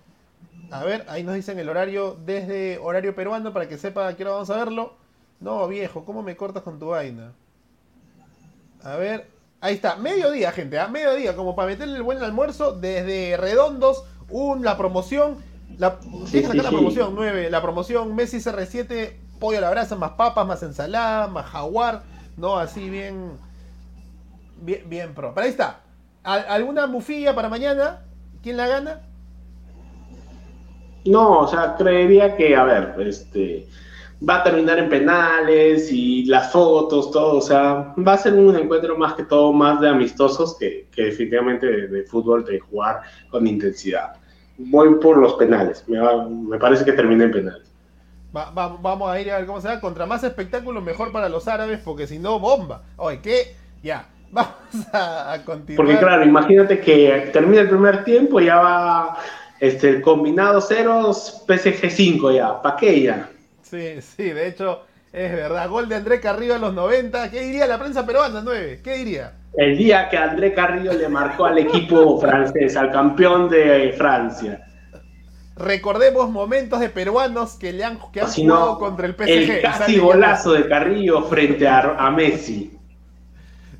A 0.71 0.83
ver, 0.83 1.05
ahí 1.09 1.23
nos 1.23 1.35
dicen 1.35 1.59
el 1.59 1.69
horario 1.69 2.17
desde 2.25 2.79
horario 2.79 3.15
peruano 3.15 3.53
para 3.53 3.67
que 3.69 3.77
sepa 3.77 4.07
a 4.07 4.15
qué 4.15 4.23
hora 4.23 4.33
vamos 4.33 4.49
a 4.49 4.57
verlo. 4.57 4.93
No, 5.39 5.67
viejo, 5.67 6.05
¿cómo 6.05 6.23
me 6.23 6.35
cortas 6.37 6.63
con 6.63 6.79
tu 6.79 6.87
vaina? 6.89 7.33
A 8.83 8.95
ver, 8.97 9.27
ahí 9.61 9.75
está, 9.75 9.95
mediodía, 9.95 10.51
gente, 10.51 10.77
a 10.79 10.87
mediodía, 10.87 11.35
como 11.35 11.55
para 11.55 11.69
meterle 11.69 11.95
el 11.95 12.03
buen 12.03 12.21
almuerzo, 12.21 12.73
desde 12.73 13.37
Redondos, 13.37 14.03
un, 14.29 14.63
la 14.63 14.77
promoción, 14.77 15.37
la, 15.77 15.99
sí, 16.25 16.41
la 16.43 16.71
sí. 16.71 16.71
promoción 16.71 17.15
9, 17.15 17.49
la 17.49 17.61
promoción 17.61 18.13
Messi 18.15 18.41
CR7, 18.41 19.17
pollo 19.39 19.59
a 19.59 19.61
la 19.61 19.69
brasa, 19.69 19.95
más 19.95 20.11
papas, 20.11 20.45
más 20.45 20.63
ensalada, 20.63 21.27
más 21.27 21.45
jaguar, 21.45 22.03
¿no? 22.37 22.57
Así 22.57 22.89
bien, 22.89 23.37
bien, 24.61 24.89
bien 24.89 25.13
pro. 25.13 25.33
Pero 25.33 25.45
ahí 25.45 25.51
está, 25.51 25.81
¿Al- 25.81 25.82
¿alguna 26.23 26.85
bufilla 26.87 27.35
para 27.35 27.49
mañana? 27.49 28.01
¿Quién 28.41 28.57
la 28.57 28.67
gana? 28.67 29.01
No, 31.05 31.39
o 31.41 31.47
sea, 31.47 31.75
creería 31.75 32.35
que, 32.35 32.55
a 32.55 32.63
ver, 32.63 32.95
este, 33.07 33.67
va 34.27 34.37
a 34.37 34.43
terminar 34.43 34.79
en 34.79 34.89
penales 34.89 35.91
y 35.91 36.25
las 36.25 36.51
fotos, 36.51 37.11
todo, 37.11 37.37
o 37.37 37.41
sea, 37.41 37.93
va 37.97 38.13
a 38.13 38.17
ser 38.17 38.33
un 38.35 38.55
encuentro 38.55 38.97
más 38.97 39.13
que 39.15 39.23
todo 39.25 39.51
más 39.53 39.81
de 39.81 39.89
amistosos 39.89 40.57
que, 40.57 40.87
que 40.91 41.03
definitivamente 41.05 41.65
de, 41.67 41.87
de 41.89 42.03
fútbol, 42.03 42.45
de 42.45 42.59
jugar 42.59 43.01
con 43.29 43.45
intensidad. 43.47 44.13
Voy 44.57 44.95
por 44.99 45.17
los 45.17 45.33
penales, 45.35 45.83
me, 45.89 45.99
va- 45.99 46.27
me 46.29 46.57
parece 46.57 46.85
que 46.85 46.93
termina 46.93 47.25
en 47.25 47.31
penales. 47.31 47.73
Va- 48.35 48.49
va- 48.51 48.77
vamos 48.81 49.09
a 49.11 49.19
ir 49.21 49.31
a 49.31 49.37
ver 49.37 49.45
cómo 49.45 49.61
se 49.61 49.67
da. 49.67 49.79
Contra 49.79 50.05
más 50.05 50.23
espectáculo, 50.23 50.81
mejor 50.81 51.11
para 51.11 51.29
los 51.29 51.47
árabes, 51.47 51.79
porque 51.79 52.07
si 52.07 52.19
no, 52.19 52.39
bomba. 52.39 52.83
Oye, 52.97 53.21
¿qué? 53.21 53.55
Ya, 53.83 54.12
vamos 54.73 54.87
a, 54.93 55.33
a 55.33 55.45
continuar. 55.45 55.77
Porque 55.77 55.97
claro, 55.97 56.23
imagínate 56.25 56.79
que 56.79 57.29
termina 57.31 57.61
el 57.61 57.69
primer 57.69 58.03
tiempo 58.03 58.39
y 58.41 58.45
ya 58.45 58.57
va 58.57 59.17
este, 59.59 59.89
el 59.89 60.01
combinado 60.01 60.59
ceros 60.61 61.43
PSG 61.47 61.89
5 61.89 62.31
ya, 62.31 62.61
¿para 62.61 62.75
qué 62.75 63.01
ya? 63.03 63.29
Sí, 63.61 64.01
sí, 64.01 64.31
de 64.31 64.47
hecho, 64.47 64.81
es 65.11 65.31
verdad. 65.31 65.69
Gol 65.69 65.89
de 65.89 65.95
André 65.95 66.19
Carrillo 66.19 66.55
a 66.55 66.59
los 66.59 66.73
90. 66.73 67.31
¿Qué 67.31 67.41
diría 67.41 67.67
la 67.67 67.79
prensa 67.79 68.05
peruana, 68.05 68.41
9? 68.43 68.81
¿Qué 68.83 68.97
diría? 68.97 69.33
El 69.53 69.77
día 69.77 70.09
que 70.09 70.17
André 70.17 70.53
Carrillo 70.53 70.93
le 70.93 71.07
marcó 71.09 71.45
al 71.45 71.57
equipo 71.59 72.19
francés, 72.21 72.75
al 72.75 72.91
campeón 72.91 73.49
de 73.49 73.93
Francia. 73.97 74.67
Recordemos 75.55 76.29
momentos 76.31 76.79
de 76.79 76.89
peruanos 76.89 77.55
que 77.55 77.73
le 77.73 77.83
han, 77.83 77.99
que 78.11 78.21
han 78.21 78.29
si 78.29 78.43
jugado 78.43 78.71
no, 78.73 78.79
contra 78.79 79.05
el 79.05 79.15
PSG. 79.15 79.51
el 79.51 79.61
casi 79.61 79.99
golazo 79.99 80.53
de 80.53 80.67
Carrillo 80.67 81.23
frente 81.23 81.67
a, 81.67 81.95
a 81.97 82.11
Messi. 82.11 82.82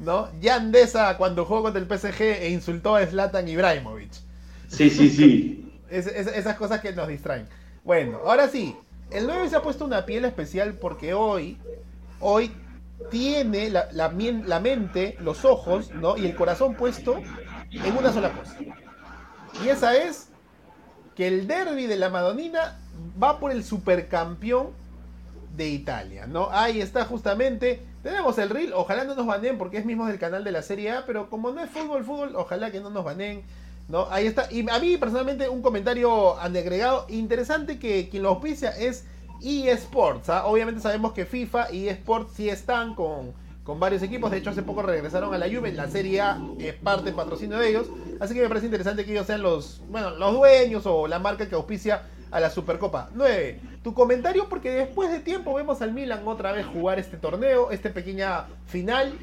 ¿No? 0.03 0.29
Yandesa 0.41 1.17
cuando 1.17 1.45
jugó 1.45 1.63
contra 1.63 1.81
el 1.81 1.87
PSG 1.87 2.21
e 2.21 2.49
insultó 2.49 2.95
a 2.95 3.05
Zlatan 3.05 3.47
Ibrahimovic. 3.47 4.11
Sí, 4.67 4.89
sí, 4.89 5.09
sí. 5.09 5.59
Es- 5.89 6.07
es- 6.07 6.27
esas 6.27 6.55
cosas 6.57 6.81
que 6.81 6.91
nos 6.93 7.07
distraen. 7.07 7.47
Bueno, 7.83 8.19
ahora 8.25 8.47
sí, 8.47 8.75
el 9.11 9.27
9 9.27 9.47
se 9.49 9.55
ha 9.55 9.61
puesto 9.61 9.85
una 9.85 10.05
piel 10.05 10.25
especial 10.25 10.73
porque 10.73 11.13
hoy, 11.13 11.57
hoy 12.19 12.51
tiene 13.11 13.69
la, 13.69 13.89
la 13.91 14.11
la 14.11 14.59
mente, 14.59 15.15
los 15.19 15.45
ojos, 15.45 15.91
¿no? 15.91 16.17
Y 16.17 16.25
el 16.25 16.35
corazón 16.35 16.73
puesto 16.75 17.17
en 17.71 17.97
una 17.97 18.11
sola 18.11 18.31
cosa. 18.31 18.57
Y 19.63 19.69
esa 19.69 19.95
es 19.95 20.29
que 21.15 21.27
el 21.27 21.45
derby 21.47 21.85
de 21.85 21.97
la 21.97 22.09
Madonina 22.09 22.79
va 23.21 23.39
por 23.39 23.51
el 23.51 23.63
supercampeón 23.63 24.69
de 25.55 25.69
Italia, 25.69 26.25
¿no? 26.25 26.49
Ahí 26.51 26.81
está 26.81 27.05
justamente. 27.05 27.81
Tenemos 28.03 28.37
el 28.37 28.49
reel, 28.49 28.73
ojalá 28.73 29.05
no 29.05 29.15
nos 29.15 29.25
baneen 29.25 29.57
porque 29.57 29.77
es 29.77 29.85
mismo 29.85 30.05
del 30.05 30.19
canal 30.19 30.43
de 30.43 30.51
la 30.51 30.61
Serie 30.61 30.91
A, 30.91 31.05
pero 31.05 31.29
como 31.29 31.51
no 31.51 31.63
es 31.63 31.69
fútbol, 31.69 32.03
fútbol, 32.03 32.35
ojalá 32.35 32.69
que 32.69 32.81
no 32.81 32.89
nos 32.89 33.05
baneen, 33.05 33.43
¿no? 33.87 34.07
Ahí 34.11 34.27
está. 34.27 34.51
Y 34.51 34.69
a 34.69 34.77
mí 34.79 34.97
personalmente 34.97 35.47
un 35.47 35.61
comentario 35.61 36.37
agregado 36.37 37.05
interesante 37.07 37.79
que 37.79 38.09
quien 38.09 38.23
lo 38.23 38.29
auspicia 38.29 38.71
es 38.71 39.05
eSports, 39.41 40.27
¿ah? 40.27 40.45
Obviamente 40.47 40.81
sabemos 40.81 41.13
que 41.13 41.25
FIFA 41.25 41.71
y 41.71 41.87
eSports 41.87 42.33
sí 42.33 42.49
están 42.49 42.93
con, 42.93 43.31
con 43.63 43.79
varios 43.79 44.03
equipos, 44.03 44.31
de 44.31 44.37
hecho 44.39 44.49
hace 44.49 44.63
poco 44.63 44.81
regresaron 44.81 45.33
a 45.33 45.37
la 45.37 45.47
Juve, 45.47 45.71
la 45.71 45.87
Serie 45.87 46.19
A 46.19 46.41
es 46.59 46.73
parte 46.73 47.13
patrocinio 47.13 47.57
de 47.57 47.69
ellos, 47.69 47.87
así 48.19 48.33
que 48.33 48.41
me 48.41 48.49
parece 48.49 48.65
interesante 48.65 49.05
que 49.05 49.13
ellos 49.13 49.27
sean 49.27 49.41
los, 49.41 49.81
bueno, 49.89 50.09
los 50.09 50.33
dueños 50.33 50.85
o 50.85 51.07
la 51.07 51.19
marca 51.19 51.47
que 51.47 51.55
auspicia 51.55 52.03
a 52.31 52.41
la 52.41 52.49
Supercopa. 52.49 53.09
9. 53.13 53.61
Tu 53.83 53.93
comentario 53.93 54.47
porque 54.47 54.71
después 54.71 55.11
de 55.11 55.19
tiempo 55.19 55.53
vemos 55.53 55.81
al 55.81 55.93
Milan 55.93 56.25
otra 56.25 56.53
vez 56.53 56.65
jugar 56.65 56.99
este 56.99 57.17
torneo, 57.17 57.71
esta 57.71 57.93
pequeña 57.93 58.45
final. 58.65 59.13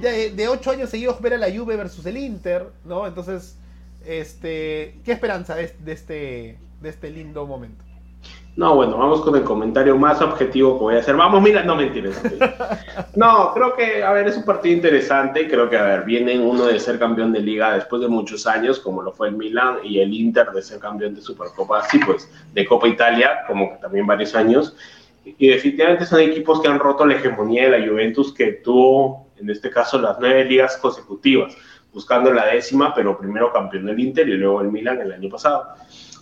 De, 0.00 0.48
8 0.48 0.70
años 0.72 0.90
seguidos 0.90 1.20
ver 1.20 1.34
a 1.34 1.38
la 1.38 1.46
Juve 1.56 1.76
versus 1.76 2.04
el 2.06 2.16
Inter, 2.16 2.66
¿no? 2.84 3.06
Entonces, 3.06 3.56
este, 4.04 4.98
¿qué 5.04 5.12
esperanza 5.12 5.54
de, 5.54 5.72
de 5.78 5.92
este, 5.92 6.58
de 6.80 6.88
este 6.88 7.10
lindo 7.10 7.46
momento? 7.46 7.84
No, 8.54 8.74
bueno, 8.74 8.98
vamos 8.98 9.22
con 9.22 9.34
el 9.34 9.44
comentario 9.44 9.96
más 9.96 10.20
objetivo 10.20 10.76
que 10.76 10.82
voy 10.82 10.94
a 10.96 10.98
hacer. 10.98 11.16
Vamos, 11.16 11.40
mira, 11.40 11.62
no 11.62 11.74
mentiras. 11.74 12.20
No, 13.16 13.52
creo 13.52 13.74
que, 13.74 14.02
a 14.02 14.12
ver, 14.12 14.28
es 14.28 14.36
un 14.36 14.44
partido 14.44 14.74
interesante. 14.74 15.48
Creo 15.48 15.68
que, 15.68 15.76
a 15.76 15.82
ver, 15.82 16.04
viene 16.04 16.38
uno 16.38 16.66
de 16.66 16.78
ser 16.78 16.98
campeón 16.98 17.32
de 17.32 17.40
liga 17.40 17.74
después 17.74 18.00
de 18.02 18.08
muchos 18.08 18.46
años, 18.46 18.78
como 18.78 19.02
lo 19.02 19.12
fue 19.12 19.28
el 19.28 19.36
Milan, 19.36 19.78
y 19.84 20.00
el 20.00 20.12
Inter 20.12 20.50
de 20.50 20.62
ser 20.62 20.78
campeón 20.78 21.14
de 21.14 21.20
Supercopa, 21.22 21.82
sí, 21.88 21.98
pues, 22.04 22.30
de 22.52 22.66
Copa 22.66 22.88
Italia, 22.88 23.44
como 23.46 23.70
que 23.70 23.76
también 23.78 24.06
varios 24.06 24.34
años. 24.34 24.76
Y 25.24 25.48
definitivamente 25.48 26.06
son 26.06 26.20
equipos 26.20 26.60
que 26.60 26.68
han 26.68 26.78
roto 26.78 27.06
la 27.06 27.14
hegemonía 27.14 27.70
de 27.70 27.78
la 27.78 27.86
Juventus 27.86 28.32
que 28.32 28.52
tuvo, 28.52 29.28
en 29.38 29.48
este 29.50 29.70
caso, 29.70 29.98
las 29.98 30.18
nueve 30.20 30.44
ligas 30.44 30.76
consecutivas. 30.76 31.56
buscando 31.92 32.32
la 32.32 32.46
décima, 32.46 32.94
pero 32.94 33.18
primero 33.18 33.52
campeón 33.52 33.84
del 33.84 34.00
Inter 34.00 34.26
y 34.26 34.32
luego 34.32 34.62
el 34.62 34.72
Milan 34.72 35.02
el 35.02 35.12
año 35.12 35.28
pasado. 35.28 35.74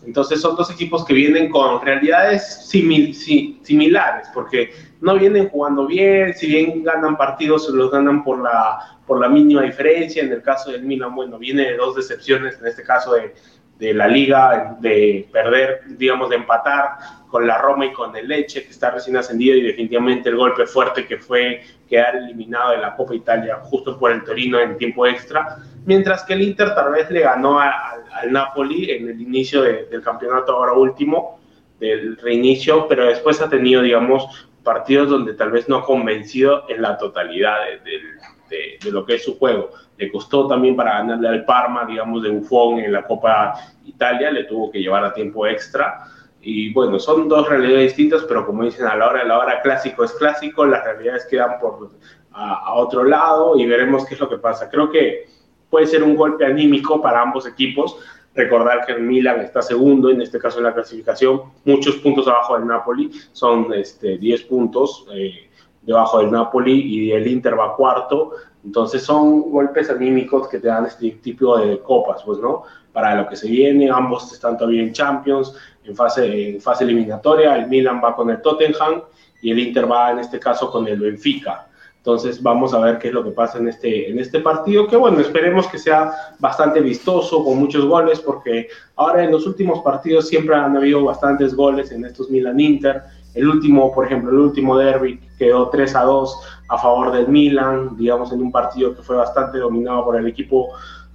Entonces 0.04 0.40
son 0.40 0.56
dos 0.56 0.70
equipos 0.70 1.04
que 1.04 1.14
vienen 1.14 1.50
con 1.50 1.80
realidades 1.84 2.68
similares, 2.68 4.28
porque 4.32 4.70
no 5.00 5.18
vienen 5.18 5.48
jugando 5.48 5.86
bien, 5.86 6.34
si 6.34 6.46
bien 6.46 6.82
ganan 6.82 7.16
partidos, 7.16 7.66
se 7.66 7.72
los 7.72 7.90
ganan 7.90 8.24
por 8.24 8.42
la, 8.42 8.98
por 9.06 9.20
la 9.20 9.28
mínima 9.28 9.62
diferencia. 9.62 10.22
En 10.22 10.32
el 10.32 10.42
caso 10.42 10.70
del 10.70 10.82
Milan, 10.82 11.14
bueno, 11.14 11.38
viene 11.38 11.62
de 11.62 11.76
dos 11.76 11.96
decepciones, 11.96 12.58
en 12.60 12.66
este 12.66 12.82
caso 12.82 13.12
de, 13.14 13.34
de 13.80 13.94
la 13.94 14.06
liga, 14.06 14.76
de 14.78 15.26
perder, 15.32 15.80
digamos, 15.96 16.28
de 16.28 16.36
empatar 16.36 16.98
con 17.28 17.46
la 17.46 17.56
Roma 17.58 17.86
y 17.86 17.92
con 17.92 18.14
el 18.14 18.28
Leche, 18.28 18.62
que 18.62 18.70
está 18.70 18.90
recién 18.90 19.16
ascendido, 19.16 19.56
y 19.56 19.62
definitivamente 19.62 20.28
el 20.28 20.36
golpe 20.36 20.66
fuerte 20.66 21.06
que 21.06 21.16
fue 21.16 21.62
quedar 21.88 22.16
eliminado 22.16 22.72
de 22.72 22.78
la 22.78 22.94
Copa 22.94 23.14
Italia 23.14 23.56
justo 23.62 23.98
por 23.98 24.12
el 24.12 24.22
Torino 24.22 24.60
en 24.60 24.76
tiempo 24.76 25.06
extra, 25.06 25.56
mientras 25.86 26.24
que 26.24 26.34
el 26.34 26.42
Inter 26.42 26.74
tal 26.74 26.92
vez 26.92 27.10
le 27.10 27.20
ganó 27.20 27.58
al 27.58 28.30
Napoli 28.30 28.90
en 28.90 29.08
el 29.08 29.20
inicio 29.20 29.62
del 29.62 30.02
campeonato 30.02 30.52
ahora 30.52 30.72
último, 30.74 31.40
del 31.78 32.18
reinicio, 32.18 32.86
pero 32.86 33.06
después 33.06 33.40
ha 33.40 33.48
tenido, 33.48 33.80
digamos, 33.80 34.50
partidos 34.62 35.08
donde 35.08 35.32
tal 35.32 35.50
vez 35.52 35.68
no 35.70 35.76
ha 35.76 35.84
convencido 35.86 36.64
en 36.68 36.82
la 36.82 36.98
totalidad 36.98 37.56
de, 37.82 38.78
de, 38.82 38.90
lo 38.90 39.06
que 39.06 39.14
es 39.14 39.24
su 39.24 39.38
juego. 39.38 39.70
Le 40.00 40.10
costó 40.10 40.46
también 40.46 40.74
para 40.74 40.94
ganarle 40.94 41.28
al 41.28 41.44
Parma, 41.44 41.84
digamos, 41.84 42.22
de 42.22 42.30
Buffon 42.30 42.78
en 42.78 42.90
la 42.90 43.02
Copa 43.02 43.52
Italia, 43.84 44.30
le 44.30 44.44
tuvo 44.44 44.70
que 44.70 44.80
llevar 44.80 45.04
a 45.04 45.12
tiempo 45.12 45.46
extra. 45.46 46.06
Y 46.40 46.72
bueno, 46.72 46.98
son 46.98 47.28
dos 47.28 47.46
realidades 47.46 47.88
distintas, 47.88 48.22
pero 48.22 48.46
como 48.46 48.64
dicen, 48.64 48.86
a 48.86 48.96
la 48.96 49.08
hora 49.08 49.18
de 49.20 49.28
la 49.28 49.38
hora 49.38 49.60
clásico 49.60 50.02
es 50.02 50.12
clásico, 50.12 50.64
las 50.64 50.82
realidades 50.84 51.26
quedan 51.26 51.60
por 51.60 51.90
a, 52.32 52.72
otro 52.76 53.04
lado 53.04 53.58
y 53.58 53.66
veremos 53.66 54.06
qué 54.06 54.14
es 54.14 54.20
lo 54.20 54.30
que 54.30 54.38
pasa. 54.38 54.70
Creo 54.70 54.90
que 54.90 55.26
puede 55.68 55.86
ser 55.86 56.02
un 56.02 56.16
golpe 56.16 56.46
anímico 56.46 57.02
para 57.02 57.20
ambos 57.20 57.46
equipos. 57.46 57.98
Recordar 58.34 58.86
que 58.86 58.92
el 58.92 59.02
Milan 59.02 59.42
está 59.42 59.60
segundo, 59.60 60.08
en 60.08 60.22
este 60.22 60.38
caso 60.38 60.60
en 60.60 60.64
la 60.64 60.72
clasificación, 60.72 61.42
muchos 61.66 61.96
puntos 61.96 62.26
abajo 62.26 62.56
del 62.56 62.66
Napoli, 62.66 63.10
son 63.32 63.70
este, 63.74 64.16
10 64.16 64.42
puntos 64.44 65.06
eh, 65.12 65.49
debajo 65.82 66.18
del 66.18 66.30
Napoli 66.30 66.80
y 66.80 67.12
el 67.12 67.26
Inter 67.26 67.58
va 67.58 67.76
cuarto. 67.76 68.32
Entonces 68.64 69.02
son 69.02 69.50
golpes 69.50 69.88
anímicos 69.90 70.48
que 70.48 70.58
te 70.58 70.68
dan 70.68 70.86
este 70.86 71.10
tipo 71.22 71.58
de 71.58 71.80
copas, 71.80 72.22
pues, 72.24 72.38
¿no? 72.38 72.62
Para 72.92 73.14
lo 73.14 73.28
que 73.28 73.36
se 73.36 73.48
viene, 73.48 73.90
ambos 73.90 74.32
están 74.32 74.58
todavía 74.58 74.82
en 74.82 74.92
Champions, 74.92 75.54
en 75.84 75.96
fase, 75.96 76.50
en 76.50 76.60
fase 76.60 76.84
eliminatoria. 76.84 77.56
El 77.56 77.68
Milan 77.68 78.00
va 78.02 78.14
con 78.14 78.28
el 78.30 78.42
Tottenham 78.42 79.02
y 79.40 79.50
el 79.50 79.58
Inter 79.58 79.90
va 79.90 80.10
en 80.10 80.18
este 80.18 80.38
caso 80.38 80.70
con 80.70 80.86
el 80.86 81.00
Benfica. 81.00 81.66
Entonces 82.00 82.42
vamos 82.42 82.72
a 82.72 82.78
ver 82.78 82.98
qué 82.98 83.08
es 83.08 83.14
lo 83.14 83.22
que 83.22 83.30
pasa 83.30 83.58
en 83.58 83.68
este, 83.68 84.10
en 84.10 84.18
este 84.18 84.40
partido, 84.40 84.86
que 84.86 84.96
bueno, 84.96 85.20
esperemos 85.20 85.66
que 85.66 85.78
sea 85.78 86.10
bastante 86.38 86.80
vistoso, 86.80 87.44
con 87.44 87.58
muchos 87.58 87.84
goles, 87.84 88.20
porque 88.20 88.68
ahora 88.96 89.22
en 89.22 89.30
los 89.30 89.46
últimos 89.46 89.80
partidos 89.80 90.26
siempre 90.26 90.54
han 90.54 90.74
habido 90.78 91.04
bastantes 91.04 91.54
goles 91.54 91.92
en 91.92 92.06
estos 92.06 92.30
Milan-Inter. 92.30 93.02
El 93.34 93.48
último, 93.48 93.92
por 93.92 94.06
ejemplo, 94.06 94.30
el 94.30 94.38
último 94.38 94.76
derby 94.76 95.20
quedó 95.38 95.68
3 95.68 95.94
a 95.96 96.02
2 96.02 96.40
a 96.68 96.78
favor 96.78 97.12
del 97.12 97.28
Milan, 97.28 97.96
digamos 97.96 98.32
en 98.32 98.42
un 98.42 98.52
partido 98.52 98.94
que 98.94 99.02
fue 99.02 99.16
bastante 99.16 99.58
dominado 99.58 100.04
por 100.04 100.16
el 100.16 100.26
equipo 100.26 100.68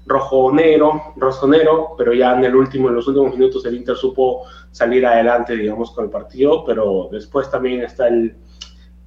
rojo-negro, 0.05 1.13
rosonero, 1.15 1.95
pero 1.97 2.13
ya 2.13 2.35
en 2.35 2.43
el 2.45 2.55
último, 2.55 2.89
en 2.89 2.95
los 2.95 3.07
últimos 3.07 3.31
minutos 3.31 3.65
el 3.65 3.75
Inter 3.75 3.95
supo 3.95 4.43
salir 4.71 5.05
adelante, 5.05 5.55
digamos, 5.55 5.91
con 5.91 6.05
el 6.05 6.11
partido, 6.11 6.63
pero 6.63 7.09
después 7.11 7.49
también 7.49 7.81
está 7.81 8.07
el, 8.07 8.35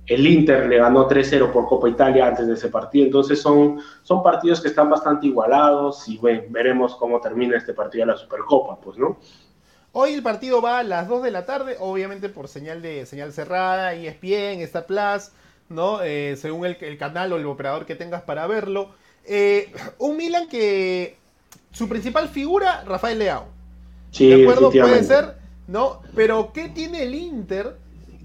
el 0.07 0.27
Inter 0.27 0.67
le 0.67 0.79
ganó 0.79 1.07
3-0 1.07 1.53
por 1.53 1.67
Copa 1.67 1.89
Italia 1.89 2.27
antes 2.27 2.47
de 2.47 2.55
ese 2.55 2.69
partido, 2.69 3.07
entonces 3.07 3.41
son, 3.41 3.79
son 4.03 4.23
partidos 4.23 4.61
que 4.61 4.69
están 4.69 4.91
bastante 4.91 5.27
igualados 5.27 6.09
y 6.09 6.17
bueno, 6.19 6.43
veremos 6.49 6.97
cómo 6.97 7.21
termina 7.21 7.57
este 7.57 7.75
partido 7.75 8.07
de 8.07 8.13
la 8.13 8.19
Supercopa, 8.19 8.81
pues, 8.81 8.99
¿no? 8.99 9.19
Hoy 9.93 10.13
el 10.13 10.23
partido 10.23 10.61
va 10.61 10.81
a 10.81 10.83
las 10.83 11.09
2 11.09 11.23
de 11.23 11.31
la 11.31 11.47
tarde, 11.47 11.77
obviamente 11.81 12.29
por 12.29 12.49
señal 12.49 12.83
de 12.83 13.07
señal 13.07 13.33
cerrada, 13.33 13.95
ESPN, 13.95 14.61
Star 14.63 14.87
Plus, 14.87 15.31
¿no? 15.69 16.03
Eh, 16.03 16.37
según 16.37 16.67
el, 16.67 16.77
el 16.81 16.99
canal 16.99 17.33
o 17.33 17.37
el 17.37 17.47
operador 17.47 17.87
que 17.87 17.95
tengas 17.95 18.23
para 18.23 18.47
verlo. 18.47 18.91
Eh, 19.25 19.73
un 19.99 20.17
Milan 20.17 20.49
que 20.49 21.17
su 21.73 21.89
principal 21.89 22.29
figura, 22.29 22.85
Rafael 22.85 23.19
Leao. 23.19 23.47
Sí, 24.11 24.27
de 24.29 24.43
acuerdo, 24.43 24.71
puede 24.71 25.05
ser, 25.05 25.35
¿no? 25.67 26.01
Pero 26.15 26.53
¿qué 26.53 26.69
tiene 26.69 27.03
el 27.03 27.15
Inter? 27.15 27.77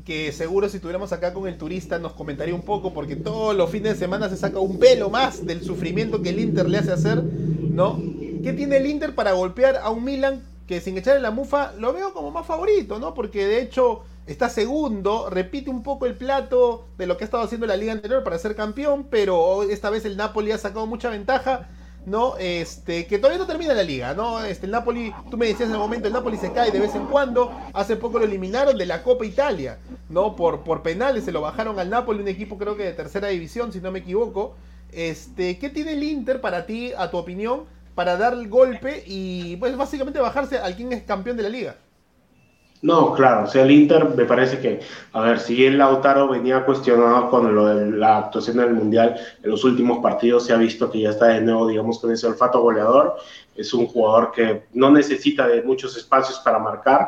Que 0.05 0.31
seguro 0.31 0.67
si 0.67 0.77
estuviéramos 0.77 1.13
acá 1.13 1.33
con 1.33 1.47
el 1.47 1.57
turista 1.57 1.97
nos 1.97 2.13
comentaría 2.13 2.53
un 2.53 2.63
poco, 2.63 2.93
porque 2.93 3.15
todos 3.15 3.55
los 3.55 3.69
fines 3.69 3.93
de 3.93 3.99
semana 3.99 4.29
se 4.29 4.37
saca 4.37 4.59
un 4.59 4.79
pelo 4.79 5.09
más 5.09 5.45
del 5.45 5.63
sufrimiento 5.63 6.21
que 6.21 6.29
el 6.29 6.39
Inter 6.39 6.69
le 6.69 6.77
hace 6.77 6.91
hacer, 6.91 7.23
¿no? 7.23 8.01
¿Qué 8.43 8.51
tiene 8.53 8.77
el 8.77 8.85
Inter 8.87 9.15
para 9.15 9.31
golpear 9.31 9.77
a 9.77 9.89
un 9.89 10.03
Milan 10.03 10.41
que 10.67 10.81
sin 10.81 10.97
echarle 10.97 11.21
la 11.21 11.31
mufa 11.31 11.73
lo 11.77 11.93
veo 11.93 12.13
como 12.13 12.31
más 12.31 12.45
favorito, 12.45 12.99
¿no? 12.99 13.13
Porque 13.13 13.45
de 13.45 13.61
hecho 13.61 14.03
está 14.25 14.49
segundo, 14.49 15.29
repite 15.29 15.69
un 15.69 15.83
poco 15.83 16.05
el 16.05 16.15
plato 16.15 16.87
de 16.97 17.07
lo 17.07 17.17
que 17.17 17.23
ha 17.23 17.27
estado 17.27 17.43
haciendo 17.43 17.67
la 17.67 17.75
liga 17.75 17.91
anterior 17.91 18.23
para 18.23 18.37
ser 18.37 18.55
campeón, 18.55 19.07
pero 19.09 19.63
esta 19.63 19.89
vez 19.89 20.05
el 20.05 20.15
Napoli 20.15 20.51
ha 20.51 20.57
sacado 20.57 20.85
mucha 20.85 21.09
ventaja, 21.09 21.67
¿no? 22.05 22.37
Este, 22.37 23.05
que 23.05 23.17
todavía 23.17 23.39
no 23.39 23.47
termina 23.47 23.73
la 23.73 23.83
liga, 23.83 24.13
¿no? 24.13 24.43
Este, 24.43 24.65
el 24.65 24.71
Napoli, 24.71 25.13
tú 25.29 25.37
me 25.37 25.47
decías 25.47 25.67
en 25.67 25.75
el 25.75 25.79
momento, 25.79 26.07
el 26.07 26.13
Napoli 26.13 26.37
se 26.37 26.53
cae 26.53 26.71
de 26.71 26.79
vez 26.79 26.95
en 26.95 27.05
cuando, 27.07 27.51
hace 27.73 27.97
poco 27.97 28.19
lo 28.19 28.25
eliminaron 28.25 28.77
de 28.77 28.85
la 28.85 29.03
Copa 29.03 29.25
Italia, 29.25 29.79
¿no? 30.09 30.35
Por, 30.35 30.63
por 30.63 30.81
penales 30.81 31.25
se 31.25 31.31
lo 31.31 31.41
bajaron 31.41 31.79
al 31.79 31.89
Napoli, 31.89 32.21
un 32.21 32.27
equipo 32.29 32.57
creo 32.57 32.77
que 32.77 32.83
de 32.83 32.93
tercera 32.93 33.27
división, 33.27 33.73
si 33.73 33.81
no 33.81 33.91
me 33.91 33.99
equivoco. 33.99 34.55
Este, 34.91 35.57
¿qué 35.57 35.69
tiene 35.69 35.93
el 35.93 36.03
Inter 36.03 36.39
para 36.39 36.65
ti, 36.65 36.93
a 36.95 37.09
tu 37.09 37.17
opinión, 37.17 37.63
para 37.95 38.17
dar 38.17 38.33
el 38.33 38.47
golpe 38.49 39.03
y 39.05 39.55
pues 39.57 39.75
básicamente 39.77 40.19
bajarse 40.19 40.57
al 40.57 40.75
quien 40.75 40.93
es 40.93 41.03
campeón 41.03 41.37
de 41.37 41.43
la 41.43 41.49
liga? 41.49 41.75
No, 42.83 43.13
claro, 43.13 43.45
o 43.45 43.47
sea, 43.47 43.63
el 43.63 43.71
Inter 43.71 44.09
me 44.09 44.25
parece 44.25 44.59
que, 44.59 44.81
a 45.13 45.21
ver, 45.21 45.39
si 45.39 45.55
bien 45.55 45.77
Lautaro 45.77 46.27
venía 46.27 46.65
cuestionado 46.65 47.29
con 47.29 47.55
lo 47.55 47.67
de 47.67 47.97
la 47.97 48.17
actuación 48.17 48.57
del 48.57 48.73
Mundial, 48.73 49.15
en 49.41 49.51
los 49.51 49.63
últimos 49.63 49.99
partidos 49.99 50.45
se 50.45 50.51
ha 50.51 50.57
visto 50.57 50.91
que 50.91 50.99
ya 50.99 51.11
está 51.11 51.27
de 51.27 51.39
nuevo, 51.39 51.65
digamos, 51.65 51.97
con 51.99 52.11
ese 52.11 52.27
olfato 52.27 52.61
goleador, 52.61 53.15
es 53.55 53.73
un 53.73 53.87
jugador 53.87 54.33
que 54.33 54.63
no 54.73 54.91
necesita 54.91 55.47
de 55.47 55.61
muchos 55.61 55.95
espacios 55.95 56.39
para 56.39 56.59
marcar, 56.59 57.07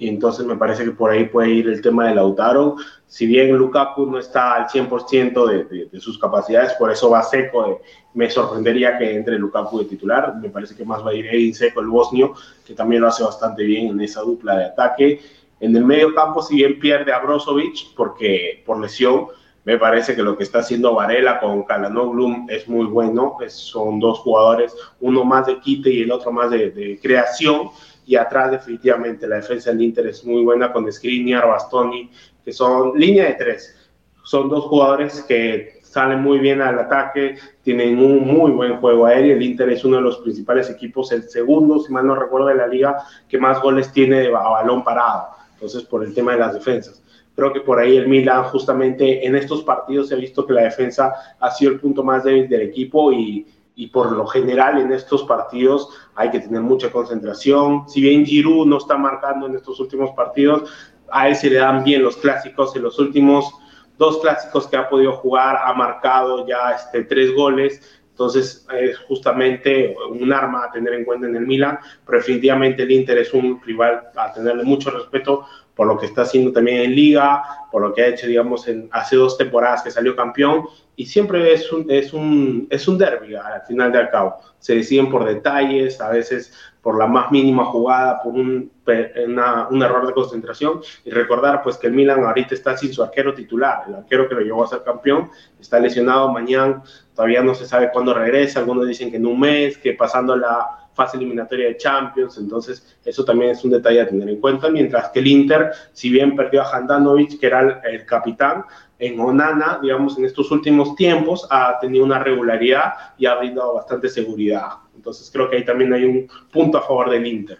y 0.00 0.08
entonces 0.08 0.46
me 0.46 0.56
parece 0.56 0.84
que 0.84 0.92
por 0.92 1.10
ahí 1.10 1.24
puede 1.24 1.50
ir 1.50 1.68
el 1.68 1.82
tema 1.82 2.06
de 2.06 2.14
Lautaro. 2.14 2.76
Si 3.08 3.26
bien 3.26 3.52
Lukaku 3.56 4.06
no 4.06 4.20
está 4.20 4.54
al 4.54 4.68
100% 4.68 5.44
de, 5.46 5.86
de, 5.86 6.00
sus 6.00 6.16
capacidades, 6.16 6.74
por 6.74 6.92
eso 6.92 7.10
va 7.10 7.20
seco. 7.24 7.80
me 8.14 8.30
sorprendería 8.30 8.96
que 8.96 9.16
entre 9.16 9.36
Lukaku 9.36 9.80
de 9.80 9.86
titular. 9.86 10.36
Me 10.36 10.50
parece 10.50 10.76
que 10.76 10.84
más 10.84 11.04
va 11.04 11.10
a 11.10 11.14
ir 11.14 11.26
Edin 11.26 11.52
Seco, 11.52 11.80
el 11.80 11.88
bosnio, 11.88 12.34
que 12.64 12.74
también 12.74 13.02
lo 13.02 13.08
hace 13.08 13.24
bastante 13.24 13.64
bien 13.64 13.88
en 13.88 14.00
esa 14.00 14.20
dupla 14.20 14.56
de 14.56 14.64
ataque. 14.66 15.20
En 15.58 15.74
el 15.74 15.84
medio 15.84 16.14
campo, 16.14 16.42
si 16.42 16.54
bien 16.54 16.78
pierde 16.78 17.12
a 17.12 17.18
Brozovic 17.18 17.92
porque, 17.96 18.62
por 18.64 18.78
lesión, 18.78 19.26
me 19.64 19.78
parece 19.78 20.14
que 20.14 20.22
lo 20.22 20.36
que 20.36 20.44
está 20.44 20.60
haciendo 20.60 20.94
Varela 20.94 21.40
con 21.40 21.64
Kalanoglu 21.64 22.46
es 22.48 22.68
muy 22.68 22.86
bueno. 22.86 23.36
son 23.48 23.98
dos 23.98 24.20
jugadores, 24.20 24.76
uno 25.00 25.24
más 25.24 25.46
de 25.46 25.58
quite 25.58 25.90
y 25.90 26.02
el 26.02 26.12
otro 26.12 26.30
más 26.30 26.52
de, 26.52 26.70
de 26.70 27.00
creación 27.02 27.70
y 28.08 28.16
atrás 28.16 28.50
definitivamente 28.50 29.28
la 29.28 29.36
defensa 29.36 29.70
del 29.70 29.82
Inter 29.82 30.06
es 30.06 30.24
muy 30.24 30.42
buena 30.42 30.72
con 30.72 30.90
Skriniar, 30.90 31.46
Bastoni, 31.46 32.10
que 32.42 32.52
son 32.54 32.98
línea 32.98 33.26
de 33.26 33.34
tres. 33.34 33.76
Son 34.24 34.48
dos 34.48 34.64
jugadores 34.64 35.20
que 35.28 35.80
salen 35.82 36.22
muy 36.22 36.38
bien 36.38 36.62
al 36.62 36.78
ataque, 36.78 37.36
tienen 37.62 37.98
un 37.98 38.26
muy 38.26 38.50
buen 38.52 38.78
juego 38.78 39.04
aéreo. 39.04 39.36
El 39.36 39.42
Inter 39.42 39.68
es 39.68 39.84
uno 39.84 39.96
de 39.96 40.02
los 40.02 40.18
principales 40.20 40.70
equipos, 40.70 41.12
el 41.12 41.24
segundo, 41.24 41.80
si 41.80 41.92
mal 41.92 42.06
no 42.06 42.14
recuerdo, 42.14 42.46
de 42.46 42.54
la 42.54 42.66
liga 42.66 42.96
que 43.28 43.36
más 43.36 43.60
goles 43.60 43.92
tiene 43.92 44.20
de 44.20 44.30
balón 44.30 44.82
parado. 44.82 45.28
Entonces, 45.52 45.82
por 45.82 46.02
el 46.02 46.14
tema 46.14 46.32
de 46.32 46.38
las 46.38 46.54
defensas. 46.54 47.02
Creo 47.36 47.52
que 47.52 47.60
por 47.60 47.78
ahí 47.78 47.98
el 47.98 48.08
Milan, 48.08 48.44
justamente 48.44 49.26
en 49.26 49.36
estos 49.36 49.62
partidos, 49.64 50.10
ha 50.12 50.16
visto 50.16 50.46
que 50.46 50.54
la 50.54 50.62
defensa 50.62 51.12
ha 51.38 51.50
sido 51.50 51.72
el 51.72 51.80
punto 51.80 52.02
más 52.02 52.24
débil 52.24 52.48
del 52.48 52.62
equipo 52.62 53.12
y, 53.12 53.46
y 53.78 53.86
por 53.86 54.10
lo 54.10 54.26
general 54.26 54.80
en 54.80 54.90
estos 54.92 55.22
partidos 55.22 55.88
hay 56.16 56.32
que 56.32 56.40
tener 56.40 56.62
mucha 56.62 56.90
concentración. 56.90 57.88
Si 57.88 58.00
bien 58.00 58.26
Giroud 58.26 58.66
no 58.66 58.78
está 58.78 58.96
marcando 58.96 59.46
en 59.46 59.54
estos 59.54 59.78
últimos 59.78 60.10
partidos, 60.16 60.68
a 61.08 61.28
él 61.28 61.36
se 61.36 61.48
le 61.48 61.60
dan 61.60 61.84
bien 61.84 62.02
los 62.02 62.16
clásicos. 62.16 62.74
En 62.74 62.82
los 62.82 62.98
últimos 62.98 63.54
dos 63.96 64.18
clásicos 64.18 64.66
que 64.66 64.76
ha 64.76 64.88
podido 64.88 65.12
jugar 65.12 65.58
ha 65.64 65.72
marcado 65.74 66.44
ya 66.44 66.72
este, 66.72 67.04
tres 67.04 67.32
goles. 67.36 68.02
Entonces 68.10 68.66
es 68.76 68.98
justamente 68.98 69.94
un 70.10 70.32
arma 70.32 70.64
a 70.64 70.72
tener 70.72 70.94
en 70.94 71.04
cuenta 71.04 71.28
en 71.28 71.36
el 71.36 71.46
Milan, 71.46 71.78
pero 72.04 72.18
definitivamente 72.18 72.82
el 72.82 72.90
Inter 72.90 73.18
es 73.18 73.32
un 73.32 73.62
rival 73.62 74.08
a 74.16 74.32
tenerle 74.32 74.64
mucho 74.64 74.90
respeto 74.90 75.46
por 75.78 75.86
lo 75.86 75.96
que 75.96 76.06
está 76.06 76.22
haciendo 76.22 76.50
también 76.50 76.80
en 76.80 76.92
liga, 76.92 77.40
por 77.70 77.80
lo 77.80 77.94
que 77.94 78.02
ha 78.02 78.08
hecho, 78.08 78.26
digamos, 78.26 78.66
en, 78.66 78.88
hace 78.90 79.14
dos 79.14 79.38
temporadas 79.38 79.84
que 79.84 79.92
salió 79.92 80.16
campeón, 80.16 80.64
y 80.96 81.06
siempre 81.06 81.52
es 81.52 81.72
un, 81.72 81.88
es 81.88 82.12
un, 82.12 82.66
es 82.68 82.88
un 82.88 82.98
derby 82.98 83.36
al 83.36 83.62
final 83.62 83.92
de 83.92 83.98
al 83.98 84.10
cabo. 84.10 84.38
Se 84.58 84.74
deciden 84.74 85.08
por 85.08 85.24
detalles, 85.24 86.00
a 86.00 86.10
veces 86.10 86.52
por 86.82 86.98
la 86.98 87.06
más 87.06 87.30
mínima 87.30 87.64
jugada, 87.66 88.20
por 88.20 88.34
un, 88.34 88.72
un 88.86 89.82
error 89.84 90.04
de 90.04 90.12
concentración, 90.14 90.80
y 91.04 91.10
recordar 91.10 91.62
pues 91.62 91.76
que 91.76 91.86
el 91.86 91.92
Milan 91.92 92.24
ahorita 92.24 92.56
está 92.56 92.76
sin 92.76 92.92
su 92.92 93.04
arquero 93.04 93.32
titular, 93.32 93.84
el 93.86 93.94
arquero 93.94 94.28
que 94.28 94.34
lo 94.34 94.40
llevó 94.40 94.64
a 94.64 94.66
ser 94.66 94.82
campeón, 94.82 95.30
está 95.60 95.78
lesionado, 95.78 96.32
mañana 96.32 96.82
todavía 97.14 97.40
no 97.40 97.54
se 97.54 97.66
sabe 97.66 97.90
cuándo 97.92 98.12
regresa, 98.12 98.58
algunos 98.58 98.88
dicen 98.88 99.12
que 99.12 99.18
en 99.18 99.26
un 99.26 99.38
mes, 99.38 99.78
que 99.78 99.92
pasando 99.92 100.34
la 100.34 100.87
fase 100.98 101.16
eliminatoria 101.16 101.68
de 101.68 101.76
Champions, 101.76 102.38
entonces 102.38 102.98
eso 103.04 103.24
también 103.24 103.52
es 103.52 103.64
un 103.64 103.70
detalle 103.70 104.00
a 104.00 104.08
tener 104.08 104.28
en 104.28 104.40
cuenta, 104.40 104.68
mientras 104.68 105.10
que 105.10 105.20
el 105.20 105.28
Inter, 105.28 105.70
si 105.92 106.10
bien 106.10 106.34
perdió 106.34 106.62
a 106.62 106.76
Handanovic, 106.76 107.38
que 107.38 107.46
era 107.46 107.80
el, 107.84 108.04
capitán, 108.04 108.64
en 108.98 109.20
Onana, 109.20 109.78
digamos, 109.80 110.18
en 110.18 110.24
estos 110.24 110.50
últimos 110.50 110.96
tiempos 110.96 111.46
ha 111.50 111.78
tenido 111.78 112.04
una 112.04 112.18
regularidad 112.18 112.94
y 113.16 113.26
ha 113.26 113.36
brindado 113.36 113.74
bastante 113.74 114.08
seguridad. 114.08 114.70
Entonces 114.96 115.30
creo 115.32 115.48
que 115.48 115.58
ahí 115.58 115.64
también 115.64 115.92
hay 115.92 116.04
un 116.04 116.28
punto 116.50 116.78
a 116.78 116.82
favor 116.82 117.08
del 117.10 117.24
Inter. 117.24 117.58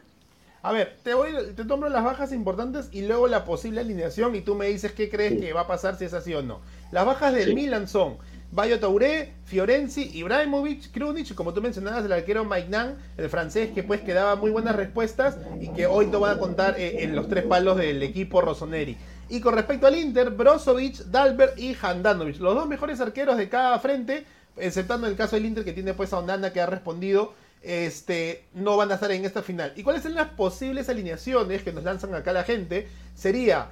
A 0.62 0.72
ver, 0.72 0.96
te 1.04 1.14
voy, 1.14 1.30
te 1.54 1.64
tomo 1.64 1.88
las 1.88 2.02
bajas 2.02 2.32
importantes 2.32 2.88
y 2.90 3.02
luego 3.02 3.28
la 3.28 3.44
posible 3.44 3.80
alineación 3.80 4.34
y 4.34 4.40
tú 4.40 4.56
me 4.56 4.66
dices 4.66 4.90
qué 4.90 5.08
crees 5.08 5.40
que 5.40 5.52
va 5.52 5.60
a 5.60 5.66
pasar 5.68 5.96
si 5.96 6.06
es 6.06 6.12
así 6.12 6.34
o 6.34 6.42
no. 6.42 6.58
Las 6.90 7.06
bajas 7.06 7.32
del 7.32 7.54
Milan 7.54 7.86
son 7.86 8.16
Bayo 8.50 8.80
Touré, 8.80 9.34
Fiorenzi, 9.44 10.10
Ibrahimovic, 10.14 10.90
Krunic, 10.90 11.34
como 11.34 11.52
tú 11.52 11.60
mencionabas, 11.60 12.04
el 12.04 12.12
arquero 12.12 12.44
Maignan, 12.44 12.96
el 13.18 13.28
francés 13.28 13.70
que 13.74 13.82
pues 13.82 14.00
que 14.00 14.14
daba 14.14 14.36
muy 14.36 14.50
buenas 14.50 14.74
respuestas 14.74 15.36
y 15.60 15.68
que 15.68 15.86
hoy 15.86 16.06
te 16.06 16.16
van 16.16 16.36
a 16.36 16.38
contar 16.40 16.78
eh, 16.78 17.04
en 17.04 17.14
los 17.14 17.28
tres 17.28 17.44
palos 17.44 17.76
del 17.76 18.02
equipo 18.02 18.40
Rossoneri. 18.40 18.96
Y 19.28 19.40
con 19.40 19.54
respecto 19.54 19.86
al 19.86 19.96
Inter, 19.96 20.30
Brozovic, 20.30 21.04
Dalbert 21.04 21.58
y 21.58 21.76
Handanovic, 21.80 22.38
los 22.38 22.54
dos 22.54 22.66
mejores 22.66 23.00
arqueros 23.00 23.36
de 23.36 23.50
cada 23.50 23.78
frente, 23.80 24.24
exceptando 24.56 25.06
el 25.06 25.16
caso 25.16 25.36
del 25.36 25.44
Inter 25.44 25.64
que 25.64 25.74
tiene 25.74 25.92
pues 25.92 26.14
a 26.14 26.18
Onana 26.18 26.50
que 26.50 26.62
ha 26.62 26.66
respondido, 26.66 27.34
este, 27.62 28.44
no 28.54 28.78
van 28.78 28.90
a 28.90 28.94
estar 28.94 29.10
en 29.12 29.26
esta 29.26 29.42
final. 29.42 29.74
¿Y 29.76 29.82
cuáles 29.82 30.02
son 30.02 30.14
las 30.14 30.28
posibles 30.28 30.88
alineaciones 30.88 31.62
que 31.62 31.72
nos 31.72 31.84
lanzan 31.84 32.14
acá 32.14 32.32
la 32.32 32.44
gente? 32.44 32.88
Sería 33.14 33.68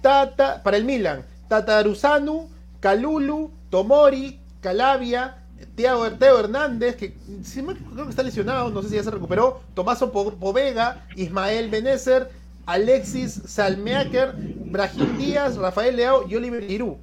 Tata, 0.00 0.62
para 0.62 0.76
el 0.76 0.84
Milan, 0.84 1.24
Tataruzanu, 1.48 2.48
Calulu, 2.82 3.52
Tomori, 3.70 4.40
Calavia, 4.60 5.38
Teo, 5.76 6.04
Hernández, 6.04 6.96
que 6.96 7.14
creo 7.14 8.04
que 8.04 8.10
está 8.10 8.24
lesionado, 8.24 8.70
no 8.70 8.82
sé 8.82 8.88
si 8.88 8.96
ya 8.96 9.04
se 9.04 9.10
recuperó, 9.12 9.60
Tomaso 9.74 10.10
Povega, 10.10 11.06
Ismael 11.14 11.70
Benezer, 11.70 12.28
Alexis 12.66 13.40
Salmeaker, 13.46 14.34
Brahim 14.66 15.16
Díaz, 15.16 15.56
Rafael 15.56 15.94
Leao 15.94 16.28
y 16.28 16.34
Oliver 16.34 16.66
Giroud. 16.66 16.96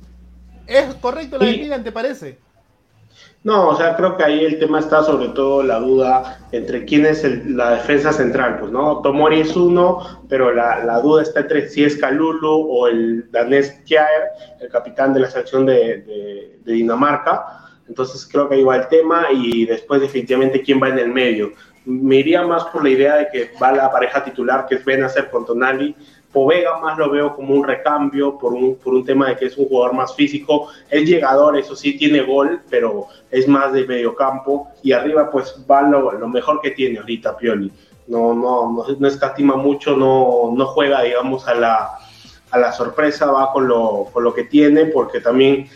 ¿Es 0.68 0.94
correcto 0.96 1.38
la 1.38 1.46
de 1.46 1.58
Milan, 1.58 1.84
te 1.84 1.94
parece? 1.94 2.38
No, 3.42 3.70
o 3.70 3.76
sea, 3.78 3.96
creo 3.96 4.18
que 4.18 4.24
ahí 4.24 4.44
el 4.44 4.60
tema 4.60 4.80
está 4.80 5.02
sobre 5.02 5.30
todo 5.30 5.64
la 5.64 5.80
duda 5.80 6.46
entre 6.52 6.84
quién 6.84 7.06
es 7.06 7.24
la 7.48 7.72
defensa 7.72 8.12
central, 8.12 8.58
pues, 8.60 8.70
¿no? 8.70 9.02
Tomori 9.02 9.40
es 9.40 9.56
uno, 9.56 10.26
pero 10.28 10.54
la, 10.54 11.00
duda 11.00 11.22
está 11.22 11.40
entre 11.40 11.70
si 11.70 11.86
es 11.86 11.96
Kalulu 11.96 12.68
o 12.70 12.88
el 12.88 13.32
danés 13.32 13.82
Kjaer, 13.86 14.24
el 14.60 14.70
capitán 14.70 15.14
de 15.14 15.22
la 15.22 15.30
selección 15.30 15.66
de, 15.66 16.58
Dinamarca. 16.66 17.66
Entonces 17.88 18.28
creo 18.30 18.50
que 18.50 18.56
ahí 18.56 18.64
va 18.64 18.76
el 18.76 18.88
tema 18.90 19.28
y 19.32 19.66
después 19.66 20.02
definitivamente 20.02 20.62
quién 20.62 20.82
va 20.84 20.90
en 20.90 21.00
el 21.00 21.08
medio. 21.08 21.54
Me 21.86 22.18
iría 22.18 22.44
más 22.44 22.66
por 22.66 22.84
la 22.84 22.90
idea 22.90 23.16
de 23.16 23.30
que 23.30 23.52
va 23.60 23.72
la 23.72 23.90
pareja 23.90 24.24
titular, 24.24 24.68
que 24.68 24.76
es 24.76 24.86
Benacer 24.86 25.30
con 25.32 25.46
Tonali, 25.46 25.96
Povega 26.32 26.78
más 26.80 26.98
lo 26.98 27.10
veo 27.10 27.36
como 27.36 27.56
un 27.56 27.66
recambio 27.66 28.38
por 28.38 28.54
un, 28.54 28.76
por 28.76 28.94
un 28.94 29.04
tema 29.04 29.30
de 29.30 29.38
que 29.38 29.46
es 29.46 29.58
un 29.58 29.68
jugador 29.68 29.96
más 29.96 30.16
físico. 30.16 30.68
Es 30.90 31.08
llegador, 31.08 31.58
eso 31.58 31.76
sí, 31.76 31.98
tiene 31.98 32.22
gol, 32.22 32.62
pero 32.70 33.08
es 33.32 33.48
más 33.48 33.74
de 33.74 33.86
medio 33.86 34.16
campo. 34.16 34.68
Y 34.84 34.92
arriba, 34.92 35.32
pues 35.32 35.56
va 35.70 35.82
lo, 35.82 36.12
lo 36.12 36.28
mejor 36.28 36.62
que 36.62 36.72
tiene 36.72 37.00
ahorita 37.00 37.36
Pioli. 37.36 37.72
No, 38.08 38.34
no, 38.34 38.72
no, 38.72 38.86
no 38.98 39.08
escatima 39.08 39.56
mucho, 39.56 39.96
no, 39.96 40.52
no 40.56 40.66
juega, 40.68 41.02
digamos, 41.04 41.48
a 41.48 41.54
la, 41.56 41.90
a 42.52 42.58
la 42.58 42.72
sorpresa, 42.72 43.32
va 43.32 43.52
con 43.52 43.68
lo, 43.68 44.08
con 44.12 44.24
lo 44.24 44.34
que 44.34 44.44
tiene, 44.44 44.86
porque 44.86 45.22
también, 45.22 45.68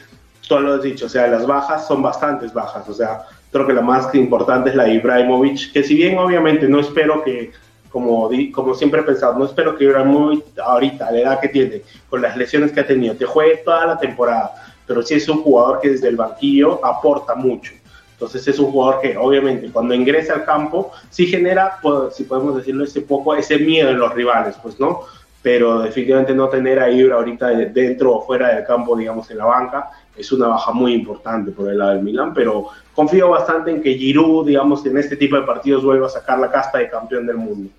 tú 0.48 0.60
lo 0.60 0.74
has 0.74 0.84
dicho, 0.84 1.06
o 1.08 1.10
sea, 1.10 1.28
las 1.28 1.48
bajas 1.48 1.88
son 1.88 2.02
bastantes 2.02 2.54
bajas. 2.54 2.88
O 2.90 2.94
sea, 2.94 3.26
creo 3.52 3.66
que 3.68 3.74
la 3.74 3.82
más 3.82 4.14
importante 4.16 4.72
es 4.72 4.76
la 4.76 4.86
de 4.86 4.96
Ibrahimovic, 4.96 5.72
que 5.72 5.84
si 5.84 5.96
bien 5.96 6.18
obviamente 6.18 6.68
no 6.68 6.80
espero 6.80 7.24
que 7.24 7.52
como, 7.94 8.28
como 8.52 8.74
siempre 8.74 9.02
he 9.02 9.04
pensado, 9.04 9.38
no 9.38 9.46
espero 9.46 9.78
que 9.78 9.88
muy 10.04 10.44
ahorita, 10.66 11.12
la 11.12 11.20
edad 11.20 11.40
que 11.40 11.48
tiene, 11.48 11.84
con 12.10 12.24
las 12.24 12.36
lesiones 12.36 12.72
que 12.72 12.80
ha 12.80 12.88
tenido, 12.88 13.16
te 13.16 13.26
juegue 13.26 13.58
toda 13.58 13.86
la 13.86 14.00
temporada, 14.00 14.52
pero 14.88 15.04
sí 15.04 15.14
es 15.14 15.30
un 15.30 15.44
jugador 15.44 15.80
que 15.80 15.92
desde 15.92 16.08
el 16.08 16.16
banquillo 16.16 16.84
aporta 16.84 17.36
mucho. 17.36 17.72
Entonces 18.14 18.48
es 18.48 18.58
un 18.58 18.72
jugador 18.72 19.00
que 19.00 19.16
obviamente 19.16 19.70
cuando 19.72 19.94
ingresa 19.94 20.34
al 20.34 20.44
campo 20.44 20.92
sí 21.12 21.28
genera, 21.28 21.78
pues, 21.84 22.16
si 22.16 22.24
podemos 22.24 22.56
decirlo, 22.56 22.84
ese 22.84 23.02
poco, 23.02 23.36
ese 23.36 23.60
miedo 23.60 23.92
en 23.92 24.00
los 24.00 24.12
rivales, 24.12 24.56
pues 24.64 24.80
no, 24.80 25.02
pero 25.44 25.84
definitivamente 25.84 26.34
no 26.34 26.50
tener 26.50 26.80
a 26.80 26.90
Ibra 26.90 27.18
ahorita 27.18 27.50
dentro 27.50 28.16
o 28.16 28.26
fuera 28.26 28.56
del 28.56 28.66
campo, 28.66 28.98
digamos, 28.98 29.30
en 29.30 29.38
la 29.38 29.46
banca, 29.46 29.92
es 30.18 30.32
una 30.32 30.48
baja 30.48 30.72
muy 30.72 30.96
importante 30.96 31.52
por 31.52 31.70
el 31.70 31.78
lado 31.78 31.92
del 31.92 32.02
Milan, 32.02 32.34
pero 32.34 32.70
confío 32.96 33.30
bastante 33.30 33.70
en 33.70 33.84
que 33.84 33.94
Giroud, 33.94 34.48
digamos, 34.48 34.84
en 34.88 34.98
este 34.98 35.16
tipo 35.16 35.36
de 35.36 35.44
partidos 35.44 35.84
vuelva 35.84 36.08
a 36.08 36.10
sacar 36.10 36.40
la 36.40 36.50
casta 36.50 36.80
de 36.80 36.90
campeón 36.90 37.28
del 37.28 37.38
mundo. 37.38 37.70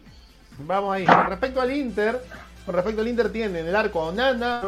Vamos 0.58 0.94
ahí. 0.94 1.04
Con 1.04 1.26
respecto 1.26 1.60
al 1.60 1.72
Inter, 1.74 2.20
con 2.64 2.74
respecto 2.74 3.00
al 3.00 3.08
Inter 3.08 3.30
tiene 3.30 3.60
en 3.60 3.66
el 3.66 3.76
arco 3.76 4.00
a 4.00 4.06
Onana, 4.06 4.62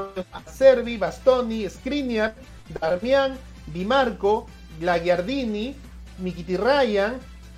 Servi, 0.46 0.96
Bastoni, 0.96 1.68
Skriniar, 1.68 2.34
Darmian, 2.80 3.36
Di 3.72 3.84
Marco, 3.84 4.46
Glagiardini, 4.80 5.74
Mikiti 6.18 6.56
Ryan, 6.56 7.14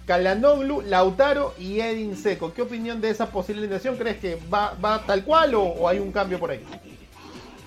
Kalanoglu, 0.06 0.82
Lautaro 0.82 1.54
y 1.58 1.80
Edin 1.80 2.16
Seco. 2.16 2.52
¿Qué 2.54 2.62
opinión 2.62 3.00
de 3.00 3.10
esa 3.10 3.26
posible 3.26 3.62
alineación? 3.62 3.96
¿Crees 3.96 4.18
que 4.18 4.38
va, 4.52 4.74
va 4.82 5.02
tal 5.04 5.24
cual 5.24 5.54
o, 5.54 5.88
hay 5.88 5.98
un 5.98 6.12
cambio 6.12 6.38
por 6.38 6.50
ahí? 6.50 6.60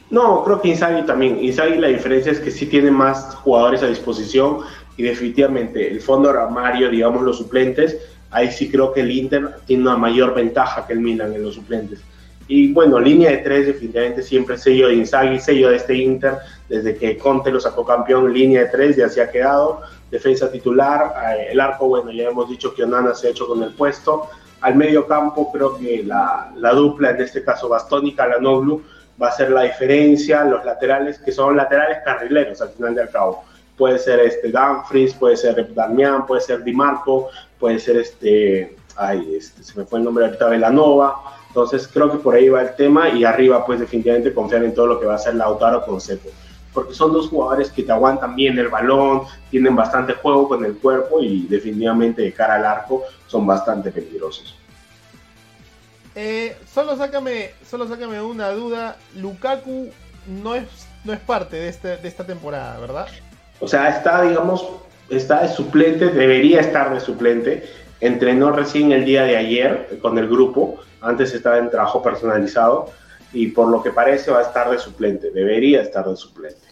No, 0.10 0.44
creo 0.44 0.62
que 0.62 0.70
Inzaghi 0.70 1.06
también. 1.06 1.44
Inzaghi 1.44 1.78
la 1.78 1.88
diferencia 1.88 2.32
es 2.32 2.40
que 2.40 2.52
sí 2.52 2.66
tiene 2.66 2.92
más 2.92 3.36
jugadores 3.36 3.84
a 3.84 3.88
disposición 3.88 4.60
y 4.98 5.04
definitivamente 5.04 5.90
el 5.90 6.02
fondo 6.02 6.30
armario, 6.30 6.90
digamos 6.90 7.22
los 7.22 7.38
suplentes, 7.38 7.98
ahí 8.32 8.52
sí 8.52 8.70
creo 8.70 8.92
que 8.92 9.02
el 9.02 9.12
Inter 9.12 9.58
tiene 9.66 9.84
una 9.84 9.98
mayor 9.98 10.34
ventaja 10.34 10.88
que 10.88 10.94
el 10.94 11.00
Milan 11.00 11.34
en 11.34 11.44
los 11.44 11.56
suplentes. 11.56 12.02
Y 12.48 12.74
bueno, 12.74 13.00
línea 13.00 13.32
de 13.32 13.38
tres, 13.38 13.68
definitivamente 13.68 14.24
siempre 14.24 14.58
sello 14.58 14.88
de 14.88 14.96
Inzaghi, 14.96 15.40
sello 15.40 15.70
de 15.70 15.78
este 15.78 15.96
Inter, 15.96 16.38
desde 16.68 16.96
que 16.96 17.18
Conte 17.18 17.52
lo 17.52 17.60
sacó 17.60 17.86
campeón, 17.86 18.34
línea 18.34 18.64
de 18.64 18.68
tres, 18.68 18.98
ya 18.98 19.08
se 19.08 19.22
ha 19.22 19.32
quedado, 19.32 19.82
defensa 20.10 20.52
titular, 20.52 21.14
eh, 21.38 21.50
el 21.52 21.60
arco, 21.60 21.88
bueno, 21.88 22.12
ya 22.12 22.30
hemos 22.30 22.50
dicho 22.50 22.74
que 22.74 22.84
Onana 22.84 23.14
se 23.14 23.28
ha 23.28 23.30
hecho 23.30 23.48
con 23.48 23.64
el 23.64 23.74
puesto, 23.74 24.28
al 24.60 24.76
medio 24.76 25.08
campo 25.08 25.52
creo 25.52 25.78
que 25.78 26.04
la, 26.04 26.52
la 26.58 26.74
dupla, 26.74 27.12
en 27.12 27.22
este 27.22 27.44
caso 27.44 27.70
Bastón 27.70 28.08
y 28.08 28.16
Calanoglu, 28.16 28.82
va 29.22 29.30
a 29.30 29.32
ser 29.32 29.52
la 29.52 29.64
diferencia, 29.64 30.44
los 30.44 30.66
laterales, 30.66 31.20
que 31.20 31.32
son 31.32 31.56
laterales 31.56 32.00
carrileros 32.04 32.62
al 32.62 32.70
final 32.70 32.96
del 32.96 33.10
cabo. 33.10 33.44
Puede 33.78 33.98
ser 33.98 34.20
este 34.20 34.52
Dumfries, 34.52 35.14
puede 35.14 35.38
ser 35.38 35.74
Damián, 35.74 36.26
puede 36.26 36.42
ser 36.42 36.64
Di 36.64 36.74
Marco, 36.74 37.30
puede 37.62 37.80
ser 37.80 37.98
este, 37.98 38.76
ay, 38.98 39.36
este, 39.38 39.64
se 39.64 39.80
me 39.80 39.86
fue 39.86 40.00
el 40.00 40.06
nombre 40.06 40.26
ahorita, 40.26 40.48
Velanova. 40.48 41.38
Entonces 41.48 41.88
creo 41.88 42.12
que 42.12 42.18
por 42.18 42.36
ahí 42.36 42.50
va 42.50 42.62
el 42.62 42.76
tema 42.76 43.10
y 43.10 43.24
arriba 43.24 43.66
pues 43.66 43.80
definitivamente 43.80 44.34
confiar 44.34 44.64
en 44.64 44.74
todo 44.74 44.88
lo 44.88 45.00
que 45.00 45.06
va 45.06 45.14
a 45.14 45.16
hacer 45.18 45.36
Lautaro 45.36 45.86
con 45.86 46.02
Seco. 46.02 46.30
Porque 46.74 46.94
son 46.94 47.14
dos 47.14 47.28
jugadores 47.30 47.70
que 47.70 47.84
te 47.84 47.92
aguantan 47.92 48.36
bien 48.36 48.58
el 48.58 48.70
balón, 48.70 49.24
tienen 49.50 49.76
bastante 49.76 50.14
juego 50.14 50.48
con 50.48 50.66
el 50.66 50.78
cuerpo 50.78 51.22
y 51.22 51.46
definitivamente 51.48 52.22
de 52.22 52.34
cara 52.34 52.56
al 52.56 52.66
arco 52.66 53.04
son 53.28 53.46
bastante 53.46 53.92
peligrosos. 53.92 54.56
Eh, 56.16 56.58
solo 56.74 56.98
sácame, 56.98 57.52
solo 57.70 57.88
sácame 57.88 58.22
una 58.22 58.50
duda. 58.50 58.98
Lukaku 59.16 59.92
no 60.28 60.56
es, 60.56 60.66
no 61.04 61.14
es 61.14 61.20
parte 61.20 61.58
de, 61.58 61.68
este, 61.68 61.98
de 61.98 62.08
esta 62.08 62.26
temporada, 62.26 62.80
¿verdad? 62.80 63.08
O 63.60 63.68
sea, 63.68 63.90
está, 63.90 64.22
digamos, 64.24 64.66
está 65.12 65.42
de 65.42 65.50
suplente, 65.50 66.08
debería 66.08 66.62
estar 66.62 66.94
de 66.94 67.00
suplente. 67.00 67.64
Entrenó 68.00 68.52
recién 68.52 68.92
el 68.92 69.06
día 69.06 69.24
de 69.24 69.38
ayer 69.38 70.00
con 70.02 70.18
el 70.18 70.28
grupo, 70.28 70.80
antes 71.02 71.34
estaba 71.34 71.58
en 71.58 71.70
trabajo 71.70 72.02
personalizado 72.02 72.90
y 73.34 73.48
por 73.48 73.70
lo 73.70 73.84
que 73.84 73.92
parece 73.92 74.32
va 74.32 74.40
a 74.40 74.44
estar 74.44 74.70
de 74.72 74.80
suplente, 74.80 75.32
debería 75.32 75.82
estar 75.82 76.08
de 76.08 76.16
suplente. 76.16 76.72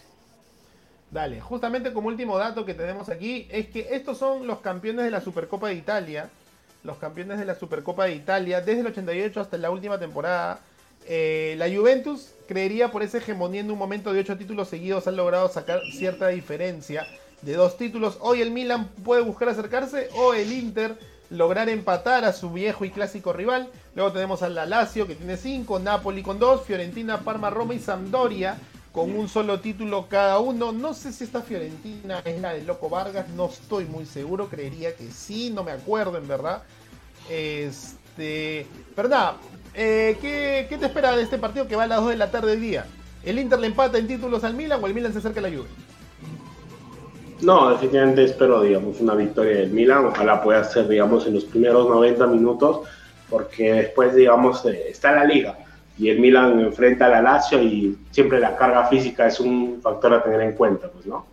Dale, 1.10 1.40
justamente 1.40 1.92
como 1.92 2.08
último 2.08 2.38
dato 2.38 2.64
que 2.64 2.74
tenemos 2.74 3.08
aquí 3.08 3.48
es 3.50 3.66
que 3.66 3.88
estos 3.92 4.18
son 4.18 4.46
los 4.46 4.60
campeones 4.60 5.04
de 5.04 5.10
la 5.10 5.20
Supercopa 5.20 5.68
de 5.68 5.74
Italia, 5.74 6.30
los 6.84 6.96
campeones 6.98 7.38
de 7.38 7.44
la 7.44 7.54
Supercopa 7.54 8.04
de 8.04 8.14
Italia 8.14 8.60
desde 8.60 8.80
el 8.80 8.86
88 8.86 9.40
hasta 9.40 9.58
la 9.58 9.70
última 9.70 9.98
temporada. 9.98 10.60
Eh, 11.06 11.54
la 11.58 11.68
Juventus 11.68 12.34
creería 12.46 12.90
por 12.90 13.02
esa 13.02 13.18
hegemonía 13.18 13.60
en 13.60 13.70
un 13.70 13.78
momento 13.78 14.12
de 14.12 14.20
ocho 14.20 14.36
títulos 14.36 14.68
seguidos 14.68 15.08
han 15.08 15.16
logrado 15.16 15.48
sacar 15.48 15.80
cierta 15.92 16.28
diferencia 16.28 17.06
de 17.42 17.54
dos 17.54 17.76
títulos. 17.76 18.18
Hoy 18.20 18.42
el 18.42 18.50
Milan 18.50 18.88
puede 19.04 19.22
buscar 19.22 19.48
acercarse 19.48 20.08
o 20.16 20.34
el 20.34 20.52
Inter 20.52 20.98
lograr 21.30 21.68
empatar 21.68 22.24
a 22.24 22.32
su 22.32 22.50
viejo 22.50 22.84
y 22.84 22.90
clásico 22.90 23.32
rival. 23.32 23.70
Luego 23.94 24.12
tenemos 24.12 24.42
al 24.42 24.54
la 24.54 24.66
Lazio 24.66 25.06
que 25.06 25.14
tiene 25.14 25.36
5, 25.36 25.78
Napoli 25.78 26.22
con 26.22 26.38
2, 26.38 26.64
Fiorentina, 26.64 27.20
Parma, 27.20 27.50
Roma 27.50 27.74
y 27.74 27.78
Sampdoria 27.78 28.58
con 28.92 29.16
un 29.16 29.28
solo 29.28 29.60
título 29.60 30.06
cada 30.08 30.38
uno. 30.40 30.72
No 30.72 30.94
sé 30.94 31.12
si 31.12 31.24
esta 31.24 31.42
Fiorentina 31.42 32.20
es 32.24 32.40
la 32.40 32.52
de 32.52 32.62
Loco 32.62 32.88
Vargas, 32.88 33.28
no 33.30 33.46
estoy 33.46 33.84
muy 33.84 34.06
seguro, 34.06 34.48
creería 34.48 34.94
que 34.96 35.10
sí, 35.10 35.50
no 35.50 35.62
me 35.62 35.72
acuerdo 35.72 36.18
en 36.18 36.26
verdad. 36.26 36.62
Este, 37.28 38.66
pero 38.96 39.08
nada, 39.08 39.36
eh, 39.74 40.18
¿qué, 40.20 40.66
¿qué, 40.68 40.78
te 40.78 40.86
espera 40.86 41.16
de 41.16 41.22
este 41.22 41.38
partido 41.38 41.68
que 41.68 41.76
va 41.76 41.84
a 41.84 41.86
las 41.86 42.00
2 42.00 42.10
de 42.10 42.16
la 42.16 42.30
tarde 42.30 42.52
hoy 42.52 42.60
día? 42.60 42.86
¿El 43.22 43.38
Inter 43.38 43.60
le 43.60 43.68
empata 43.68 43.98
en 43.98 44.08
títulos 44.08 44.42
al 44.42 44.54
Milan 44.54 44.82
o 44.82 44.86
el 44.86 44.94
Milan 44.94 45.12
se 45.12 45.18
acerca 45.18 45.38
a 45.40 45.42
la 45.44 45.50
Juve? 45.50 45.68
No, 47.42 47.70
definitivamente 47.70 48.24
espero, 48.24 48.62
digamos, 48.62 49.00
una 49.00 49.14
victoria 49.14 49.58
del 49.58 49.70
Milan. 49.70 50.06
Ojalá 50.06 50.42
pueda 50.42 50.62
ser, 50.64 50.88
digamos, 50.88 51.26
en 51.26 51.34
los 51.34 51.44
primeros 51.44 51.88
90 51.88 52.26
minutos, 52.26 52.80
porque 53.28 53.72
después, 53.72 54.14
digamos, 54.14 54.64
eh, 54.66 54.88
está 54.90 55.12
la 55.12 55.24
liga 55.24 55.56
y 56.00 56.08
el 56.08 56.18
Milan 56.18 56.58
enfrenta 56.60 57.06
a 57.06 57.08
la 57.10 57.22
Lazio 57.22 57.62
y 57.62 57.96
siempre 58.10 58.40
la 58.40 58.56
carga 58.56 58.86
física 58.86 59.26
es 59.26 59.38
un 59.38 59.80
factor 59.82 60.14
a 60.14 60.22
tener 60.22 60.40
en 60.40 60.52
cuenta, 60.52 60.88
pues, 60.88 61.06
¿no? 61.06 61.26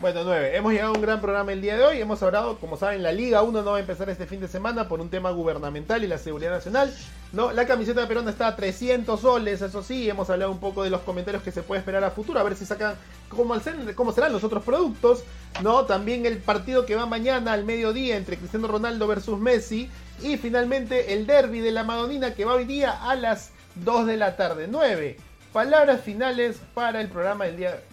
Bueno, 0.00 0.24
9. 0.24 0.56
Hemos 0.56 0.72
llegado 0.72 0.94
a 0.94 0.96
un 0.96 1.02
gran 1.02 1.20
programa 1.20 1.52
el 1.52 1.60
día 1.60 1.76
de 1.76 1.84
hoy. 1.84 2.00
Hemos 2.00 2.22
hablado, 2.22 2.56
como 2.56 2.78
saben, 2.78 3.02
la 3.02 3.12
Liga 3.12 3.42
1 3.42 3.60
no 3.60 3.72
va 3.72 3.76
a 3.76 3.80
empezar 3.80 4.08
este 4.08 4.24
fin 4.24 4.40
de 4.40 4.48
semana 4.48 4.88
por 4.88 4.98
un 4.98 5.10
tema 5.10 5.30
gubernamental 5.30 6.02
y 6.02 6.06
la 6.06 6.16
seguridad 6.16 6.52
nacional. 6.52 6.90
No, 7.32 7.52
la 7.52 7.66
camiseta 7.66 8.00
de 8.00 8.06
Perón 8.06 8.26
está 8.26 8.46
a 8.46 8.56
300 8.56 9.20
soles, 9.20 9.60
eso 9.60 9.82
sí. 9.82 10.08
Hemos 10.08 10.30
hablado 10.30 10.52
un 10.52 10.58
poco 10.58 10.84
de 10.84 10.88
los 10.88 11.02
comentarios 11.02 11.42
que 11.42 11.52
se 11.52 11.62
puede 11.62 11.80
esperar 11.80 12.02
a 12.02 12.12
futuro, 12.12 12.40
a 12.40 12.42
ver 12.42 12.56
si 12.56 12.64
sacan 12.64 12.94
cómo, 13.28 13.54
cómo 13.94 14.12
serán 14.12 14.32
los 14.32 14.42
otros 14.42 14.64
productos. 14.64 15.22
No, 15.62 15.84
también 15.84 16.24
el 16.24 16.38
partido 16.38 16.86
que 16.86 16.96
va 16.96 17.04
mañana 17.04 17.52
al 17.52 17.66
mediodía 17.66 18.16
entre 18.16 18.38
Cristiano 18.38 18.68
Ronaldo 18.68 19.06
versus 19.06 19.38
Messi. 19.38 19.90
Y 20.22 20.38
finalmente 20.38 21.12
el 21.12 21.26
derby 21.26 21.60
de 21.60 21.72
la 21.72 21.84
Madonina 21.84 22.32
que 22.32 22.46
va 22.46 22.54
hoy 22.54 22.64
día 22.64 23.06
a 23.06 23.16
las 23.16 23.50
2 23.74 24.06
de 24.06 24.16
la 24.16 24.36
tarde. 24.36 24.66
9. 24.66 25.18
Palabras 25.52 26.00
finales 26.00 26.58
para 26.72 27.02
el 27.02 27.08
programa 27.08 27.44
del 27.44 27.58
día 27.58 27.72
de 27.72 27.76
hoy. 27.76 27.89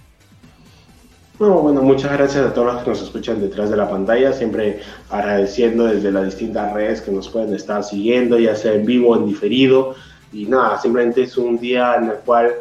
No, 1.39 1.61
bueno, 1.61 1.83
muchas 1.83 2.13
gracias 2.13 2.47
a 2.47 2.53
todos 2.53 2.73
los 2.73 2.83
que 2.83 2.89
nos 2.89 3.01
escuchan 3.03 3.39
detrás 3.39 3.69
de 3.69 3.77
la 3.77 3.88
pantalla, 3.88 4.33
siempre 4.33 4.81
agradeciendo 5.11 5.85
desde 5.85 6.11
las 6.11 6.25
distintas 6.25 6.73
redes 6.73 6.99
que 7.01 7.11
nos 7.11 7.29
pueden 7.29 7.53
estar 7.53 7.83
siguiendo, 7.83 8.39
ya 8.39 8.55
sea 8.55 8.73
en 8.73 8.88
vivo 8.88 9.11
o 9.11 9.17
en 9.17 9.27
diferido. 9.27 9.93
Y 10.33 10.45
nada, 10.45 10.81
simplemente 10.81 11.21
es 11.23 11.38
un 11.38 11.59
día 11.59 11.95
en 11.95 12.05
el 12.05 12.17
cual 12.25 12.55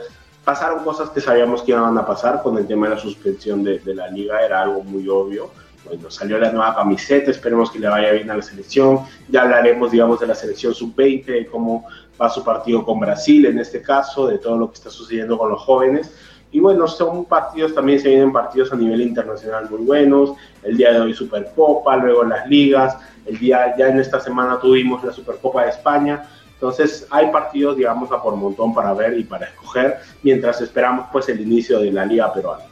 pasaron 0.45 0.85
cosas 0.85 1.09
que 1.09 1.23
sabíamos 1.23 1.63
que 1.63 1.71
iban 1.71 1.97
a 1.97 2.07
pasar 2.07 2.43
con 2.43 2.59
el 2.59 2.67
tema 2.67 2.89
de 2.89 2.97
la 2.97 3.01
suspensión 3.01 3.65
de, 3.65 3.79
de 3.79 3.95
la 3.95 4.09
liga, 4.09 4.45
era 4.45 4.61
algo 4.61 4.83
muy 4.83 5.09
obvio. 5.09 5.51
Bueno, 5.87 6.11
salió 6.11 6.39
la 6.39 6.53
nueva 6.53 6.75
camiseta, 6.75 7.31
esperemos 7.31 7.71
que 7.71 7.79
le 7.79 7.89
vaya 7.89 8.11
bien 8.11 8.31
a 8.31 8.37
la 8.37 8.43
selección. 8.43 9.01
Ya 9.31 9.43
hablaremos, 9.43 9.91
digamos, 9.91 10.21
de 10.21 10.27
la 10.27 10.35
selección 10.35 10.75
sub-20, 10.75 11.25
de 11.25 11.47
cómo 11.47 11.87
va 12.21 12.29
su 12.29 12.45
partido 12.45 12.85
con 12.85 13.01
Brasil 13.01 13.47
en 13.47 13.59
este 13.59 13.81
caso, 13.81 14.27
de 14.27 14.37
todo 14.37 14.59
lo 14.59 14.69
que 14.69 14.75
está 14.75 14.91
sucediendo 14.91 15.39
con 15.39 15.49
los 15.49 15.63
jóvenes. 15.63 16.13
Y 16.57 16.61
bueno, 16.61 16.89
son 16.89 17.27
partidos, 17.27 17.75
también 17.75 18.01
se 18.01 18.09
vienen 18.09 18.33
partidos 18.33 18.73
a 18.73 18.77
nivel 18.77 19.03
internacional 19.03 19.69
muy 19.69 19.85
buenos. 19.85 20.33
El 20.63 20.79
día 20.79 20.91
de 20.91 21.01
hoy 21.01 21.13
Supercopa, 21.13 21.99
luego 21.99 22.25
las 22.25 22.49
ligas. 22.49 22.97
El 23.27 23.39
día, 23.39 23.77
ya 23.77 23.89
en 23.89 24.01
esta 24.01 24.21
semana 24.21 24.59
tuvimos 24.59 25.05
la 25.05 25.13
Supercopa 25.13 25.65
de 25.65 25.69
España. 25.73 26.27
Entonces 26.55 27.07
hay 27.11 27.27
partidos, 27.31 27.77
digamos, 27.77 28.11
a 28.11 28.23
por 28.23 28.37
montón 28.37 28.73
para 28.73 28.95
ver 28.95 29.19
y 29.19 29.25
para 29.25 29.49
escoger, 29.49 29.99
mientras 30.23 30.63
esperamos 30.63 31.09
pues 31.13 31.29
el 31.29 31.43
inicio 31.43 31.79
de 31.79 31.93
la 31.93 32.07
Liga 32.07 32.33
Peruana. 32.33 32.65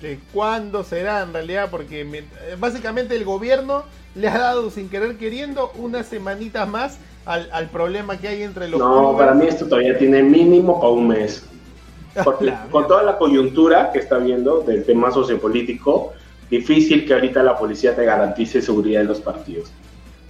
¿De 0.00 0.20
cuándo 0.32 0.84
será 0.84 1.22
en 1.22 1.32
realidad? 1.32 1.70
Porque 1.72 2.02
eh, 2.02 2.24
básicamente 2.60 3.16
el 3.16 3.24
gobierno 3.24 3.82
le 4.14 4.28
ha 4.28 4.38
dado 4.38 4.70
sin 4.70 4.88
querer 4.88 5.16
queriendo 5.16 5.72
unas 5.74 6.06
semanitas 6.06 6.68
más 6.68 6.98
al, 7.26 7.48
al 7.50 7.68
problema 7.68 8.16
que 8.16 8.28
hay 8.28 8.44
entre 8.44 8.68
los... 8.68 8.78
No, 8.78 9.16
para 9.18 9.34
mí 9.34 9.46
esto 9.48 9.66
todavía 9.66 9.98
tiene 9.98 10.22
mínimo 10.22 10.78
para 10.78 10.92
un 10.92 11.08
mes. 11.08 11.44
Con 12.70 12.86
toda 12.86 13.02
la 13.02 13.18
coyuntura 13.18 13.90
que 13.92 13.98
está 13.98 14.18
viendo 14.18 14.60
del 14.60 14.84
tema 14.84 15.10
sociopolítico, 15.10 16.12
difícil 16.50 17.06
que 17.06 17.14
ahorita 17.14 17.42
la 17.42 17.58
policía 17.58 17.94
te 17.96 18.04
garantice 18.04 18.62
seguridad 18.62 19.02
en 19.02 19.08
los 19.08 19.20
partidos. 19.20 19.72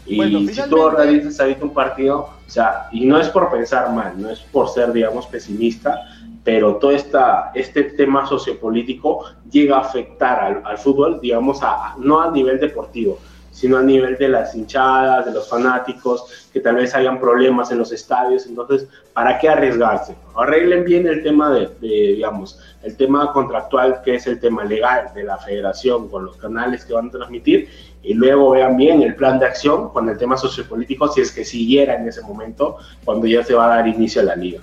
Y 0.06 0.48
si 0.48 0.62
tú 0.68 0.80
organizas 0.80 1.40
ahorita 1.40 1.64
un 1.64 1.72
partido, 1.72 2.18
o 2.46 2.50
sea, 2.50 2.88
y 2.92 3.06
no 3.06 3.18
es 3.18 3.28
por 3.28 3.50
pensar 3.50 3.90
mal, 3.92 4.20
no 4.20 4.30
es 4.30 4.40
por 4.40 4.68
ser, 4.68 4.92
digamos, 4.92 5.26
pesimista, 5.26 5.98
pero 6.44 6.76
todo 6.76 6.90
esta, 6.90 7.52
este 7.54 7.84
tema 7.84 8.26
sociopolítico 8.26 9.24
llega 9.50 9.78
a 9.78 9.80
afectar 9.80 10.40
al, 10.40 10.62
al 10.64 10.76
fútbol, 10.76 11.20
digamos, 11.22 11.62
a, 11.62 11.94
no 11.98 12.20
a 12.20 12.30
nivel 12.30 12.60
deportivo, 12.60 13.18
sino 13.54 13.78
a 13.78 13.82
nivel 13.82 14.18
de 14.18 14.28
las 14.28 14.54
hinchadas, 14.54 15.26
de 15.26 15.32
los 15.32 15.48
fanáticos, 15.48 16.48
que 16.52 16.58
tal 16.58 16.74
vez 16.74 16.92
hayan 16.94 17.20
problemas 17.20 17.70
en 17.70 17.78
los 17.78 17.92
estadios. 17.92 18.46
Entonces, 18.46 18.88
¿para 19.12 19.38
qué 19.38 19.48
arriesgarse? 19.48 20.16
Arreglen 20.36 20.84
bien 20.84 21.06
el 21.06 21.22
tema 21.22 21.50
de, 21.50 21.70
digamos, 21.80 22.58
el 22.82 22.96
tema 22.96 23.32
contractual, 23.32 24.02
que 24.04 24.16
es 24.16 24.26
el 24.26 24.40
tema 24.40 24.64
legal 24.64 25.12
de 25.14 25.22
la 25.22 25.38
federación 25.38 26.08
con 26.08 26.24
los 26.24 26.36
canales 26.36 26.84
que 26.84 26.94
van 26.94 27.08
a 27.08 27.10
transmitir, 27.12 27.68
y 28.02 28.12
luego 28.12 28.50
vean 28.50 28.76
bien 28.76 29.02
el 29.02 29.14
plan 29.14 29.38
de 29.38 29.46
acción 29.46 29.88
con 29.90 30.08
el 30.08 30.18
tema 30.18 30.36
sociopolítico, 30.36 31.08
si 31.08 31.20
es 31.20 31.30
que 31.30 31.44
siguiera 31.44 31.94
en 31.94 32.08
ese 32.08 32.22
momento, 32.22 32.78
cuando 33.04 33.26
ya 33.26 33.44
se 33.44 33.54
va 33.54 33.66
a 33.66 33.76
dar 33.76 33.86
inicio 33.86 34.20
a 34.20 34.24
la 34.24 34.36
liga. 34.36 34.60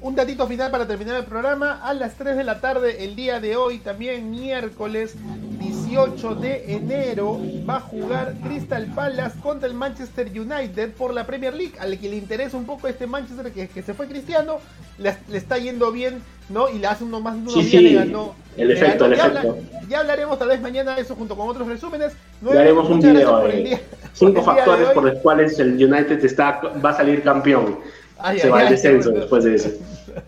Un 0.00 0.14
datito 0.14 0.46
final 0.46 0.70
para 0.70 0.86
terminar 0.86 1.16
el 1.16 1.24
programa. 1.24 1.80
A 1.82 1.94
las 1.94 2.14
3 2.16 2.36
de 2.36 2.44
la 2.44 2.60
tarde, 2.60 3.04
el 3.04 3.14
día 3.14 3.40
de 3.40 3.56
hoy, 3.56 3.78
también 3.78 4.30
miércoles 4.30 5.16
18 5.94 6.34
de 6.36 6.74
enero, 6.74 7.38
va 7.68 7.76
a 7.76 7.80
jugar 7.80 8.34
Crystal 8.42 8.84
Palace 8.96 9.38
contra 9.40 9.68
el 9.68 9.74
Manchester 9.74 10.28
United 10.28 10.92
por 10.94 11.14
la 11.14 11.24
Premier 11.24 11.54
League. 11.54 11.74
Al 11.78 11.96
que 11.98 12.08
le 12.08 12.16
interesa 12.16 12.56
un 12.56 12.66
poco 12.66 12.88
este 12.88 13.06
Manchester 13.06 13.52
que, 13.52 13.68
que 13.68 13.82
se 13.82 13.94
fue 13.94 14.08
cristiano, 14.08 14.58
le, 14.98 15.16
le, 15.30 15.38
está 15.38 15.56
yendo 15.56 15.92
bien, 15.92 16.20
¿no? 16.48 16.68
Y 16.68 16.78
le 16.78 16.88
hace 16.88 17.04
uno 17.04 17.20
más 17.20 17.36
unos 17.36 17.54
sí, 17.54 17.62
sí. 17.62 17.78
le 17.78 17.94
ganó. 17.94 18.34
El 18.56 18.72
efecto, 18.72 19.06
le 19.06 19.14
el 19.14 19.20
ganó. 19.20 19.38
efecto. 19.38 19.56
Ya, 19.60 19.70
habla, 19.70 19.88
ya, 19.88 20.00
hablaremos 20.00 20.38
tal 20.38 20.48
vez 20.48 20.60
mañana 20.60 20.96
de 20.96 21.02
eso 21.02 21.14
junto 21.14 21.36
con 21.36 21.48
otros 21.48 21.68
resúmenes. 21.68 22.12
Le 22.42 22.58
haremos 22.58 22.90
un 22.90 22.98
video 22.98 23.46
de 23.46 23.80
cinco 24.14 24.42
factores 24.42 24.88
por 24.88 25.04
los 25.04 25.20
cuales 25.20 25.56
el 25.60 25.74
United 25.74 26.24
está, 26.24 26.60
va 26.84 26.90
a 26.90 26.96
salir 26.96 27.22
campeón. 27.22 27.78
Ay, 28.18 28.40
se 28.40 28.46
ay, 28.46 28.52
va 28.52 28.60
al 28.60 28.68
descenso 28.70 29.10
ay, 29.10 29.20
después 29.20 29.44
de 29.44 29.54
eso. 29.54 29.70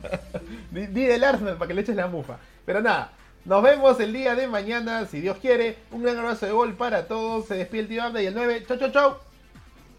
Di, 0.71 0.87
di 0.89 1.07
del 1.07 1.25
Arsenal 1.25 1.57
para 1.57 1.69
que 1.69 1.75
le 1.75 1.81
eches 1.81 1.97
la 1.97 2.07
mufa. 2.07 2.37
Pero 2.67 2.83
nada, 2.83 3.11
nos 3.47 3.63
vemos 3.63 3.99
el 4.01 4.13
día 4.13 4.35
de 4.35 4.49
mañana, 4.49 5.07
si 5.09 5.21
Dios 5.21 5.37
quiere. 5.41 5.77
Un 5.93 6.03
gran 6.03 6.19
abrazo 6.19 6.47
de 6.47 6.53
gol 6.53 6.75
para 6.75 7.07
todos. 7.07 7.47
Se 7.47 7.55
despide 7.55 7.83
el 7.83 7.89
tío 7.89 8.03
Abda 8.03 8.21
y 8.21 8.27
el 8.27 8.35
9. 8.35 8.65
Chau, 8.67 8.77
chau, 8.77 8.91
chau. 8.91 9.15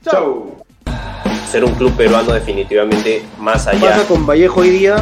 Chau. 0.04 0.64
Ser 1.50 1.64
un 1.64 1.74
club 1.76 1.96
peruano 1.96 2.34
definitivamente 2.34 3.24
más 3.40 3.66
allá. 3.68 3.80
Pasa 3.80 4.08
con 4.08 4.26
Vallejo 4.26 4.60
hoy 4.60 4.72
día. 4.72 4.98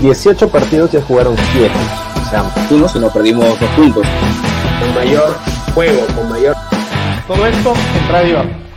18 0.00 0.48
partidos 0.48 0.92
ya 0.92 1.02
jugaron 1.02 1.36
7. 1.52 1.70
O 2.24 2.30
sea, 2.30 2.44
uno 2.70 2.88
si 2.88 2.98
no 3.00 3.12
perdimos 3.12 3.58
dos 3.58 3.70
puntos. 3.70 4.06
Con 4.80 4.94
mayor 4.94 5.36
juego, 5.74 6.06
con 6.14 6.28
mayor. 6.28 6.54
Todo 7.26 7.46
esto 7.46 7.74
en 7.74 8.08
Radio. 8.08 8.71